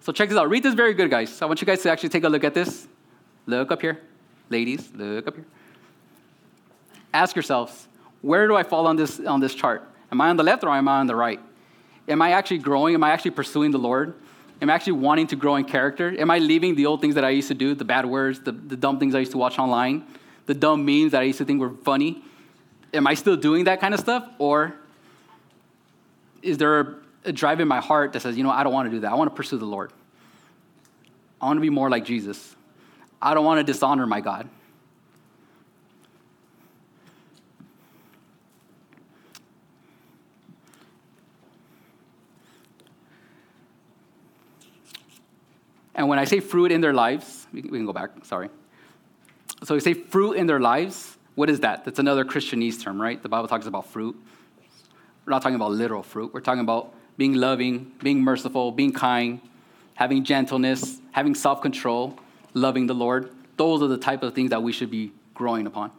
So 0.00 0.12
check 0.12 0.28
this 0.28 0.38
out. 0.38 0.48
Read 0.48 0.62
this 0.62 0.74
very 0.74 0.94
good, 0.94 1.10
guys. 1.10 1.42
I 1.42 1.46
want 1.46 1.60
you 1.60 1.66
guys 1.66 1.82
to 1.82 1.90
actually 1.90 2.10
take 2.10 2.24
a 2.24 2.28
look 2.28 2.44
at 2.44 2.54
this. 2.54 2.86
Look 3.46 3.72
up 3.72 3.80
here. 3.80 4.00
Ladies, 4.48 4.90
look 4.94 5.26
up 5.26 5.34
here. 5.34 5.46
Ask 7.12 7.34
yourselves, 7.34 7.88
where 8.22 8.46
do 8.46 8.54
I 8.54 8.62
fall 8.62 8.86
on 8.86 8.96
this, 8.96 9.20
on 9.20 9.40
this 9.40 9.54
chart? 9.54 9.88
Am 10.12 10.20
I 10.20 10.28
on 10.28 10.36
the 10.36 10.44
left 10.44 10.62
or 10.62 10.70
am 10.70 10.86
I 10.88 11.00
on 11.00 11.06
the 11.06 11.16
right? 11.16 11.40
Am 12.08 12.22
I 12.22 12.32
actually 12.32 12.58
growing? 12.58 12.94
Am 12.94 13.02
I 13.02 13.10
actually 13.10 13.32
pursuing 13.32 13.72
the 13.72 13.78
Lord? 13.78 14.14
Am 14.62 14.70
I 14.70 14.74
actually 14.74 14.94
wanting 14.94 15.26
to 15.28 15.36
grow 15.36 15.56
in 15.56 15.64
character? 15.64 16.14
Am 16.18 16.30
I 16.30 16.38
leaving 16.38 16.76
the 16.76 16.86
old 16.86 17.00
things 17.00 17.14
that 17.16 17.24
I 17.24 17.30
used 17.30 17.48
to 17.48 17.54
do, 17.54 17.74
the 17.74 17.84
bad 17.84 18.06
words, 18.06 18.40
the, 18.40 18.52
the 18.52 18.76
dumb 18.76 18.98
things 18.98 19.14
I 19.14 19.18
used 19.18 19.32
to 19.32 19.38
watch 19.38 19.58
online, 19.58 20.06
the 20.46 20.54
dumb 20.54 20.84
memes 20.84 21.12
that 21.12 21.20
I 21.20 21.24
used 21.24 21.38
to 21.38 21.44
think 21.44 21.60
were 21.60 21.74
funny? 21.84 22.22
Am 22.92 23.06
I 23.06 23.14
still 23.14 23.36
doing 23.36 23.64
that 23.64 23.80
kind 23.80 23.94
of 23.94 24.00
stuff? 24.00 24.28
Or 24.38 24.74
is 26.42 26.58
there 26.58 27.02
a, 27.24 27.32
drive 27.32 27.60
in 27.60 27.68
my 27.68 27.80
heart 27.80 28.12
that 28.12 28.20
says, 28.20 28.36
you 28.36 28.44
know, 28.44 28.50
I 28.50 28.62
don't 28.62 28.72
want 28.72 28.86
to 28.86 28.96
do 28.96 29.00
that. 29.00 29.10
I 29.10 29.14
want 29.14 29.30
to 29.30 29.34
pursue 29.34 29.58
the 29.58 29.64
Lord. 29.64 29.92
I 31.40 31.46
want 31.46 31.56
to 31.56 31.60
be 31.60 31.70
more 31.70 31.90
like 31.90 32.04
Jesus. 32.04 32.54
I 33.20 33.34
don't 33.34 33.44
want 33.44 33.58
to 33.58 33.72
dishonor 33.72 34.06
my 34.06 34.20
God. 34.20 34.48
And 45.96 46.08
when 46.08 46.18
I 46.18 46.24
say 46.24 46.40
fruit 46.40 46.70
in 46.70 46.82
their 46.82 46.92
lives, 46.92 47.46
we 47.52 47.62
can 47.62 47.86
go 47.86 47.92
back, 47.92 48.10
sorry. 48.24 48.50
So 49.64 49.74
we 49.74 49.80
say 49.80 49.94
fruit 49.94 50.34
in 50.34 50.46
their 50.46 50.60
lives. 50.60 51.16
What 51.36 51.50
is 51.50 51.60
that? 51.60 51.84
That's 51.84 51.98
another 51.98 52.24
Christianese 52.24 52.82
term, 52.82 53.00
right? 53.00 53.22
The 53.22 53.28
Bible 53.28 53.46
talks 53.46 53.66
about 53.66 53.86
fruit. 53.86 54.16
We're 55.24 55.30
not 55.30 55.42
talking 55.42 55.54
about 55.54 55.72
literal 55.72 56.02
fruit. 56.02 56.32
We're 56.32 56.40
talking 56.40 56.62
about 56.62 56.94
being 57.16 57.34
loving, 57.34 57.92
being 58.02 58.22
merciful, 58.22 58.72
being 58.72 58.92
kind, 58.92 59.40
having 59.94 60.24
gentleness, 60.24 61.00
having 61.12 61.34
self 61.34 61.60
control, 61.60 62.18
loving 62.54 62.86
the 62.86 62.94
Lord. 62.94 63.30
Those 63.58 63.82
are 63.82 63.86
the 63.86 63.98
type 63.98 64.22
of 64.22 64.34
things 64.34 64.50
that 64.50 64.62
we 64.62 64.72
should 64.72 64.90
be 64.90 65.12
growing 65.34 65.66
upon. 65.66 65.92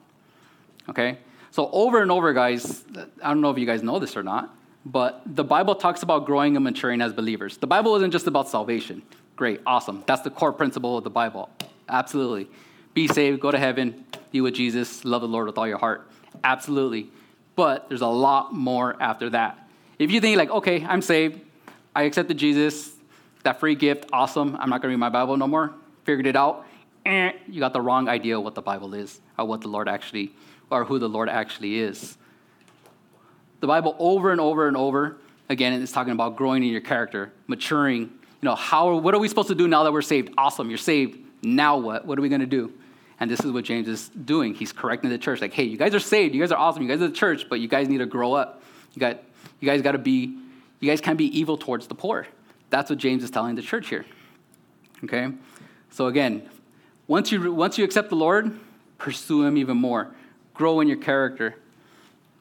Okay? 0.89 1.19
So, 1.51 1.69
over 1.71 2.01
and 2.01 2.11
over, 2.11 2.33
guys, 2.33 2.83
I 3.23 3.29
don't 3.29 3.41
know 3.41 3.51
if 3.51 3.57
you 3.59 3.65
guys 3.65 3.83
know 3.83 3.99
this 3.99 4.17
or 4.17 4.23
not, 4.23 4.55
but 4.85 5.21
the 5.25 5.43
Bible 5.43 5.75
talks 5.75 6.01
about 6.01 6.25
growing 6.25 6.55
and 6.55 6.63
maturing 6.63 7.01
as 7.01 7.13
believers. 7.13 7.57
The 7.57 7.67
Bible 7.67 7.95
isn't 7.97 8.11
just 8.11 8.25
about 8.25 8.49
salvation. 8.49 9.03
Great, 9.35 9.61
awesome. 9.67 10.03
That's 10.07 10.21
the 10.21 10.31
core 10.31 10.51
principle 10.51 10.97
of 10.97 11.03
the 11.03 11.11
Bible. 11.11 11.49
Absolutely. 11.87 12.49
Be 12.95 13.07
saved, 13.07 13.39
go 13.39 13.51
to 13.51 13.59
heaven, 13.59 14.05
be 14.31 14.41
with 14.41 14.53
Jesus, 14.53 15.05
love 15.05 15.21
the 15.21 15.27
Lord 15.27 15.47
with 15.47 15.57
all 15.57 15.67
your 15.67 15.77
heart. 15.77 16.09
Absolutely. 16.43 17.09
But 17.55 17.89
there's 17.89 18.01
a 18.01 18.07
lot 18.07 18.53
more 18.53 18.95
after 19.01 19.29
that. 19.31 19.67
If 19.99 20.11
you 20.11 20.21
think, 20.21 20.37
like, 20.37 20.51
okay, 20.51 20.85
I'm 20.85 21.01
saved, 21.01 21.41
I 21.95 22.03
accepted 22.03 22.37
Jesus, 22.37 22.93
that 23.43 23.59
free 23.59 23.75
gift, 23.75 24.05
awesome, 24.13 24.55
I'm 24.59 24.69
not 24.69 24.81
gonna 24.81 24.91
read 24.91 24.99
my 24.99 25.09
Bible 25.09 25.37
no 25.37 25.47
more, 25.47 25.73
figured 26.03 26.27
it 26.27 26.35
out, 26.35 26.65
eh, 27.05 27.31
you 27.47 27.59
got 27.59 27.73
the 27.73 27.81
wrong 27.81 28.07
idea 28.07 28.37
of 28.37 28.43
what 28.43 28.53
the 28.53 28.61
Bible 28.61 28.93
is, 28.93 29.19
or 29.37 29.45
what 29.45 29.61
the 29.61 29.69
Lord 29.69 29.87
actually, 29.87 30.33
or 30.69 30.85
who 30.85 30.99
the 30.99 31.09
Lord 31.09 31.29
actually 31.29 31.79
is. 31.79 32.17
The 33.59 33.67
Bible 33.67 33.95
over 33.97 34.31
and 34.31 34.39
over 34.39 34.67
and 34.67 34.77
over 34.77 35.17
again 35.49 35.73
is 35.73 35.91
talking 35.91 36.13
about 36.13 36.35
growing 36.35 36.63
in 36.63 36.69
your 36.69 36.81
character, 36.81 37.31
maturing. 37.47 38.01
You 38.01 38.43
know, 38.43 38.55
how 38.55 38.97
what 38.97 39.15
are 39.15 39.19
we 39.19 39.27
supposed 39.27 39.47
to 39.47 39.55
do 39.55 39.67
now 39.67 39.83
that 39.83 39.93
we're 39.93 40.01
saved? 40.03 40.33
Awesome, 40.37 40.69
you're 40.69 40.77
saved. 40.77 41.17
Now 41.41 41.77
what? 41.77 42.05
What 42.05 42.19
are 42.19 42.21
we 42.21 42.29
going 42.29 42.41
to 42.41 42.47
do? 42.47 42.71
And 43.19 43.31
this 43.31 43.39
is 43.39 43.51
what 43.51 43.63
James 43.63 43.87
is 43.87 44.09
doing. 44.09 44.53
He's 44.53 44.71
correcting 44.71 45.09
the 45.09 45.17
church. 45.17 45.41
Like, 45.41 45.53
hey, 45.53 45.63
you 45.63 45.77
guys 45.77 45.95
are 45.95 45.99
saved. 45.99 46.35
You 46.35 46.41
guys 46.41 46.51
are 46.51 46.57
awesome. 46.57 46.83
You 46.83 46.87
guys 46.87 47.01
are 47.01 47.07
the 47.07 47.15
church, 47.15 47.49
but 47.49 47.59
you 47.59 47.67
guys 47.67 47.87
need 47.87 47.97
to 47.97 48.05
grow 48.05 48.33
up. 48.33 48.61
You 48.93 48.99
got, 48.99 49.23
you 49.59 49.65
guys 49.65 49.81
got 49.81 49.93
to 49.93 49.97
be, 49.97 50.37
you 50.79 50.89
guys 50.89 51.01
can't 51.01 51.17
be 51.17 51.37
evil 51.37 51.57
towards 51.57 51.87
the 51.87 51.95
poor. 51.95 52.27
That's 52.69 52.89
what 52.89 52.99
James 52.99 53.23
is 53.23 53.31
telling 53.31 53.55
the 53.55 53.61
church 53.61 53.89
here. 53.89 54.05
Okay? 55.03 55.29
So 55.89 56.07
again, 56.07 56.47
once 57.07 57.31
you, 57.31 57.51
once 57.53 57.77
you 57.77 57.85
accept 57.85 58.09
the 58.09 58.15
Lord, 58.15 58.59
pursue 58.97 59.43
him 59.43 59.57
even 59.57 59.77
more. 59.77 60.13
Grow 60.53 60.79
in 60.79 60.87
your 60.87 60.97
character. 60.97 61.55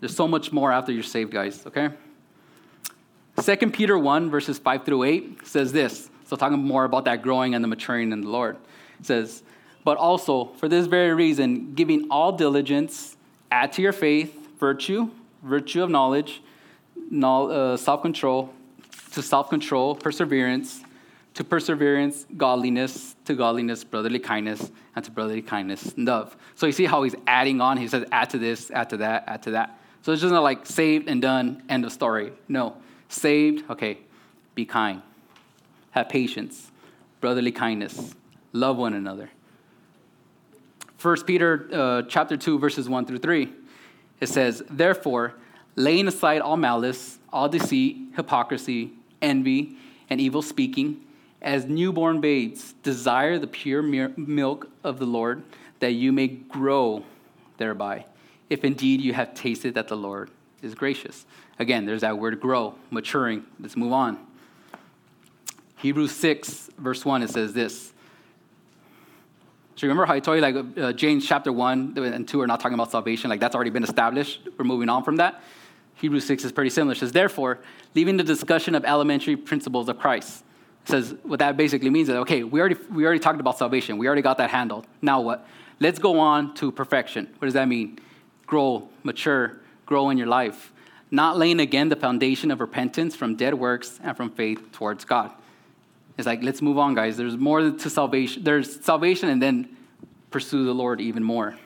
There's 0.01 0.15
so 0.15 0.29
much 0.29 0.53
more 0.53 0.73
after 0.73 0.93
you're 0.93 1.03
saved, 1.03 1.33
guys, 1.33 1.67
okay? 1.67 1.91
2 3.43 3.57
Peter 3.71 3.99
1, 3.99 4.31
verses 4.31 4.59
5 4.59 4.85
through 4.85 5.05
8 5.05 5.47
says 5.47 5.73
this. 5.73 6.11
So, 6.27 6.37
talking 6.37 6.59
more 6.59 6.85
about 6.85 7.05
that 7.05 7.23
growing 7.23 7.55
and 7.55 7.63
the 7.63 7.69
maturing 7.69 8.11
in 8.11 8.21
the 8.23 8.29
Lord. 8.29 8.57
It 8.99 9.07
says, 9.07 9.43
But 9.87 9.99
also, 9.99 10.47
for 10.57 10.69
this 10.69 10.89
very 10.89 11.15
reason, 11.15 11.73
giving 11.75 12.09
all 12.11 12.33
diligence, 12.33 13.17
add 13.53 13.71
to 13.75 13.83
your 13.83 13.93
faith 13.93 14.37
virtue, 14.59 15.11
virtue 15.45 15.81
of 15.81 15.91
knowledge, 15.91 16.43
uh, 17.23 17.77
self 17.77 18.03
control, 18.03 18.53
to 19.13 19.23
self 19.23 19.49
control, 19.49 19.95
perseverance, 19.95 20.83
to 21.35 21.45
perseverance, 21.45 22.27
godliness, 22.37 23.15
to 23.27 23.35
godliness, 23.37 23.85
brotherly 23.85 24.19
kindness, 24.19 24.73
and 24.97 25.05
to 25.05 25.13
brotherly 25.13 25.41
kindness, 25.41 25.95
love. 25.97 26.37
So 26.57 26.67
you 26.67 26.73
see 26.73 26.87
how 26.87 27.05
he's 27.05 27.15
adding 27.29 27.61
on. 27.61 27.77
He 27.77 27.87
says, 27.87 28.05
add 28.11 28.31
to 28.31 28.39
this, 28.39 28.73
add 28.73 28.91
to 28.91 28.97
that, 28.97 29.23
add 29.29 29.45
to 29.45 29.53
that. 29.53 29.79
So 30.03 30.11
it's 30.11 30.21
just 30.21 30.33
not 30.33 30.43
like 30.43 30.67
saved 30.67 31.09
and 31.09 31.23
done, 31.23 31.63
end 31.69 31.85
of 31.85 31.93
story. 31.93 32.33
No. 32.49 32.77
Saved, 33.09 33.71
okay, 33.71 33.99
be 34.57 34.65
kind, 34.65 35.01
have 35.93 36.09
patience, 36.09 36.73
brotherly 37.21 37.53
kindness, 37.53 38.17
love 38.53 38.79
one 38.79 38.93
another. 38.93 39.31
1 41.01 41.25
Peter 41.25 41.69
uh, 41.73 42.03
chapter 42.09 42.37
2, 42.37 42.59
verses 42.59 42.89
1 42.89 43.07
through 43.07 43.19
3, 43.19 43.53
it 44.21 44.29
says, 44.29 44.63
Therefore, 44.71 45.35
laying 45.75 46.09
aside 46.09 46.41
all 46.41 46.57
malice, 46.57 47.19
all 47.33 47.49
deceit, 47.49 47.99
hypocrisy, 48.17 48.93
envy, 49.21 49.77
and 50.09 50.21
evil 50.21 50.43
speaking, 50.43 51.01
as 51.43 51.67
newborn 51.67 52.21
babes, 52.21 52.73
desire 52.83 53.39
the 53.39 53.47
pure 53.47 53.83
milk 53.83 54.71
of 54.83 54.99
the 54.99 55.05
Lord, 55.05 55.43
that 55.81 55.93
you 55.93 56.13
may 56.13 56.29
grow 56.29 57.05
thereby 57.59 58.07
if 58.49 58.65
indeed 58.65 59.01
you 59.01 59.13
have 59.13 59.35
tasted 59.35 59.75
that 59.75 59.89
the 59.89 59.97
Lord 59.97 60.31
is 60.63 60.75
gracious. 60.75 61.27
Again, 61.59 61.87
there's 61.87 62.03
that 62.03 62.19
word 62.19 62.41
grow, 62.41 62.75
maturing. 62.91 63.45
Let's 63.61 63.77
move 63.77 63.93
on. 63.93 64.19
Hebrews 65.79 66.13
6, 66.13 66.71
verse 66.79 67.05
1, 67.05 67.23
it 67.23 67.31
says 67.31 67.53
this. 67.53 67.93
So 69.77 69.87
remember 69.87 70.07
how 70.07 70.15
I 70.15 70.21
told 70.21 70.37
you, 70.37 70.43
like 70.43 70.57
uh, 70.79 70.93
James 70.93 71.27
chapter 71.27 71.53
1 71.53 71.95
and 71.99 72.27
2 72.27 72.41
are 72.41 72.47
not 72.47 72.61
talking 72.61 72.75
about 72.75 72.91
salvation, 72.91 73.31
like 73.31 73.41
that's 73.41 73.55
already 73.55 73.71
been 73.71 73.85
established. 73.85 74.49
We're 74.59 74.65
moving 74.65 74.89
on 74.89 75.05
from 75.05 75.17
that. 75.17 75.43
Hebrews 75.97 76.27
6 76.27 76.45
is 76.45 76.53
pretty 76.53 76.71
similar. 76.71 76.93
It 76.93 76.99
says, 76.99 77.13
Therefore, 77.13 77.59
leaving 77.95 78.17
the 78.17 78.25
discussion 78.25 78.75
of 78.75 78.85
elementary 78.85 79.37
principles 79.37 79.89
of 79.89 79.99
Christ, 79.99 80.45
it 80.85 80.91
says 80.91 81.15
what 81.23 81.39
that 81.41 81.57
basically 81.57 81.91
means 81.91 82.09
is 82.09 82.15
okay, 82.17 82.43
we 82.43 82.61
already, 82.61 82.77
we 82.91 83.05
already 83.05 83.21
talked 83.21 83.41
about 83.41 83.59
salvation, 83.59 83.99
we 83.99 84.07
already 84.07 84.23
got 84.23 84.39
that 84.39 84.51
handled. 84.51 84.87
Now 85.03 85.21
what? 85.21 85.47
Let's 85.79 85.99
go 85.99 86.19
on 86.19 86.55
to 86.55 86.73
perfection. 86.73 87.27
What 87.39 87.47
does 87.47 87.55
that 87.55 87.69
mean? 87.69 87.99
grow, 88.47 88.89
mature, 89.03 89.59
grow 89.85 90.11
in 90.11 90.19
your 90.19 90.27
life, 90.27 90.73
not 91.11 91.37
laying 91.37 91.61
again 91.61 91.89
the 91.89 91.97
foundation 91.97 92.51
of 92.51 92.61
repentance 92.61 93.15
from 93.15 93.37
dead 93.37 93.55
works 93.55 94.01
and 94.03 94.17
from 94.17 94.31
faith 94.31 94.73
towards 94.73 95.05
God. 95.05 95.33
It's 96.19 96.27
like, 96.27 96.43
let's 96.43 96.63
move 96.63 96.79
on, 96.79 96.95
guys. 96.95 97.17
There's 97.17 97.37
more 97.37 97.71
to 97.71 97.91
salvation. 97.91 98.43
There's 98.43 98.85
salvation 98.85 99.29
and 99.29 99.41
then 99.41 99.77
pursue 100.31 100.65
the 100.65 100.73
Lord 100.75 101.01
even 101.01 101.23
more. 101.23 101.57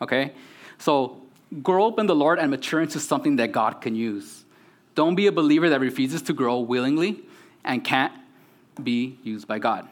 Okay? 0.00 0.32
So 0.78 1.22
grow 1.62 1.88
up 1.88 1.98
in 1.98 2.06
the 2.06 2.14
Lord 2.14 2.38
and 2.38 2.50
mature 2.50 2.80
into 2.80 3.00
something 3.00 3.36
that 3.36 3.52
God 3.52 3.80
can 3.80 3.94
use. 3.94 4.44
Don't 4.94 5.14
be 5.14 5.26
a 5.26 5.32
believer 5.32 5.68
that 5.70 5.80
refuses 5.80 6.22
to 6.22 6.32
grow 6.32 6.60
willingly 6.60 7.20
and 7.64 7.84
can't 7.84 8.12
be 8.82 9.18
used 9.22 9.46
by 9.46 9.58
God. 9.58 9.88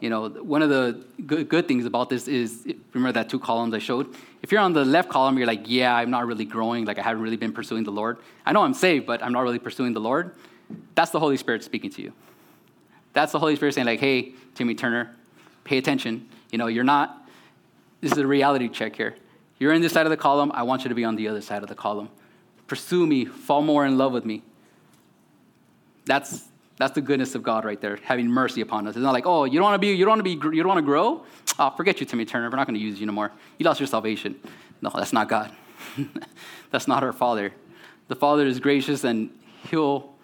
You 0.00 0.10
know, 0.10 0.28
one 0.28 0.60
of 0.60 0.68
the 0.68 1.04
good, 1.26 1.48
good 1.48 1.66
things 1.66 1.86
about 1.86 2.10
this 2.10 2.28
is 2.28 2.66
remember 2.92 3.12
that 3.12 3.30
two 3.30 3.38
columns 3.38 3.72
I 3.72 3.78
showed? 3.78 4.14
If 4.42 4.52
you're 4.52 4.60
on 4.60 4.74
the 4.74 4.84
left 4.84 5.08
column, 5.08 5.38
you're 5.38 5.46
like, 5.46 5.62
yeah, 5.64 5.94
I'm 5.94 6.10
not 6.10 6.26
really 6.26 6.44
growing, 6.44 6.84
like 6.84 6.98
I 6.98 7.02
haven't 7.02 7.22
really 7.22 7.38
been 7.38 7.52
pursuing 7.52 7.84
the 7.84 7.90
Lord. 7.90 8.18
I 8.44 8.52
know 8.52 8.62
I'm 8.62 8.74
saved, 8.74 9.06
but 9.06 9.22
I'm 9.22 9.32
not 9.32 9.40
really 9.40 9.58
pursuing 9.58 9.94
the 9.94 10.00
Lord. 10.00 10.32
That's 10.94 11.10
the 11.10 11.20
Holy 11.20 11.38
Spirit 11.38 11.64
speaking 11.64 11.90
to 11.90 12.02
you. 12.02 12.12
That's 13.16 13.32
the 13.32 13.38
Holy 13.38 13.56
Spirit 13.56 13.72
saying, 13.72 13.86
like, 13.86 13.98
hey, 13.98 14.34
Timmy 14.54 14.74
Turner, 14.74 15.16
pay 15.64 15.78
attention. 15.78 16.28
You 16.52 16.58
know, 16.58 16.66
you're 16.66 16.84
not, 16.84 17.26
this 18.02 18.12
is 18.12 18.18
a 18.18 18.26
reality 18.26 18.68
check 18.68 18.94
here. 18.94 19.16
You're 19.58 19.72
in 19.72 19.80
this 19.80 19.94
side 19.94 20.04
of 20.04 20.10
the 20.10 20.18
column, 20.18 20.52
I 20.52 20.64
want 20.64 20.84
you 20.84 20.90
to 20.90 20.94
be 20.94 21.02
on 21.02 21.16
the 21.16 21.26
other 21.28 21.40
side 21.40 21.62
of 21.62 21.70
the 21.70 21.74
column. 21.74 22.10
Pursue 22.66 23.06
me, 23.06 23.24
fall 23.24 23.62
more 23.62 23.86
in 23.86 23.96
love 23.96 24.12
with 24.12 24.26
me. 24.26 24.42
That's 26.04 26.44
that's 26.76 26.92
the 26.92 27.00
goodness 27.00 27.34
of 27.34 27.42
God 27.42 27.64
right 27.64 27.80
there, 27.80 27.96
having 28.02 28.28
mercy 28.28 28.60
upon 28.60 28.86
us. 28.86 28.96
It's 28.96 29.02
not 29.02 29.14
like, 29.14 29.24
oh, 29.24 29.44
you 29.44 29.54
don't 29.54 29.64
want 29.64 29.76
to 29.76 29.78
be, 29.78 29.94
you 29.94 30.04
don't 30.04 30.10
want 30.10 30.18
to 30.18 30.22
be, 30.22 30.32
you 30.54 30.62
don't 30.62 30.68
want 30.68 30.78
to 30.80 30.82
grow. 30.82 31.24
Oh, 31.58 31.70
forget 31.70 32.00
you, 32.00 32.04
Timmy 32.04 32.26
Turner. 32.26 32.50
We're 32.50 32.56
not 32.56 32.66
going 32.66 32.78
to 32.78 32.84
use 32.84 33.00
you 33.00 33.06
no 33.06 33.14
more. 33.14 33.32
You 33.56 33.64
lost 33.64 33.80
your 33.80 33.86
salvation. 33.86 34.38
No, 34.82 34.90
that's 34.94 35.14
not 35.14 35.26
God. 35.26 35.50
that's 36.70 36.86
not 36.86 37.02
our 37.02 37.14
Father. 37.14 37.54
The 38.08 38.14
Father 38.14 38.44
is 38.44 38.60
gracious, 38.60 39.04
and 39.04 39.30
He'll 39.70 40.15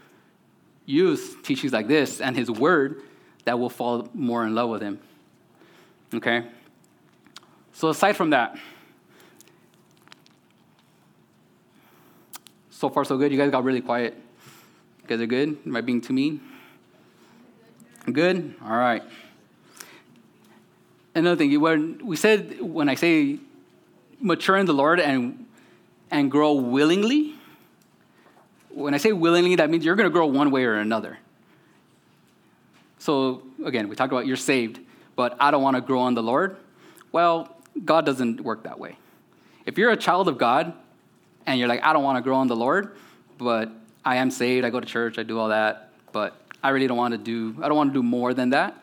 use 0.86 1.34
teachings 1.42 1.72
like 1.72 1.88
this 1.88 2.20
and 2.20 2.36
His 2.36 2.50
Word 2.50 3.02
that 3.44 3.58
will 3.58 3.70
fall 3.70 4.08
more 4.14 4.46
in 4.46 4.54
love 4.54 4.70
with 4.70 4.82
Him. 4.82 5.00
Okay. 6.14 6.44
So 7.72 7.88
aside 7.88 8.16
from 8.16 8.30
that, 8.30 8.56
so 12.70 12.88
far 12.88 13.04
so 13.04 13.16
good. 13.16 13.32
You 13.32 13.38
guys 13.38 13.50
got 13.50 13.64
really 13.64 13.80
quiet. 13.80 14.16
You 15.02 15.08
guys 15.08 15.20
are 15.20 15.26
good? 15.26 15.56
Am 15.64 15.76
I 15.76 15.80
being 15.80 16.00
too 16.00 16.12
mean? 16.12 16.40
Good? 18.10 18.54
All 18.64 18.76
right. 18.76 19.02
Another 21.14 21.36
thing, 21.36 21.60
when 21.60 22.04
we 22.04 22.16
said 22.16 22.60
when 22.60 22.88
I 22.88 22.94
say 22.94 23.38
mature 24.20 24.56
in 24.56 24.66
the 24.66 24.72
Lord 24.72 24.98
and 24.98 25.46
and 26.10 26.30
grow 26.30 26.52
willingly, 26.52 27.34
when 28.74 28.94
I 28.94 28.96
say 28.96 29.12
willingly, 29.12 29.56
that 29.56 29.70
means 29.70 29.84
you're 29.84 29.96
going 29.96 30.08
to 30.08 30.12
grow 30.12 30.26
one 30.26 30.50
way 30.50 30.64
or 30.64 30.74
another. 30.74 31.18
So 32.98 33.42
again, 33.64 33.88
we 33.88 33.96
talked 33.96 34.12
about 34.12 34.26
you're 34.26 34.36
saved, 34.36 34.80
but 35.16 35.36
I 35.40 35.50
don't 35.50 35.62
want 35.62 35.76
to 35.76 35.80
grow 35.80 36.06
in 36.08 36.14
the 36.14 36.22
Lord. 36.22 36.56
Well, 37.10 37.56
God 37.84 38.06
doesn't 38.06 38.40
work 38.40 38.64
that 38.64 38.78
way. 38.78 38.96
If 39.66 39.78
you're 39.78 39.90
a 39.90 39.96
child 39.96 40.28
of 40.28 40.38
God 40.38 40.72
and 41.46 41.58
you're 41.58 41.68
like, 41.68 41.82
I 41.82 41.92
don't 41.92 42.02
want 42.02 42.16
to 42.18 42.22
grow 42.22 42.40
in 42.42 42.48
the 42.48 42.56
Lord, 42.56 42.96
but 43.38 43.70
I 44.04 44.16
am 44.16 44.30
saved, 44.30 44.64
I 44.64 44.70
go 44.70 44.80
to 44.80 44.86
church, 44.86 45.18
I 45.18 45.22
do 45.22 45.38
all 45.38 45.48
that, 45.48 45.90
but 46.12 46.40
I 46.62 46.70
really 46.70 46.86
don't 46.86 46.96
want 46.96 47.12
to 47.12 47.18
do, 47.18 47.56
I 47.62 47.68
don't 47.68 47.76
want 47.76 47.90
to 47.90 47.94
do 47.94 48.02
more 48.02 48.34
than 48.34 48.50
that. 48.50 48.76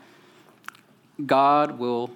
God 1.26 1.80
will 1.80 2.12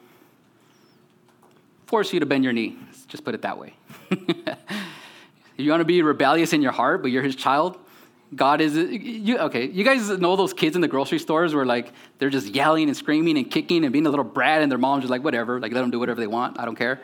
force 1.88 2.14
you 2.14 2.20
to 2.20 2.26
bend 2.26 2.44
your 2.44 2.54
knee. 2.54 2.78
Just 3.08 3.24
put 3.24 3.36
it 3.36 3.42
that 3.44 3.58
way. 3.58 3.74
if 5.58 5.64
you 5.64 5.70
want 5.70 5.82
to 5.82 5.86
be 5.86 6.01
rebellious 6.01 6.54
in 6.54 6.62
your 6.62 6.72
heart, 6.72 7.01
but 7.01 7.12
you're 7.12 7.24
his 7.24 7.36
child, 7.36 7.78
God 8.36 8.62
is 8.62 8.76
you 8.76 9.38
okay, 9.38 9.68
you 9.68 9.84
guys 9.84 10.10
know 10.10 10.36
those 10.36 10.54
kids 10.54 10.76
in 10.76 10.82
the 10.82 10.88
grocery 10.88 11.20
stores 11.20 11.54
where 11.54 11.66
like 11.66 11.91
they're 12.18 12.32
just 12.32 12.47
yelling 12.47 12.88
and 12.88 12.97
screaming 12.97 13.38
and 13.38 13.49
kicking 13.49 13.84
and 13.84 13.93
being 13.93 14.08
a 14.08 14.10
little 14.10 14.26
brat 14.26 14.62
and 14.62 14.72
their 14.72 14.80
mom's 14.80 15.04
just 15.04 15.12
like 15.12 15.24
whatever, 15.24 15.60
like 15.60 15.72
let 15.72 15.82
them 15.82 15.91
do 15.91 15.99
whatever 15.99 16.20
they 16.20 16.28
want, 16.28 16.60
I 16.60 16.66
don't 16.66 16.76
care. 16.76 17.01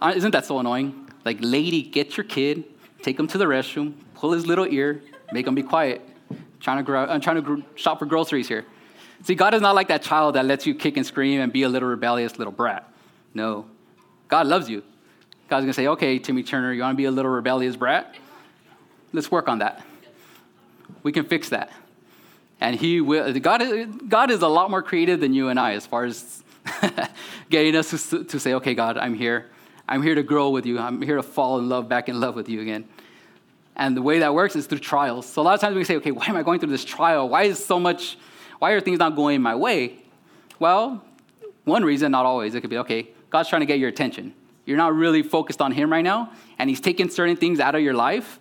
Uh, 0.00 0.12
isn't 0.14 0.32
that 0.32 0.44
so 0.44 0.58
annoying? 0.58 1.08
Like 1.24 1.38
lady, 1.40 1.82
get 1.82 2.16
your 2.16 2.24
kid, 2.24 2.64
take 3.02 3.18
him 3.18 3.26
to 3.28 3.38
the 3.38 3.46
restroom, 3.46 3.94
pull 4.14 4.32
his 4.32 4.46
little 4.46 4.66
ear, 4.66 5.02
make 5.32 5.46
him 5.46 5.54
be 5.54 5.62
quiet. 5.62 6.02
I'm 6.30 6.38
trying 6.60 6.76
to 6.78 6.82
grow, 6.82 7.06
I'm 7.06 7.20
trying 7.20 7.42
to 7.42 7.64
shop 7.74 7.98
for 7.98 8.06
groceries 8.06 8.48
here. 8.48 8.66
See, 9.22 9.34
God 9.34 9.54
is 9.54 9.62
not 9.62 9.74
like 9.74 9.88
that 9.88 10.02
child 10.02 10.34
that 10.36 10.44
lets 10.44 10.66
you 10.66 10.74
kick 10.74 10.96
and 10.96 11.04
scream 11.04 11.40
and 11.40 11.52
be 11.52 11.62
a 11.62 11.68
little 11.68 11.88
rebellious 11.88 12.38
little 12.38 12.52
brat. 12.52 12.88
No. 13.34 13.66
God 14.28 14.46
loves 14.46 14.68
you. 14.68 14.82
God's 15.48 15.64
gonna 15.64 15.72
say, 15.72 15.86
okay, 15.88 16.18
Timmy 16.18 16.42
Turner, 16.42 16.72
you 16.72 16.82
wanna 16.82 16.94
be 16.94 17.06
a 17.06 17.10
little 17.10 17.30
rebellious 17.30 17.76
brat? 17.76 18.14
Let's 19.12 19.30
work 19.30 19.48
on 19.48 19.58
that. 19.60 19.84
We 21.02 21.12
can 21.12 21.24
fix 21.24 21.48
that. 21.50 21.70
And 22.60 22.76
he 22.76 23.00
will, 23.00 23.32
God, 23.40 24.08
God 24.08 24.30
is 24.30 24.42
a 24.42 24.48
lot 24.48 24.70
more 24.70 24.82
creative 24.82 25.20
than 25.20 25.32
you 25.32 25.48
and 25.48 25.58
I 25.58 25.74
as 25.74 25.86
far 25.86 26.04
as 26.04 26.42
getting 27.50 27.76
us 27.76 28.10
to, 28.10 28.24
to 28.24 28.40
say, 28.40 28.54
okay, 28.54 28.74
God, 28.74 28.98
I'm 28.98 29.14
here. 29.14 29.46
I'm 29.88 30.02
here 30.02 30.14
to 30.14 30.22
grow 30.22 30.50
with 30.50 30.66
you. 30.66 30.78
I'm 30.78 31.00
here 31.00 31.16
to 31.16 31.22
fall 31.22 31.58
in 31.58 31.68
love, 31.68 31.88
back 31.88 32.08
in 32.08 32.20
love 32.20 32.34
with 32.34 32.48
you 32.48 32.60
again. 32.60 32.86
And 33.76 33.96
the 33.96 34.02
way 34.02 34.18
that 34.18 34.34
works 34.34 34.56
is 34.56 34.66
through 34.66 34.80
trials. 34.80 35.24
So 35.24 35.40
a 35.40 35.44
lot 35.44 35.54
of 35.54 35.60
times 35.60 35.76
we 35.76 35.84
say, 35.84 35.96
okay, 35.96 36.10
why 36.10 36.26
am 36.26 36.36
I 36.36 36.42
going 36.42 36.58
through 36.58 36.70
this 36.70 36.84
trial? 36.84 37.28
Why 37.28 37.44
is 37.44 37.64
so 37.64 37.78
much, 37.78 38.18
why 38.58 38.72
are 38.72 38.80
things 38.80 38.98
not 38.98 39.14
going 39.14 39.40
my 39.40 39.54
way? 39.54 40.02
Well, 40.58 41.04
one 41.64 41.84
reason, 41.84 42.10
not 42.10 42.26
always, 42.26 42.54
it 42.54 42.60
could 42.60 42.70
be, 42.70 42.78
okay, 42.78 43.08
God's 43.30 43.48
trying 43.48 43.60
to 43.60 43.66
get 43.66 43.78
your 43.78 43.88
attention. 43.88 44.34
You're 44.68 44.76
not 44.76 44.94
really 44.94 45.22
focused 45.22 45.62
on 45.62 45.72
Him 45.72 45.90
right 45.90 46.04
now, 46.04 46.30
and 46.58 46.68
He's 46.68 46.78
taking 46.78 47.08
certain 47.08 47.36
things 47.36 47.58
out 47.58 47.74
of 47.74 47.80
your 47.80 47.94
life 47.94 48.38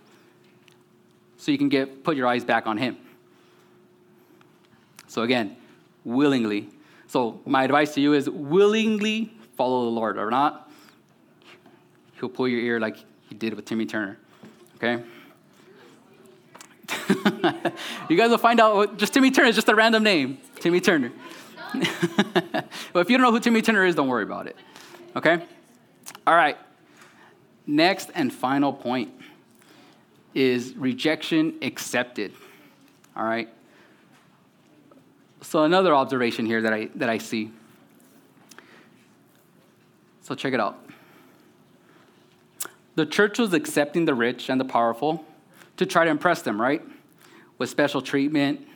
so 1.37 1.53
you 1.53 1.57
can 1.57 1.69
get 1.69 2.03
put 2.03 2.17
your 2.17 2.27
eyes 2.27 2.43
back 2.43 2.67
on 2.67 2.77
Him. 2.77 2.97
So 5.07 5.21
again, 5.21 5.55
willingly. 6.03 6.67
So 7.07 7.39
my 7.45 7.63
advice 7.63 7.93
to 7.93 8.01
you 8.01 8.11
is 8.11 8.29
willingly 8.29 9.31
follow 9.55 9.85
the 9.85 9.91
Lord, 9.91 10.17
or 10.17 10.29
not, 10.29 10.69
He'll 12.19 12.27
pull 12.27 12.49
your 12.49 12.59
ear 12.59 12.77
like 12.77 12.97
He 13.29 13.35
did 13.35 13.53
with 13.53 13.63
Timmy 13.63 13.85
Turner. 13.85 14.17
Okay. 14.75 15.01
you 18.09 18.17
guys 18.17 18.29
will 18.29 18.37
find 18.37 18.59
out. 18.59 18.97
Just 18.97 19.13
Timmy 19.13 19.31
Turner 19.31 19.47
is 19.47 19.55
just 19.55 19.69
a 19.69 19.75
random 19.75 20.03
name. 20.03 20.39
Timmy 20.59 20.81
Turner. 20.81 21.13
but 21.73 22.99
if 22.99 23.09
you 23.09 23.17
don't 23.17 23.21
know 23.21 23.31
who 23.31 23.39
Timmy 23.39 23.61
Turner 23.61 23.85
is, 23.85 23.95
don't 23.95 24.09
worry 24.09 24.23
about 24.23 24.47
it. 24.47 24.57
Okay? 25.15 25.41
All 26.25 26.35
right. 26.35 26.57
Next 27.65 28.11
and 28.15 28.33
final 28.33 28.71
point 28.71 29.11
is 30.33 30.75
rejection 30.75 31.55
accepted. 31.61 32.33
All 33.15 33.25
right? 33.25 33.49
So 35.41 35.63
another 35.63 35.93
observation 35.95 36.45
here 36.45 36.61
that 36.61 36.73
I 36.73 36.89
that 36.95 37.09
I 37.09 37.17
see. 37.17 37.51
So 40.21 40.35
check 40.35 40.53
it 40.53 40.59
out. 40.59 40.77
The 42.95 43.05
church 43.05 43.39
was 43.39 43.53
accepting 43.53 44.05
the 44.05 44.13
rich 44.13 44.49
and 44.49 44.59
the 44.59 44.65
powerful 44.65 45.23
to 45.77 45.85
try 45.85 46.03
to 46.03 46.11
impress 46.11 46.41
them, 46.41 46.59
right? 46.59 46.81
With 47.57 47.69
special 47.69 48.01
treatment, 48.01 48.67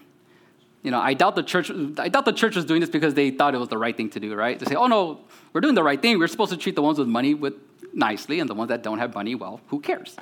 you 0.83 0.89
know, 0.89 0.99
I 0.99 1.13
doubt 1.13 1.35
the 1.35 1.43
church. 1.43 1.69
I 1.97 2.09
doubt 2.09 2.25
the 2.25 2.33
church 2.33 2.55
was 2.55 2.65
doing 2.65 2.81
this 2.81 2.89
because 2.89 3.13
they 3.13 3.29
thought 3.29 3.53
it 3.53 3.59
was 3.59 3.69
the 3.69 3.77
right 3.77 3.95
thing 3.95 4.09
to 4.11 4.19
do, 4.19 4.33
right? 4.33 4.57
To 4.57 4.65
say, 4.65 4.75
"Oh 4.75 4.87
no, 4.87 5.19
we're 5.53 5.61
doing 5.61 5.75
the 5.75 5.83
right 5.83 6.01
thing. 6.01 6.17
We're 6.17 6.27
supposed 6.27 6.51
to 6.51 6.57
treat 6.57 6.75
the 6.75 6.81
ones 6.81 6.97
with 6.97 7.07
money 7.07 7.33
with 7.33 7.53
nicely, 7.93 8.39
and 8.39 8.49
the 8.49 8.55
ones 8.55 8.69
that 8.69 8.81
don't 8.81 8.97
have 8.97 9.13
money, 9.13 9.35
well, 9.35 9.61
who 9.67 9.79
cares? 9.79 10.15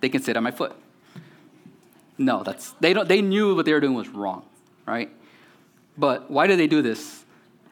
They 0.00 0.08
can 0.08 0.22
sit 0.22 0.36
on 0.36 0.42
my 0.42 0.50
foot." 0.50 0.74
No, 2.18 2.42
that's 2.42 2.72
they 2.80 2.92
don't. 2.92 3.08
They 3.08 3.22
knew 3.22 3.54
what 3.54 3.66
they 3.66 3.72
were 3.72 3.80
doing 3.80 3.94
was 3.94 4.08
wrong, 4.08 4.44
right? 4.86 5.10
But 5.96 6.28
why 6.28 6.48
did 6.48 6.58
they 6.58 6.66
do 6.66 6.82
this? 6.82 7.24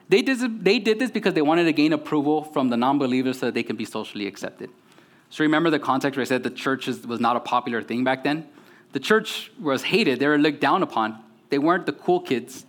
They 0.08 0.22
did, 0.22 0.64
they 0.64 0.78
did 0.78 0.98
this 0.98 1.10
because 1.10 1.34
they 1.34 1.42
wanted 1.42 1.64
to 1.64 1.72
gain 1.72 1.92
approval 1.92 2.44
from 2.44 2.68
the 2.68 2.76
non-believers 2.76 3.38
so 3.38 3.46
that 3.46 3.54
they 3.54 3.62
can 3.62 3.76
be 3.76 3.86
socially 3.86 4.26
accepted. 4.26 4.68
So 5.30 5.42
remember 5.42 5.70
the 5.70 5.78
context 5.78 6.18
where 6.18 6.22
I 6.22 6.26
said 6.26 6.42
the 6.42 6.50
church 6.50 6.86
was 6.86 7.18
not 7.18 7.34
a 7.36 7.40
popular 7.40 7.82
thing 7.82 8.04
back 8.04 8.22
then. 8.22 8.46
The 8.92 9.00
church 9.00 9.50
was 9.58 9.84
hated; 9.84 10.20
they 10.20 10.28
were 10.28 10.38
looked 10.38 10.60
down 10.60 10.82
upon 10.82 11.18
they 11.52 11.58
weren't 11.58 11.84
the 11.84 11.92
cool 11.92 12.18
kids. 12.18 12.64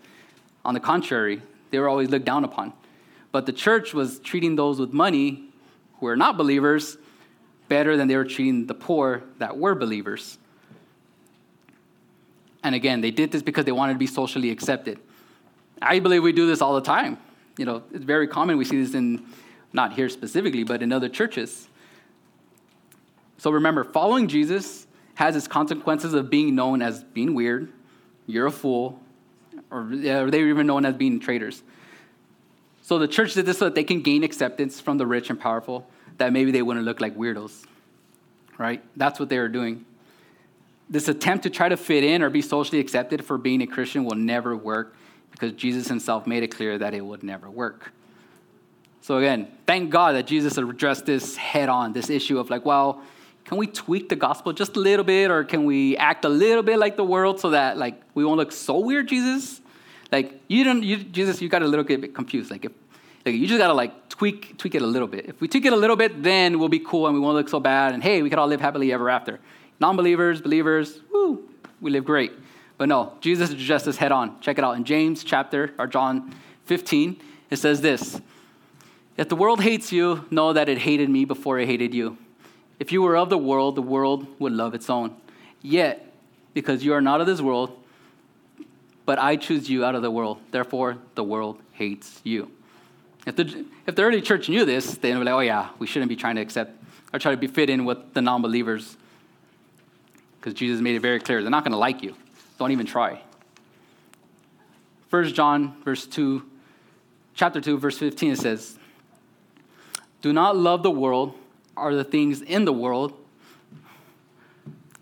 On 0.66 0.74
the 0.74 0.80
contrary, 0.82 1.42
they 1.72 1.80
were 1.80 1.88
always 1.88 2.10
looked 2.10 2.26
down 2.26 2.44
upon. 2.44 2.74
But 3.32 3.46
the 3.46 3.54
church 3.54 3.94
was 3.94 4.20
treating 4.20 4.58
those 4.58 4.78
with 4.78 4.92
money 4.92 5.46
who 6.00 6.06
were 6.06 6.18
not 6.18 6.36
believers 6.36 6.98
better 7.70 7.96
than 7.96 8.10
they 8.10 8.18
were 8.18 8.26
treating 8.26 8.68
the 8.68 8.74
poor 8.74 9.24
that 9.38 9.58
were 9.58 9.74
believers. 9.74 10.38
And 12.62 12.76
again, 12.76 13.00
they 13.00 13.10
did 13.10 13.32
this 13.32 13.42
because 13.42 13.64
they 13.64 13.72
wanted 13.72 13.94
to 13.94 14.00
be 14.00 14.06
socially 14.06 14.50
accepted. 14.50 15.00
I 15.82 16.00
believe 16.00 16.22
we 16.22 16.34
do 16.34 16.46
this 16.46 16.62
all 16.62 16.76
the 16.76 16.82
time. 16.82 17.18
You 17.58 17.64
know, 17.64 17.84
it's 17.94 18.04
very 18.04 18.28
common. 18.28 18.58
We 18.58 18.66
see 18.66 18.84
this 18.84 18.94
in, 18.94 19.26
not 19.72 19.94
here 19.94 20.10
specifically, 20.10 20.66
but 20.66 20.84
in 20.84 20.92
other 20.92 21.08
churches. 21.08 21.70
So 23.38 23.50
remember, 23.50 23.86
following 23.86 24.28
Jesus 24.28 24.88
has 25.16 25.38
its 25.38 25.48
consequences 25.48 26.14
of 26.14 26.30
being 26.30 26.54
known 26.54 26.82
as 26.82 27.02
being 27.02 27.34
weird, 27.34 27.72
you're 28.28 28.48
a 28.48 28.52
fool, 28.52 29.00
or 29.70 29.88
yeah, 29.92 30.24
they 30.26 30.42
were 30.42 30.50
even 30.50 30.68
known 30.68 30.86
as 30.86 30.96
being 30.96 31.20
traitors. 31.20 31.62
So 32.82 33.00
the 33.00 33.08
church 33.08 33.34
did 33.34 33.46
this 33.46 33.60
so 33.60 33.66
that 33.66 33.76
they 33.76 33.84
can 33.84 34.02
gain 34.02 34.24
acceptance 34.24 34.82
from 34.82 34.98
the 34.98 35.08
rich 35.08 35.30
and 35.30 35.40
powerful, 35.40 35.88
that 36.18 36.34
maybe 36.34 36.52
they 36.52 36.62
wouldn't 36.62 36.86
look 36.86 37.00
like 37.00 37.16
weirdos, 37.18 37.66
right? 38.58 38.84
That's 38.98 39.20
what 39.20 39.30
they 39.30 39.40
were 39.40 39.50
doing. 39.50 39.86
This 40.90 41.08
attempt 41.08 41.44
to 41.44 41.50
try 41.50 41.70
to 41.70 41.78
fit 41.78 42.04
in 42.04 42.22
or 42.22 42.30
be 42.30 42.42
socially 42.42 42.80
accepted 42.80 43.24
for 43.24 43.38
being 43.38 43.62
a 43.62 43.68
Christian 43.68 44.04
will 44.04 44.18
never 44.18 44.56
work 44.56 44.96
because 45.32 45.54
Jesus 45.54 45.88
himself 45.88 46.28
made 46.28 46.44
it 46.44 46.50
clear 46.50 46.78
that 46.78 46.94
it 46.94 47.02
would 47.02 47.24
never 47.24 47.50
work. 47.50 47.92
So 49.02 49.18
again, 49.18 49.48
thank 49.66 49.90
God 49.90 50.16
that 50.16 50.28
Jesus 50.28 50.58
addressed 50.58 51.06
this 51.06 51.36
head 51.36 51.68
on, 51.70 51.94
this 51.94 52.10
issue 52.10 52.38
of 52.38 52.50
like, 52.50 52.66
well, 52.66 53.02
can 53.46 53.58
we 53.58 53.68
tweak 53.68 54.10
the 54.10 54.16
gospel 54.16 54.54
just 54.54 54.76
a 54.78 54.80
little 54.80 55.04
bit 55.04 55.30
or 55.30 55.44
can 55.44 55.66
we 55.66 55.98
act 55.98 56.24
a 56.26 56.30
little 56.30 56.64
bit 56.64 56.80
like 56.80 56.96
the 56.96 57.04
world 57.04 57.40
so 57.40 57.50
that 57.50 57.78
like 57.78 58.02
we 58.14 58.24
won't 58.24 58.38
look 58.38 58.52
so 58.52 58.80
weird 58.80 59.08
jesus? 59.08 59.62
Like 60.12 60.40
you 60.48 60.64
don't 60.64 60.84
you, 60.84 60.98
jesus 60.98 61.42
you 61.42 61.50
got 61.50 61.62
a 61.62 61.68
little 61.68 61.84
bit 61.84 62.16
confused. 62.16 62.52
Like 62.52 62.66
if 62.66 62.72
like 63.26 63.36
you 63.36 63.48
just 63.48 63.60
gotta 63.60 63.74
like 63.74 64.10
tweak 64.10 64.58
tweak 64.58 64.76
it 64.76 64.82
a 64.82 64.88
little 64.88 65.08
bit. 65.08 65.26
If 65.28 65.42
we 65.42 65.48
tweak 65.48 65.66
it 65.66 65.74
a 65.74 65.76
little 65.76 65.96
bit 65.96 66.24
then 66.24 66.60
we'll 66.60 66.70
be 66.70 66.80
cool 66.80 67.08
and 67.08 67.14
we 67.14 67.20
won't 67.20 67.36
look 67.36 67.50
so 67.50 67.60
bad 67.60 67.94
and 67.94 68.02
hey 68.02 68.22
we 68.22 68.30
could 68.30 68.40
all 68.40 68.48
live 68.48 68.62
happily 68.62 68.94
ever 68.94 69.10
after. 69.10 69.40
Non-believers 69.80 70.42
believers 70.42 71.00
woo 71.12 71.50
we 71.82 71.92
live 71.92 72.06
great. 72.06 72.32
But 72.78 72.88
no 72.88 73.14
jesus 73.20 73.50
addressed 73.52 73.86
this 73.86 73.98
head 73.98 74.14
on 74.14 74.40
check 74.40 74.58
it 74.58 74.64
out. 74.64 74.78
In 74.78 74.86
james 74.86 75.24
chapter 75.24 75.74
or 75.78 75.88
john 75.88 76.34
15 76.66 77.20
it 77.50 77.58
says 77.58 77.82
this 77.82 78.22
if 79.18 79.28
the 79.28 79.36
world 79.36 79.62
hates 79.62 79.92
you 79.92 80.26
know 80.32 80.54
that 80.54 80.70
it 80.70 80.78
hated 80.78 81.10
me 81.10 81.26
before 81.26 81.60
it 81.60 81.68
hated 81.68 81.94
you 81.94 82.18
if 82.80 82.92
you 82.92 83.02
were 83.02 83.16
of 83.16 83.30
the 83.30 83.38
world, 83.38 83.76
the 83.76 83.82
world 83.82 84.28
would 84.40 84.52
love 84.52 84.74
its 84.74 84.90
own. 84.90 85.16
Yet, 85.62 86.12
because 86.54 86.84
you 86.84 86.94
are 86.94 87.02
not 87.02 87.22
of 87.22 87.28
this 87.28 87.42
world, 87.42 87.78
but 89.06 89.20
I 89.20 89.36
choose 89.36 89.70
you 89.70 89.84
out 89.84 89.96
of 89.96 90.02
the 90.02 90.12
world, 90.12 90.40
therefore 90.52 90.98
the 91.16 91.24
world 91.24 91.60
hates 91.74 92.22
you. 92.24 92.52
If 93.26 93.36
the, 93.36 93.66
if 93.88 93.96
the 93.96 94.02
early 94.02 94.22
church 94.22 94.50
knew 94.50 94.66
this, 94.66 94.98
they 94.98 95.14
would 95.14 95.20
be 95.20 95.26
like, 95.26 95.34
oh 95.34 95.40
yeah, 95.40 95.70
we 95.80 95.88
shouldn't 95.88 96.10
be 96.10 96.16
trying 96.16 96.36
to 96.36 96.42
accept 96.42 96.72
or 97.14 97.20
try 97.20 97.32
to 97.32 97.38
be 97.38 97.48
fit 97.48 97.70
in 97.70 97.86
with 97.86 98.14
the 98.14 98.22
non 98.22 98.42
believers. 98.42 98.98
Because 100.40 100.54
Jesus 100.54 100.82
made 100.82 100.96
it 100.96 101.00
very 101.00 101.20
clear 101.20 101.42
they're 101.42 101.50
not 101.50 101.64
going 101.64 101.72
to 101.72 101.78
like 101.78 102.04
you. 102.04 102.16
Don't 102.60 102.72
even 102.72 102.86
try. 102.86 103.22
1 105.10 105.34
John 105.34 105.76
verse 105.84 106.06
2, 106.06 106.44
chapter 107.34 107.62
2, 107.62 107.78
verse 107.78 107.98
15, 107.98 108.32
it 108.32 108.40
says, 108.40 108.78
Do 110.22 110.34
not 110.34 110.58
love 110.58 110.84
the 110.84 110.92
world 110.92 111.36
are 111.76 111.94
the 111.94 112.04
things 112.04 112.42
in 112.42 112.66
the 112.66 112.74
world. 112.74 113.14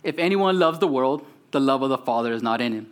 If 0.04 0.18
anyone 0.18 0.58
loves 0.58 0.80
the 0.80 0.88
world, 0.88 1.26
the 1.52 1.60
love 1.60 1.82
of 1.82 1.90
the 1.90 1.98
Father 1.98 2.34
is 2.34 2.42
not 2.42 2.62
in 2.62 2.74
him. 2.74 2.88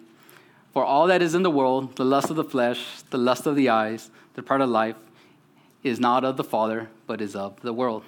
For 0.74 0.84
all 0.86 1.08
that 1.08 1.22
is 1.22 1.34
in 1.34 1.44
the 1.44 1.52
world, 1.52 1.96
the 1.96 2.06
lust 2.06 2.30
of 2.30 2.36
the 2.36 2.44
flesh, 2.44 3.02
the 3.10 3.18
lust 3.18 3.48
of 3.48 3.56
the 3.56 3.70
eyes, 3.70 4.12
the 4.36 4.44
pride 4.44 4.62
of 4.62 4.70
life, 4.70 4.96
is 5.84 6.00
not 6.00 6.24
of 6.24 6.38
the 6.38 6.44
Father, 6.44 6.90
but 7.08 7.22
is 7.22 7.36
of 7.36 7.60
the 7.62 7.74
world. 7.74 8.04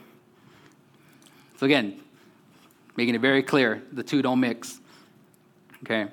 So 1.57 1.65
again, 1.65 1.99
making 2.95 3.15
it 3.15 3.22
very 3.22 3.43
clear 3.43 3.82
the 3.91 4.03
two 4.03 4.22
don't 4.22 4.39
mix. 4.39 4.80
Okay. 5.84 6.07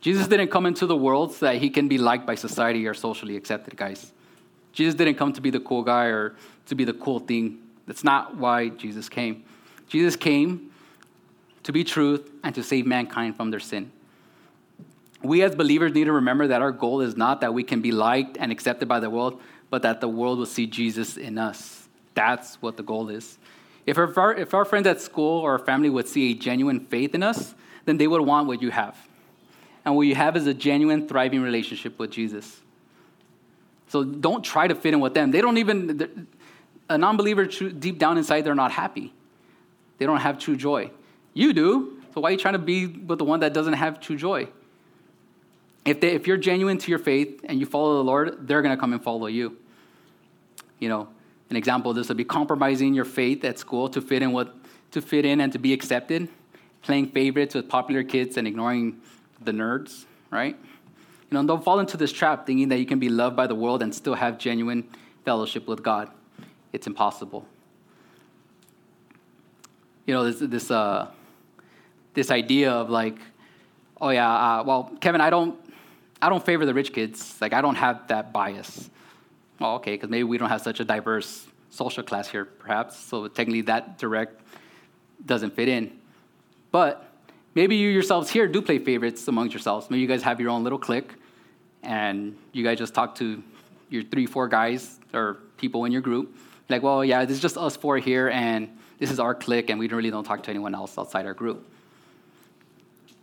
Jesus 0.00 0.26
didn't 0.26 0.48
come 0.48 0.66
into 0.66 0.86
the 0.86 0.96
world 0.96 1.32
so 1.32 1.46
that 1.46 1.56
he 1.56 1.70
can 1.70 1.86
be 1.86 1.96
liked 1.96 2.26
by 2.26 2.34
society 2.34 2.86
or 2.86 2.94
socially 2.94 3.36
accepted, 3.36 3.76
guys. 3.76 4.12
Jesus 4.72 4.94
didn't 4.94 5.16
come 5.16 5.32
to 5.32 5.40
be 5.40 5.50
the 5.50 5.60
cool 5.60 5.82
guy 5.82 6.06
or 6.06 6.34
to 6.66 6.74
be 6.74 6.84
the 6.84 6.94
cool 6.94 7.18
thing. 7.18 7.58
That's 7.86 8.04
not 8.04 8.36
why 8.36 8.70
Jesus 8.70 9.08
came. 9.08 9.44
Jesus 9.88 10.16
came 10.16 10.70
to 11.64 11.72
be 11.72 11.84
truth 11.84 12.30
and 12.42 12.54
to 12.54 12.62
save 12.62 12.86
mankind 12.86 13.36
from 13.36 13.50
their 13.50 13.60
sin. 13.60 13.92
We 15.22 15.42
as 15.42 15.54
believers 15.54 15.92
need 15.92 16.04
to 16.04 16.12
remember 16.12 16.48
that 16.48 16.62
our 16.62 16.72
goal 16.72 17.00
is 17.00 17.16
not 17.16 17.40
that 17.42 17.54
we 17.54 17.62
can 17.62 17.80
be 17.80 17.92
liked 17.92 18.36
and 18.38 18.50
accepted 18.50 18.88
by 18.88 18.98
the 18.98 19.10
world, 19.10 19.40
but 19.70 19.82
that 19.82 20.00
the 20.00 20.08
world 20.08 20.38
will 20.38 20.46
see 20.46 20.66
Jesus 20.66 21.16
in 21.16 21.38
us. 21.38 21.88
That's 22.14 22.60
what 22.60 22.76
the 22.76 22.82
goal 22.82 23.08
is. 23.08 23.38
If 23.86 23.98
our, 23.98 24.34
if 24.34 24.54
our 24.54 24.64
friends 24.64 24.86
at 24.86 25.00
school 25.00 25.40
or 25.40 25.52
our 25.52 25.58
family 25.58 25.90
would 25.90 26.08
see 26.08 26.32
a 26.32 26.34
genuine 26.34 26.80
faith 26.86 27.14
in 27.14 27.22
us, 27.22 27.54
then 27.84 27.98
they 27.98 28.06
would 28.06 28.20
want 28.20 28.46
what 28.46 28.62
you 28.62 28.70
have. 28.70 28.96
And 29.84 29.96
what 29.96 30.02
you 30.02 30.14
have 30.14 30.36
is 30.36 30.46
a 30.46 30.54
genuine, 30.54 31.08
thriving 31.08 31.42
relationship 31.42 31.98
with 31.98 32.10
Jesus. 32.10 32.61
So 33.92 34.02
don't 34.04 34.42
try 34.42 34.66
to 34.66 34.74
fit 34.74 34.94
in 34.94 35.00
with 35.00 35.12
them. 35.12 35.32
They 35.32 35.42
don't 35.42 35.58
even, 35.58 36.26
a 36.88 36.96
non 36.96 37.18
believer, 37.18 37.44
deep 37.44 37.98
down 37.98 38.16
inside, 38.16 38.40
they're 38.40 38.54
not 38.54 38.72
happy. 38.72 39.12
They 39.98 40.06
don't 40.06 40.20
have 40.20 40.38
true 40.38 40.56
joy. 40.56 40.90
You 41.34 41.52
do. 41.52 42.02
So 42.14 42.22
why 42.22 42.30
are 42.30 42.32
you 42.32 42.38
trying 42.38 42.54
to 42.54 42.58
be 42.58 42.86
with 42.86 43.18
the 43.18 43.26
one 43.26 43.40
that 43.40 43.52
doesn't 43.52 43.74
have 43.74 44.00
true 44.00 44.16
joy? 44.16 44.48
If, 45.84 46.00
they, 46.00 46.12
if 46.12 46.26
you're 46.26 46.38
genuine 46.38 46.78
to 46.78 46.90
your 46.90 47.00
faith 47.00 47.42
and 47.44 47.60
you 47.60 47.66
follow 47.66 47.98
the 47.98 48.04
Lord, 48.04 48.48
they're 48.48 48.62
going 48.62 48.74
to 48.74 48.80
come 48.80 48.94
and 48.94 49.04
follow 49.04 49.26
you. 49.26 49.58
You 50.78 50.88
know, 50.88 51.08
an 51.50 51.56
example 51.56 51.90
of 51.90 51.96
this 51.98 52.08
would 52.08 52.16
be 52.16 52.24
compromising 52.24 52.94
your 52.94 53.04
faith 53.04 53.44
at 53.44 53.58
school 53.58 53.90
to 53.90 54.00
fit 54.00 54.22
in 54.22 54.32
what 54.32 54.56
to 54.92 55.02
fit 55.02 55.26
in 55.26 55.42
and 55.42 55.52
to 55.52 55.58
be 55.58 55.74
accepted, 55.74 56.30
playing 56.80 57.08
favorites 57.10 57.54
with 57.54 57.68
popular 57.68 58.04
kids 58.04 58.38
and 58.38 58.48
ignoring 58.48 59.02
the 59.42 59.52
nerds, 59.52 60.06
right? 60.30 60.56
You 61.32 61.38
know, 61.38 61.46
don't 61.46 61.64
fall 61.64 61.80
into 61.80 61.96
this 61.96 62.12
trap 62.12 62.46
thinking 62.46 62.68
that 62.68 62.78
you 62.78 62.84
can 62.84 62.98
be 62.98 63.08
loved 63.08 63.36
by 63.36 63.46
the 63.46 63.54
world 63.54 63.80
and 63.80 63.94
still 63.94 64.12
have 64.12 64.36
genuine 64.36 64.86
fellowship 65.24 65.66
with 65.66 65.82
God. 65.82 66.10
It's 66.74 66.86
impossible. 66.86 67.46
You 70.04 70.12
know, 70.12 70.30
this 70.30 70.40
this 70.40 70.70
uh, 70.70 71.08
this 72.12 72.30
idea 72.30 72.70
of 72.70 72.90
like, 72.90 73.16
oh 73.98 74.10
yeah, 74.10 74.30
uh, 74.30 74.62
well, 74.62 74.92
Kevin, 75.00 75.22
I 75.22 75.30
don't 75.30 75.58
I 76.20 76.28
don't 76.28 76.44
favor 76.44 76.66
the 76.66 76.74
rich 76.74 76.92
kids. 76.92 77.38
Like, 77.40 77.54
I 77.54 77.62
don't 77.62 77.76
have 77.76 78.08
that 78.08 78.34
bias. 78.34 78.90
Well, 79.58 79.76
okay, 79.76 79.92
because 79.92 80.10
maybe 80.10 80.24
we 80.24 80.36
don't 80.36 80.50
have 80.50 80.60
such 80.60 80.80
a 80.80 80.84
diverse 80.84 81.46
social 81.70 82.02
class 82.02 82.28
here, 82.28 82.44
perhaps. 82.44 82.98
So 82.98 83.26
technically, 83.28 83.62
that 83.62 83.96
direct 83.96 84.38
doesn't 85.24 85.56
fit 85.56 85.68
in. 85.68 85.98
But 86.72 87.10
maybe 87.54 87.76
you 87.76 87.88
yourselves 87.88 88.28
here 88.28 88.46
do 88.46 88.60
play 88.60 88.78
favorites 88.78 89.26
amongst 89.28 89.54
yourselves. 89.54 89.88
Maybe 89.88 90.02
you 90.02 90.06
guys 90.06 90.22
have 90.24 90.38
your 90.38 90.50
own 90.50 90.62
little 90.62 90.78
clique, 90.78 91.14
and 91.82 92.36
you 92.52 92.64
guys 92.64 92.78
just 92.78 92.94
talk 92.94 93.14
to 93.16 93.42
your 93.90 94.02
three, 94.02 94.26
four 94.26 94.48
guys 94.48 94.98
or 95.12 95.38
people 95.56 95.84
in 95.84 95.92
your 95.92 96.00
group. 96.00 96.36
Like, 96.68 96.82
well, 96.82 97.04
yeah, 97.04 97.24
this 97.24 97.36
is 97.36 97.42
just 97.42 97.58
us 97.58 97.76
four 97.76 97.98
here, 97.98 98.28
and 98.30 98.68
this 98.98 99.10
is 99.10 99.20
our 99.20 99.34
clique, 99.34 99.68
and 99.68 99.78
we 99.78 99.88
really 99.88 100.10
don't 100.10 100.24
talk 100.24 100.42
to 100.44 100.50
anyone 100.50 100.74
else 100.74 100.96
outside 100.98 101.26
our 101.26 101.34
group. 101.34 101.68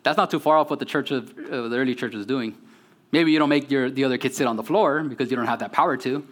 That's 0.03 0.17
not 0.17 0.29
too 0.31 0.39
far 0.39 0.57
off 0.57 0.69
what 0.69 0.79
the 0.79 0.85
church 0.85 1.11
of 1.11 1.29
uh, 1.37 1.67
the 1.67 1.77
early 1.77 1.95
church 1.95 2.13
was 2.13 2.25
doing. 2.25 2.55
Maybe 3.11 3.31
you 3.31 3.39
don't 3.39 3.49
make 3.49 3.71
your, 3.71 3.89
the 3.89 4.03
other 4.03 4.17
kids 4.17 4.37
sit 4.37 4.45
on 4.45 4.55
the 4.55 4.63
floor 4.63 5.03
because 5.03 5.31
you 5.31 5.37
don't 5.37 5.47
have 5.47 5.59
that 5.59 5.71
power 5.71 5.97
to, 5.97 6.25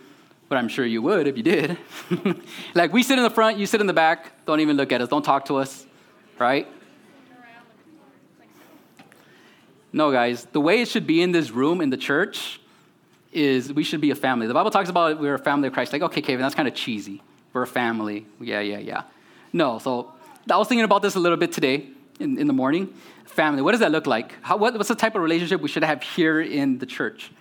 but 0.48 0.58
I'm 0.58 0.68
sure 0.68 0.86
you 0.86 1.02
would 1.02 1.28
if 1.28 1.36
you 1.36 1.44
did. 1.44 1.78
like 2.76 2.94
we 2.94 3.04
sit 3.04 3.18
in 3.18 3.24
the 3.24 3.30
front, 3.30 3.58
you 3.58 3.66
sit 3.66 3.82
in 3.82 3.88
the 3.88 3.94
back, 3.94 4.46
don't 4.46 4.60
even 4.60 4.78
look 4.78 4.92
at 4.92 5.02
us, 5.02 5.10
don't 5.10 5.24
talk 5.24 5.46
to 5.46 5.56
us, 5.56 5.86
right? 6.38 6.68
No, 9.98 10.12
guys, 10.12 10.46
the 10.52 10.62
way 10.62 10.82
it 10.82 10.88
should 10.88 11.08
be 11.08 11.24
in 11.24 11.32
this 11.32 11.50
room 11.50 11.82
in 11.82 11.90
the 11.90 11.98
church 11.98 12.62
is 13.32 13.74
we 13.74 13.84
should 13.84 14.00
be 14.00 14.12
a 14.12 14.16
family. 14.16 14.46
The 14.46 14.54
Bible 14.54 14.70
talks 14.70 14.90
about 14.90 15.14
it, 15.14 15.20
we're 15.20 15.34
a 15.34 15.40
family 15.40 15.70
of 15.70 15.74
Christ. 15.74 15.92
Like, 15.92 16.04
okay, 16.04 16.22
Kevin, 16.22 16.44
that's 16.44 16.54
kind 16.54 16.68
of 16.68 16.76
cheesy. 16.76 17.20
We're 17.52 17.64
a 17.64 17.68
family. 17.68 18.28
Yeah, 18.40 18.60
yeah, 18.60 18.78
yeah. 18.78 19.02
No, 19.52 19.80
so 19.80 20.14
I 20.52 20.58
was 20.58 20.68
thinking 20.68 20.86
about 20.86 21.02
this 21.02 21.16
a 21.16 21.20
little 21.20 21.36
bit 21.36 21.52
today 21.52 21.88
in, 22.20 22.38
in 22.38 22.46
the 22.46 22.54
morning. 22.54 22.94
Family, 23.26 23.64
what 23.64 23.72
does 23.72 23.80
that 23.80 23.92
look 23.92 24.06
like? 24.06 24.36
How, 24.44 24.56
what, 24.56 24.76
what's 24.76 24.88
the 24.88 24.94
type 24.94 25.16
of 25.16 25.24
relationship 25.24 25.62
we 25.62 25.68
should 25.68 25.84
have 25.84 26.04
here 26.04 26.42
in 26.42 26.78
the 26.78 26.86
church? 26.86 27.32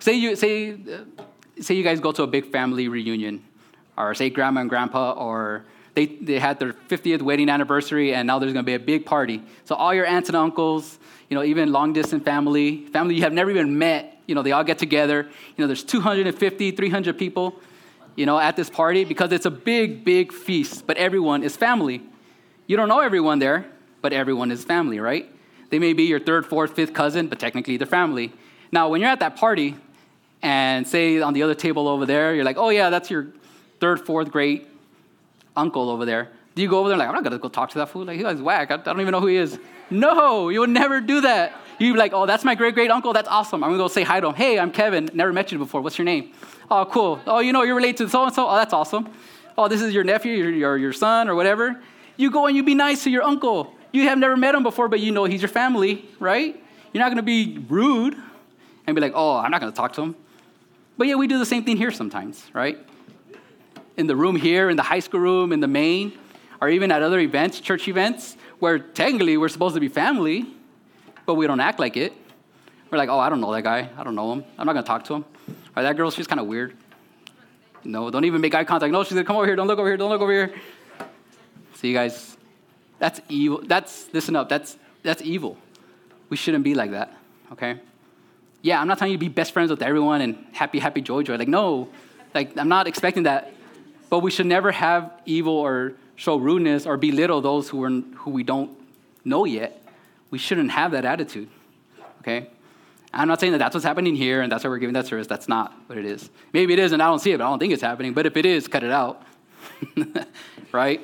Say 0.00 0.14
you, 0.14 0.34
say, 0.34 0.72
uh, 0.72 1.22
say 1.60 1.74
you 1.74 1.84
guys 1.84 2.00
go 2.00 2.10
to 2.10 2.24
a 2.24 2.26
big 2.26 2.50
family 2.50 2.88
reunion, 2.88 3.44
or 3.96 4.12
say 4.16 4.28
grandma 4.28 4.62
and 4.62 4.68
grandpa, 4.68 5.12
or 5.12 5.66
they, 5.94 6.06
they 6.06 6.40
had 6.40 6.58
their 6.58 6.72
50th 6.72 7.22
wedding 7.22 7.48
anniversary, 7.48 8.12
and 8.12 8.26
now 8.26 8.40
there's 8.40 8.52
going 8.52 8.64
to 8.64 8.66
be 8.66 8.74
a 8.74 8.80
big 8.80 9.06
party. 9.06 9.40
So 9.66 9.76
all 9.76 9.94
your 9.94 10.06
aunts 10.06 10.28
and 10.28 10.36
uncles, 10.36 10.98
you 11.30 11.36
know, 11.36 11.42
even 11.42 11.72
long 11.72 11.94
distance 11.94 12.22
family, 12.22 12.84
family 12.88 13.14
you 13.14 13.22
have 13.22 13.32
never 13.32 13.50
even 13.50 13.78
met, 13.78 14.18
you 14.26 14.34
know, 14.34 14.42
they 14.42 14.52
all 14.52 14.64
get 14.64 14.78
together. 14.78 15.22
You 15.56 15.62
know, 15.62 15.66
there's 15.66 15.84
250, 15.84 16.72
300 16.72 17.18
people, 17.18 17.58
you 18.16 18.26
know, 18.26 18.38
at 18.38 18.56
this 18.56 18.68
party 18.68 19.04
because 19.04 19.32
it's 19.32 19.46
a 19.46 19.50
big, 19.50 20.04
big 20.04 20.32
feast, 20.32 20.86
but 20.86 20.98
everyone 20.98 21.42
is 21.42 21.56
family. 21.56 22.02
You 22.66 22.76
don't 22.76 22.88
know 22.88 23.00
everyone 23.00 23.38
there, 23.38 23.64
but 24.02 24.12
everyone 24.12 24.50
is 24.50 24.62
family, 24.62 25.00
right? 25.00 25.32
They 25.70 25.78
may 25.78 25.94
be 25.94 26.02
your 26.02 26.20
third, 26.20 26.44
fourth, 26.44 26.74
fifth 26.74 26.92
cousin, 26.92 27.28
but 27.28 27.38
technically 27.38 27.78
they're 27.78 27.86
family. 27.86 28.32
Now, 28.70 28.90
when 28.90 29.00
you're 29.00 29.10
at 29.10 29.20
that 29.20 29.36
party, 29.36 29.76
and 30.42 30.86
say 30.86 31.20
on 31.20 31.32
the 31.32 31.42
other 31.42 31.54
table 31.54 31.88
over 31.88 32.06
there, 32.06 32.34
you're 32.34 32.44
like, 32.44 32.56
oh 32.56 32.70
yeah, 32.70 32.90
that's 32.90 33.10
your 33.10 33.26
third, 33.78 34.00
fourth 34.00 34.30
great 34.30 34.68
uncle 35.56 35.90
over 35.90 36.04
there. 36.04 36.30
Do 36.54 36.62
you 36.62 36.68
go 36.68 36.78
over 36.78 36.88
there 36.88 36.94
and 36.94 36.98
like, 37.00 37.08
I'm 37.08 37.14
not 37.14 37.24
gonna 37.24 37.38
go 37.38 37.48
talk 37.48 37.70
to 37.70 37.78
that 37.78 37.88
fool? 37.88 38.04
Like, 38.04 38.16
he 38.16 38.22
guy's 38.22 38.42
whack. 38.42 38.70
I, 38.70 38.76
don't 38.76 39.00
even 39.00 39.12
know 39.12 39.20
who 39.20 39.28
he 39.28 39.36
is. 39.36 39.58
No, 39.88 40.48
you 40.48 40.60
would 40.60 40.70
never 40.70 41.00
do 41.00 41.20
that. 41.22 41.56
You'd 41.78 41.94
be 41.94 41.98
like, 41.98 42.12
oh, 42.12 42.26
that's 42.26 42.44
my 42.44 42.54
great 42.54 42.74
great 42.74 42.90
uncle. 42.90 43.12
That's 43.12 43.28
awesome. 43.28 43.62
I'm 43.62 43.70
gonna 43.70 43.82
go 43.82 43.88
say 43.88 44.02
hi 44.02 44.20
to 44.20 44.28
him. 44.28 44.34
Hey, 44.34 44.58
I'm 44.58 44.70
Kevin. 44.70 45.10
Never 45.14 45.32
met 45.32 45.52
you 45.52 45.58
before. 45.58 45.80
What's 45.80 45.98
your 45.98 46.04
name? 46.04 46.32
Oh, 46.70 46.84
cool. 46.84 47.20
Oh, 47.26 47.40
you 47.40 47.52
know, 47.52 47.62
you're 47.62 47.74
related 47.74 47.98
to 47.98 48.08
so 48.08 48.24
and 48.24 48.34
so. 48.34 48.48
Oh, 48.48 48.56
that's 48.56 48.72
awesome. 48.72 49.08
Oh, 49.56 49.68
this 49.68 49.82
is 49.82 49.92
your 49.92 50.04
nephew, 50.04 50.32
your, 50.32 50.50
your, 50.50 50.78
your 50.78 50.92
son, 50.92 51.28
or 51.28 51.34
whatever. 51.34 51.80
You 52.16 52.30
go 52.30 52.46
and 52.46 52.56
you 52.56 52.62
be 52.62 52.74
nice 52.74 53.04
to 53.04 53.10
your 53.10 53.22
uncle. 53.22 53.74
You 53.92 54.04
have 54.04 54.18
never 54.18 54.36
met 54.36 54.54
him 54.54 54.62
before, 54.62 54.88
but 54.88 55.00
you 55.00 55.10
know 55.10 55.24
he's 55.24 55.42
your 55.42 55.48
family, 55.48 56.08
right? 56.18 56.62
You're 56.92 57.02
not 57.02 57.08
going 57.08 57.16
to 57.16 57.22
be 57.22 57.64
rude 57.68 58.16
and 58.86 58.94
be 58.94 59.00
like, 59.00 59.12
oh, 59.14 59.36
I'm 59.36 59.50
not 59.50 59.60
going 59.60 59.72
to 59.72 59.76
talk 59.76 59.92
to 59.94 60.02
him. 60.02 60.16
But 60.96 61.08
yeah, 61.08 61.14
we 61.14 61.26
do 61.26 61.38
the 61.38 61.46
same 61.46 61.64
thing 61.64 61.76
here 61.76 61.90
sometimes, 61.90 62.44
right? 62.52 62.78
In 63.96 64.06
the 64.06 64.16
room 64.16 64.36
here, 64.36 64.70
in 64.70 64.76
the 64.76 64.82
high 64.82 65.00
school 65.00 65.20
room, 65.20 65.52
in 65.52 65.60
the 65.60 65.68
main, 65.68 66.12
or 66.60 66.68
even 66.68 66.92
at 66.92 67.02
other 67.02 67.18
events, 67.18 67.60
church 67.60 67.88
events, 67.88 68.36
where 68.58 68.78
technically 68.78 69.36
we're 69.36 69.48
supposed 69.48 69.74
to 69.74 69.80
be 69.80 69.88
family, 69.88 70.46
but 71.26 71.34
we 71.34 71.46
don't 71.46 71.60
act 71.60 71.78
like 71.78 71.96
it. 71.96 72.12
We're 72.90 72.98
like, 72.98 73.08
oh, 73.08 73.18
I 73.18 73.28
don't 73.28 73.40
know 73.40 73.52
that 73.52 73.62
guy. 73.62 73.88
I 73.96 74.04
don't 74.04 74.14
know 74.14 74.32
him. 74.32 74.44
I'm 74.58 74.66
not 74.66 74.72
going 74.72 74.84
to 74.84 74.88
talk 74.88 75.04
to 75.04 75.14
him. 75.14 75.24
Or 75.76 75.82
that 75.82 75.96
girl, 75.96 76.10
she's 76.10 76.26
kind 76.26 76.40
of 76.40 76.46
weird. 76.46 76.76
No, 77.84 78.10
don't 78.10 78.24
even 78.24 78.40
make 78.40 78.54
eye 78.54 78.64
contact. 78.64 78.92
No, 78.92 79.04
she's 79.04 79.16
like, 79.16 79.26
come 79.26 79.36
over 79.36 79.46
here. 79.46 79.56
Don't 79.56 79.68
look 79.68 79.78
over 79.78 79.88
here. 79.88 79.96
Don't 79.96 80.10
look 80.10 80.20
over 80.20 80.32
here. 80.32 80.52
See, 81.74 81.88
you 81.88 81.94
guys, 81.94 82.36
that's 82.98 83.20
evil. 83.28 83.62
That's, 83.64 84.12
listen 84.12 84.36
up, 84.36 84.48
that's, 84.48 84.76
that's 85.02 85.22
evil. 85.22 85.56
We 86.28 86.36
shouldn't 86.36 86.64
be 86.64 86.74
like 86.74 86.90
that, 86.90 87.16
okay? 87.52 87.80
Yeah, 88.60 88.80
I'm 88.80 88.86
not 88.86 88.98
telling 88.98 89.12
you 89.12 89.18
to 89.18 89.20
be 89.20 89.28
best 89.28 89.52
friends 89.52 89.70
with 89.70 89.80
everyone 89.80 90.20
and 90.20 90.44
happy, 90.52 90.78
happy, 90.78 91.00
joy, 91.00 91.22
joy. 91.22 91.36
Like, 91.36 91.48
no, 91.48 91.88
like, 92.34 92.58
I'm 92.58 92.68
not 92.68 92.86
expecting 92.86 93.22
that. 93.22 93.54
But 94.10 94.18
we 94.18 94.30
should 94.30 94.46
never 94.46 94.72
have 94.72 95.12
evil 95.24 95.54
or 95.54 95.94
show 96.20 96.36
rudeness 96.36 96.84
or 96.84 96.98
belittle 96.98 97.40
those 97.40 97.70
who, 97.70 97.82
are, 97.82 97.88
who 97.88 98.30
we 98.30 98.42
don't 98.42 98.70
know 99.24 99.46
yet. 99.46 99.82
We 100.30 100.36
shouldn't 100.36 100.70
have 100.70 100.92
that 100.92 101.06
attitude, 101.06 101.48
okay? 102.20 102.50
I'm 103.10 103.26
not 103.26 103.40
saying 103.40 103.52
that 103.52 103.58
that's 103.58 103.72
what's 103.72 103.86
happening 103.86 104.14
here 104.14 104.42
and 104.42 104.52
that's 104.52 104.62
why 104.62 104.68
we're 104.68 104.80
giving 104.80 104.92
that 104.92 105.06
service. 105.06 105.26
That's 105.26 105.48
not 105.48 105.72
what 105.86 105.96
it 105.96 106.04
is. 106.04 106.28
Maybe 106.52 106.74
it 106.74 106.78
is 106.78 106.92
and 106.92 107.02
I 107.02 107.06
don't 107.06 107.20
see 107.20 107.32
it, 107.32 107.38
but 107.38 107.46
I 107.46 107.48
don't 107.48 107.58
think 107.58 107.72
it's 107.72 107.80
happening. 107.80 108.12
But 108.12 108.26
if 108.26 108.36
it 108.36 108.44
is, 108.44 108.68
cut 108.68 108.84
it 108.84 108.90
out, 108.90 109.22
right? 110.72 111.00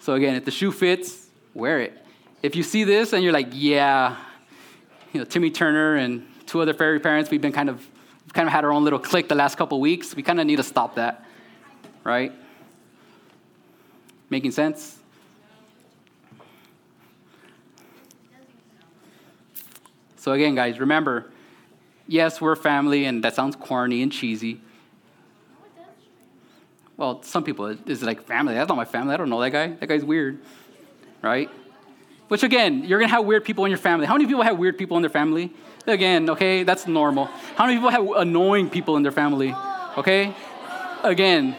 So 0.00 0.14
again, 0.14 0.34
if 0.34 0.44
the 0.44 0.50
shoe 0.50 0.72
fits, 0.72 1.28
wear 1.54 1.78
it. 1.82 1.96
If 2.42 2.56
you 2.56 2.64
see 2.64 2.82
this 2.82 3.12
and 3.12 3.22
you're 3.22 3.32
like, 3.32 3.50
yeah, 3.52 4.16
you 5.12 5.20
know, 5.20 5.24
Timmy 5.24 5.52
Turner 5.52 5.94
and 5.94 6.26
two 6.46 6.60
other 6.60 6.74
fairy 6.74 6.98
parents, 6.98 7.30
we've 7.30 7.40
been 7.40 7.52
kind 7.52 7.70
of 7.70 7.88
kind 8.32 8.48
of 8.48 8.52
had 8.52 8.64
our 8.64 8.72
own 8.72 8.82
little 8.82 8.98
clique 8.98 9.28
the 9.28 9.36
last 9.36 9.56
couple 9.56 9.80
weeks. 9.80 10.16
We 10.16 10.24
kind 10.24 10.40
of 10.40 10.46
need 10.48 10.56
to 10.56 10.64
stop 10.64 10.96
that, 10.96 11.24
right? 12.02 12.32
Making 14.32 14.52
sense? 14.52 14.98
So 20.16 20.32
again, 20.32 20.54
guys, 20.54 20.80
remember, 20.80 21.30
yes, 22.08 22.40
we're 22.40 22.56
family, 22.56 23.04
and 23.04 23.22
that 23.24 23.34
sounds 23.34 23.56
corny 23.56 24.00
and 24.00 24.10
cheesy. 24.10 24.62
Well, 26.96 27.22
some 27.22 27.44
people, 27.44 27.76
it's 27.86 28.00
like 28.00 28.22
family. 28.22 28.54
That's 28.54 28.70
not 28.70 28.78
my 28.78 28.86
family. 28.86 29.12
I 29.12 29.18
don't 29.18 29.28
know 29.28 29.42
that 29.42 29.50
guy. 29.50 29.66
That 29.66 29.86
guy's 29.86 30.02
weird, 30.02 30.40
right? 31.20 31.50
Which 32.28 32.42
again, 32.42 32.84
you're 32.84 33.00
gonna 33.00 33.12
have 33.12 33.26
weird 33.26 33.44
people 33.44 33.66
in 33.66 33.70
your 33.70 33.76
family. 33.76 34.06
How 34.06 34.14
many 34.14 34.24
people 34.24 34.44
have 34.44 34.56
weird 34.56 34.78
people 34.78 34.96
in 34.96 35.02
their 35.02 35.10
family? 35.10 35.52
Again, 35.86 36.30
okay, 36.30 36.62
that's 36.62 36.86
normal. 36.86 37.26
How 37.56 37.66
many 37.66 37.76
people 37.76 37.90
have 37.90 38.08
annoying 38.16 38.70
people 38.70 38.96
in 38.96 39.02
their 39.02 39.12
family? 39.12 39.54
Okay? 39.98 40.34
Again. 41.02 41.54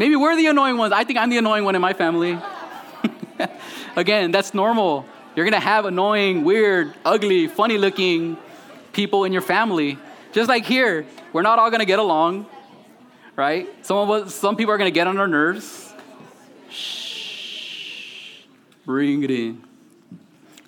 Maybe 0.00 0.16
we're 0.16 0.34
the 0.34 0.46
annoying 0.46 0.78
ones. 0.78 0.92
I 0.92 1.04
think 1.04 1.18
I'm 1.18 1.30
the 1.30 1.38
annoying 1.38 1.64
one 1.64 1.76
in 1.76 1.80
my 1.80 1.92
family. 1.92 2.38
again, 3.96 4.30
that's 4.32 4.54
normal. 4.54 5.04
You're 5.36 5.44
gonna 5.44 5.60
have 5.60 5.84
annoying, 5.84 6.42
weird, 6.42 6.94
ugly, 7.04 7.46
funny 7.46 7.78
looking 7.78 8.36
people 8.92 9.24
in 9.24 9.32
your 9.32 9.42
family. 9.42 9.98
Just 10.32 10.48
like 10.48 10.64
here, 10.64 11.06
we're 11.32 11.42
not 11.42 11.58
all 11.58 11.70
gonna 11.70 11.84
get 11.84 12.00
along 12.00 12.46
right? 13.40 13.68
Some 13.86 13.96
of 13.96 14.10
us, 14.10 14.34
some 14.34 14.54
people 14.54 14.74
are 14.74 14.76
going 14.76 14.92
to 14.92 14.94
get 14.94 15.06
on 15.06 15.16
our 15.16 15.26
nerves. 15.26 15.94
Shh. 16.68 18.42
Bring 18.84 19.22
it 19.22 19.30
in. 19.30 19.64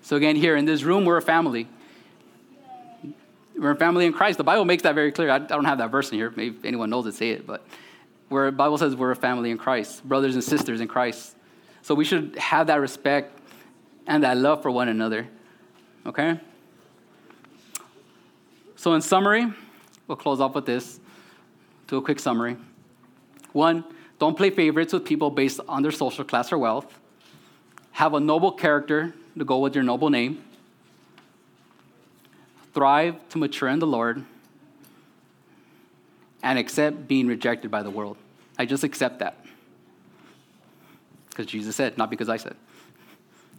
So 0.00 0.16
again, 0.16 0.36
here 0.36 0.56
in 0.56 0.64
this 0.64 0.82
room, 0.82 1.04
we're 1.04 1.18
a 1.18 1.22
family. 1.22 1.68
We're 3.54 3.72
a 3.72 3.76
family 3.76 4.06
in 4.06 4.14
Christ. 4.14 4.38
The 4.38 4.44
Bible 4.44 4.64
makes 4.64 4.84
that 4.84 4.94
very 4.94 5.12
clear. 5.12 5.28
I, 5.28 5.36
I 5.36 5.38
don't 5.38 5.66
have 5.66 5.78
that 5.78 5.90
verse 5.90 6.10
in 6.10 6.16
here. 6.16 6.32
Maybe 6.34 6.56
anyone 6.64 6.88
knows 6.88 7.06
it, 7.06 7.14
say 7.14 7.30
it. 7.30 7.46
But 7.46 7.62
Where 8.32 8.46
the 8.46 8.56
Bible 8.56 8.78
says 8.78 8.96
we're 8.96 9.10
a 9.10 9.16
family 9.16 9.50
in 9.50 9.58
Christ, 9.58 10.02
brothers 10.08 10.34
and 10.34 10.42
sisters 10.42 10.80
in 10.80 10.88
Christ. 10.88 11.36
So 11.82 11.94
we 11.94 12.06
should 12.06 12.34
have 12.38 12.68
that 12.68 12.80
respect 12.80 13.38
and 14.06 14.24
that 14.24 14.38
love 14.38 14.62
for 14.62 14.70
one 14.70 14.88
another. 14.88 15.28
Okay? 16.06 16.40
So, 18.74 18.94
in 18.94 19.02
summary, 19.02 19.52
we'll 20.08 20.16
close 20.16 20.40
off 20.40 20.54
with 20.54 20.64
this. 20.64 20.98
Do 21.88 21.98
a 21.98 22.02
quick 22.02 22.18
summary. 22.18 22.56
One, 23.52 23.84
don't 24.18 24.34
play 24.34 24.48
favorites 24.48 24.94
with 24.94 25.04
people 25.04 25.30
based 25.30 25.60
on 25.68 25.82
their 25.82 25.92
social 25.92 26.24
class 26.24 26.50
or 26.52 26.58
wealth. 26.58 26.98
Have 27.90 28.14
a 28.14 28.20
noble 28.20 28.52
character 28.52 29.12
to 29.36 29.44
go 29.44 29.58
with 29.58 29.74
your 29.74 29.84
noble 29.84 30.08
name. 30.08 30.42
Thrive 32.72 33.16
to 33.28 33.36
mature 33.36 33.68
in 33.68 33.78
the 33.78 33.86
Lord. 33.86 34.24
And 36.42 36.58
accept 36.58 37.06
being 37.06 37.26
rejected 37.26 37.70
by 37.70 37.82
the 37.82 37.90
world. 37.90 38.16
I 38.62 38.64
just 38.64 38.84
accept 38.84 39.18
that. 39.18 39.44
Because 41.30 41.46
Jesus 41.46 41.74
said, 41.74 41.98
not 41.98 42.10
because 42.10 42.28
I 42.28 42.36
said. 42.36 42.54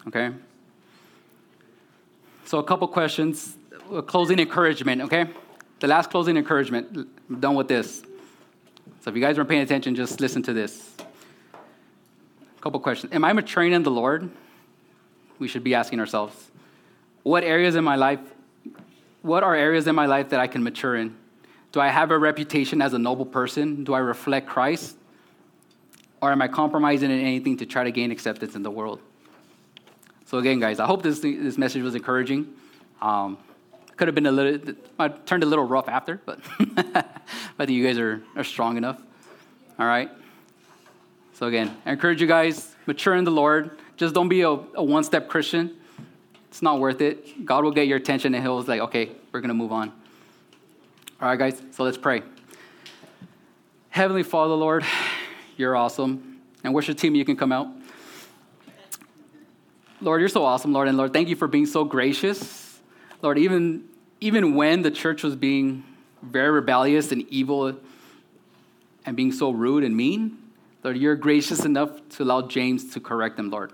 Okay? 0.08 0.32
So, 2.46 2.60
a 2.60 2.64
couple 2.64 2.88
questions. 2.88 3.58
A 3.92 4.02
closing 4.02 4.40
encouragement, 4.40 5.02
okay? 5.02 5.26
The 5.82 5.88
last 5.88 6.10
closing 6.10 6.38
encouragement. 6.38 7.10
I'm 7.30 7.40
done 7.42 7.56
with 7.56 7.68
this. 7.68 8.02
So, 9.02 9.10
if 9.10 9.16
you 9.18 9.22
guys 9.22 9.36
weren't 9.36 9.50
paying 9.50 9.62
attention, 9.62 9.94
just 9.94 10.22
listen 10.22 10.42
to 10.44 10.54
this. 10.54 10.96
A 11.50 12.62
couple 12.62 12.80
questions. 12.80 13.12
Am 13.12 13.26
I 13.26 13.34
maturing 13.34 13.74
in 13.74 13.84
the 13.84 13.92
Lord? 13.92 14.32
We 15.38 15.50
should 15.50 15.66
be 15.66 15.76
asking 15.76 16.00
ourselves. 16.00 16.50
What 17.24 17.44
areas 17.44 17.76
in 17.76 17.84
my 17.84 17.98
life, 17.98 18.22
what 19.22 19.44
are 19.44 19.54
areas 19.54 19.86
in 19.86 19.96
my 19.96 20.06
life 20.06 20.30
that 20.30 20.40
I 20.40 20.48
can 20.48 20.64
mature 20.64 20.96
in? 20.96 21.18
Do 21.74 21.80
I 21.80 21.90
have 21.90 22.12
a 22.12 22.18
reputation 22.18 22.82
as 22.82 22.94
a 22.94 23.00
noble 23.00 23.26
person? 23.26 23.84
Do 23.84 23.94
I 23.96 24.00
reflect 24.00 24.48
Christ? 24.48 24.96
Or 26.22 26.32
am 26.32 26.42
I 26.42 26.48
compromising 26.48 27.12
in 27.12 27.20
anything 27.20 27.58
to 27.58 27.66
try 27.66 27.84
to 27.84 27.92
gain 27.92 28.12
acceptance 28.12 28.56
in 28.56 28.62
the 28.62 28.72
world? 28.72 29.02
So 30.28 30.38
again, 30.38 30.60
guys, 30.60 30.80
I 30.80 30.86
hope 30.86 31.02
this, 31.02 31.20
this 31.20 31.58
message 31.58 31.82
was 31.82 31.96
encouraging. 31.96 32.48
Um, 33.02 33.40
could 33.98 34.08
have 34.08 34.14
been 34.16 34.28
a 34.28 34.32
little, 34.32 34.76
I 35.00 35.08
turned 35.08 35.44
a 35.44 35.48
little 35.48 35.66
rough 35.66 35.90
after, 35.90 36.22
but 36.26 36.40
I 36.60 37.04
think 37.58 37.72
you 37.72 37.86
guys 37.86 37.98
are, 37.98 38.22
are 38.36 38.44
strong 38.44 38.78
enough. 38.78 39.02
All 39.80 39.88
right. 39.88 40.12
So 41.34 41.48
again, 41.48 41.76
I 41.88 41.92
encourage 41.92 42.22
you 42.22 42.28
guys, 42.28 42.76
mature 42.86 43.16
in 43.16 43.24
the 43.24 43.32
Lord. 43.32 43.72
Just 43.98 44.14
don't 44.14 44.30
be 44.30 44.42
a, 44.42 44.50
a 44.50 44.84
one-step 44.84 45.28
Christian. 45.28 45.76
It's 46.50 46.62
not 46.62 46.80
worth 46.80 47.02
it. 47.02 47.46
God 47.46 47.64
will 47.64 47.72
get 47.72 47.88
your 47.88 47.98
attention 47.98 48.36
and 48.36 48.44
he'll 48.44 48.62
be 48.62 48.68
like, 48.68 48.82
okay, 48.82 49.12
we're 49.32 49.42
going 49.42 49.50
to 49.50 49.56
move 49.56 49.72
on. 49.72 49.92
All 51.22 51.30
right, 51.30 51.40
guys, 51.40 51.62
so 51.72 51.84
let's 51.84 51.98
pray. 51.98 52.24
Heavenly 53.90 54.24
Father, 54.24 54.56
Lord, 54.56 54.84
you're 55.56 55.76
awesome. 55.76 56.42
And 56.64 56.74
worship 56.74 56.98
team, 56.98 57.16
you 57.16 57.24
can 57.24 57.38
come 57.38 57.52
out. 57.52 57.68
Lord, 60.02 60.20
you're 60.20 60.30
so 60.30 60.44
awesome, 60.44 60.74
Lord. 60.74 60.88
And 60.88 60.98
Lord, 60.98 61.14
thank 61.14 61.30
you 61.30 61.36
for 61.36 61.48
being 61.48 61.68
so 61.68 61.86
gracious. 61.86 62.80
Lord, 63.22 63.38
even, 63.38 63.86
even 64.20 64.56
when 64.56 64.82
the 64.82 64.92
church 64.92 65.24
was 65.24 65.36
being 65.36 65.84
very 66.22 66.50
rebellious 66.50 67.12
and 67.12 67.22
evil 67.30 67.78
and 69.06 69.16
being 69.16 69.32
so 69.32 69.52
rude 69.52 69.84
and 69.84 69.96
mean, 69.96 70.38
Lord, 70.84 70.98
you're 70.98 71.16
gracious 71.16 71.64
enough 71.64 71.92
to 72.10 72.24
allow 72.24 72.42
James 72.42 72.92
to 72.96 73.00
correct 73.00 73.38
them, 73.38 73.50
Lord. 73.50 73.72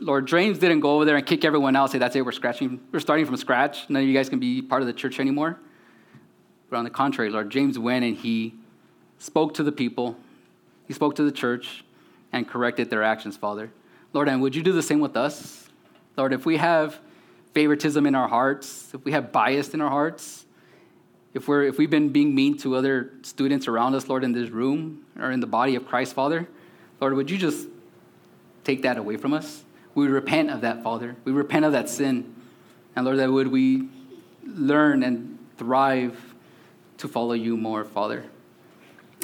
Lord, 0.00 0.26
James 0.26 0.58
didn't 0.58 0.80
go 0.80 0.94
over 0.94 1.04
there 1.04 1.16
and 1.16 1.26
kick 1.26 1.44
everyone 1.44 1.76
out, 1.76 1.90
say, 1.90 1.98
that's 1.98 2.16
it, 2.16 2.24
we're 2.24 2.32
scratching, 2.32 2.80
we're 2.90 3.00
starting 3.00 3.26
from 3.26 3.36
scratch. 3.36 3.90
None 3.90 4.02
of 4.02 4.08
you 4.08 4.14
guys 4.14 4.30
can 4.30 4.38
be 4.38 4.62
part 4.62 4.80
of 4.80 4.86
the 4.86 4.94
church 4.94 5.20
anymore. 5.20 5.58
But 6.74 6.78
on 6.78 6.84
the 6.84 6.90
contrary, 6.90 7.30
Lord, 7.30 7.50
James 7.50 7.78
went 7.78 8.04
and 8.04 8.16
he 8.16 8.52
spoke 9.18 9.54
to 9.54 9.62
the 9.62 9.70
people, 9.70 10.16
he 10.88 10.92
spoke 10.92 11.14
to 11.14 11.22
the 11.22 11.30
church, 11.30 11.84
and 12.32 12.48
corrected 12.48 12.90
their 12.90 13.04
actions, 13.04 13.36
Father. 13.36 13.70
Lord, 14.12 14.28
and 14.28 14.42
would 14.42 14.56
you 14.56 14.62
do 14.64 14.72
the 14.72 14.82
same 14.82 14.98
with 14.98 15.16
us? 15.16 15.68
Lord, 16.16 16.32
if 16.32 16.44
we 16.44 16.56
have 16.56 16.98
favoritism 17.52 18.04
in 18.06 18.16
our 18.16 18.26
hearts, 18.26 18.92
if 18.92 19.04
we 19.04 19.12
have 19.12 19.30
bias 19.30 19.72
in 19.72 19.80
our 19.80 19.88
hearts, 19.88 20.46
if, 21.32 21.46
we're, 21.46 21.62
if 21.62 21.78
we've 21.78 21.90
been 21.90 22.08
being 22.08 22.34
mean 22.34 22.58
to 22.58 22.74
other 22.74 23.12
students 23.22 23.68
around 23.68 23.94
us, 23.94 24.08
Lord, 24.08 24.24
in 24.24 24.32
this 24.32 24.50
room 24.50 25.04
or 25.16 25.30
in 25.30 25.38
the 25.38 25.46
body 25.46 25.76
of 25.76 25.86
Christ, 25.86 26.12
Father, 26.12 26.48
Lord, 27.00 27.14
would 27.14 27.30
you 27.30 27.38
just 27.38 27.68
take 28.64 28.82
that 28.82 28.98
away 28.98 29.16
from 29.16 29.32
us? 29.32 29.62
We 29.94 30.08
repent 30.08 30.50
of 30.50 30.62
that, 30.62 30.82
Father. 30.82 31.14
We 31.24 31.30
repent 31.30 31.66
of 31.66 31.70
that 31.70 31.88
sin. 31.88 32.34
And 32.96 33.04
Lord, 33.04 33.20
that 33.20 33.30
would 33.30 33.46
we 33.46 33.90
learn 34.44 35.04
and 35.04 35.38
thrive 35.56 36.33
to 36.98 37.08
follow 37.08 37.34
you 37.34 37.56
more, 37.56 37.84
Father. 37.84 38.24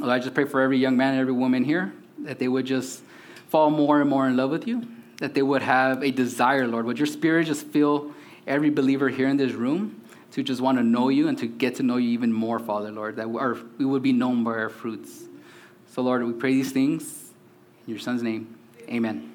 Lord, 0.01 0.13
I 0.13 0.19
just 0.19 0.35
pray 0.35 0.45
for 0.45 0.61
every 0.61 0.79
young 0.79 0.97
man 0.97 1.13
and 1.13 1.21
every 1.21 1.33
woman 1.33 1.65
here 1.65 1.93
that 2.21 2.39
they 2.39 2.49
would 2.49 2.67
just 2.67 3.03
fall 3.49 3.71
more 3.71 4.01
and 4.01 4.09
more 4.09 4.27
in 4.27 4.37
love 4.37 4.51
with 4.51 4.67
you, 4.67 4.87
that 5.19 5.35
they 5.35 5.43
would 5.43 5.63
have 5.63 6.03
a 6.03 6.11
desire, 6.11 6.67
Lord. 6.67 6.87
Would 6.87 6.99
your 6.99 7.07
spirit 7.07 7.47
just 7.47 7.67
fill 7.67 8.13
every 8.47 8.71
believer 8.71 9.09
here 9.09 9.29
in 9.29 9.37
this 9.37 9.53
room 9.53 10.01
to 10.33 10.43
just 10.43 10.61
want 10.61 10.79
to 10.79 10.85
know 10.85 11.09
you 11.09 11.29
and 11.29 11.37
to 11.39 11.47
get 11.47 11.75
to 11.77 11.83
know 11.83 11.97
you 11.97 12.11
even 12.11 12.33
more, 12.33 12.59
Father, 12.59 12.91
Lord, 12.91 13.17
that 13.17 13.29
we 13.79 13.85
would 13.85 14.03
be 14.03 14.13
known 14.13 14.45
by 14.45 14.53
our 14.53 14.69
fruits. 14.69 15.25
So, 15.93 16.03
Lord, 16.03 16.25
we 16.25 16.33
pray 16.33 16.53
these 16.55 16.73
things 16.73 17.31
in 17.87 17.95
your 17.95 18.01
Son's 18.01 18.23
name. 18.23 18.57
Amen. 18.89 19.30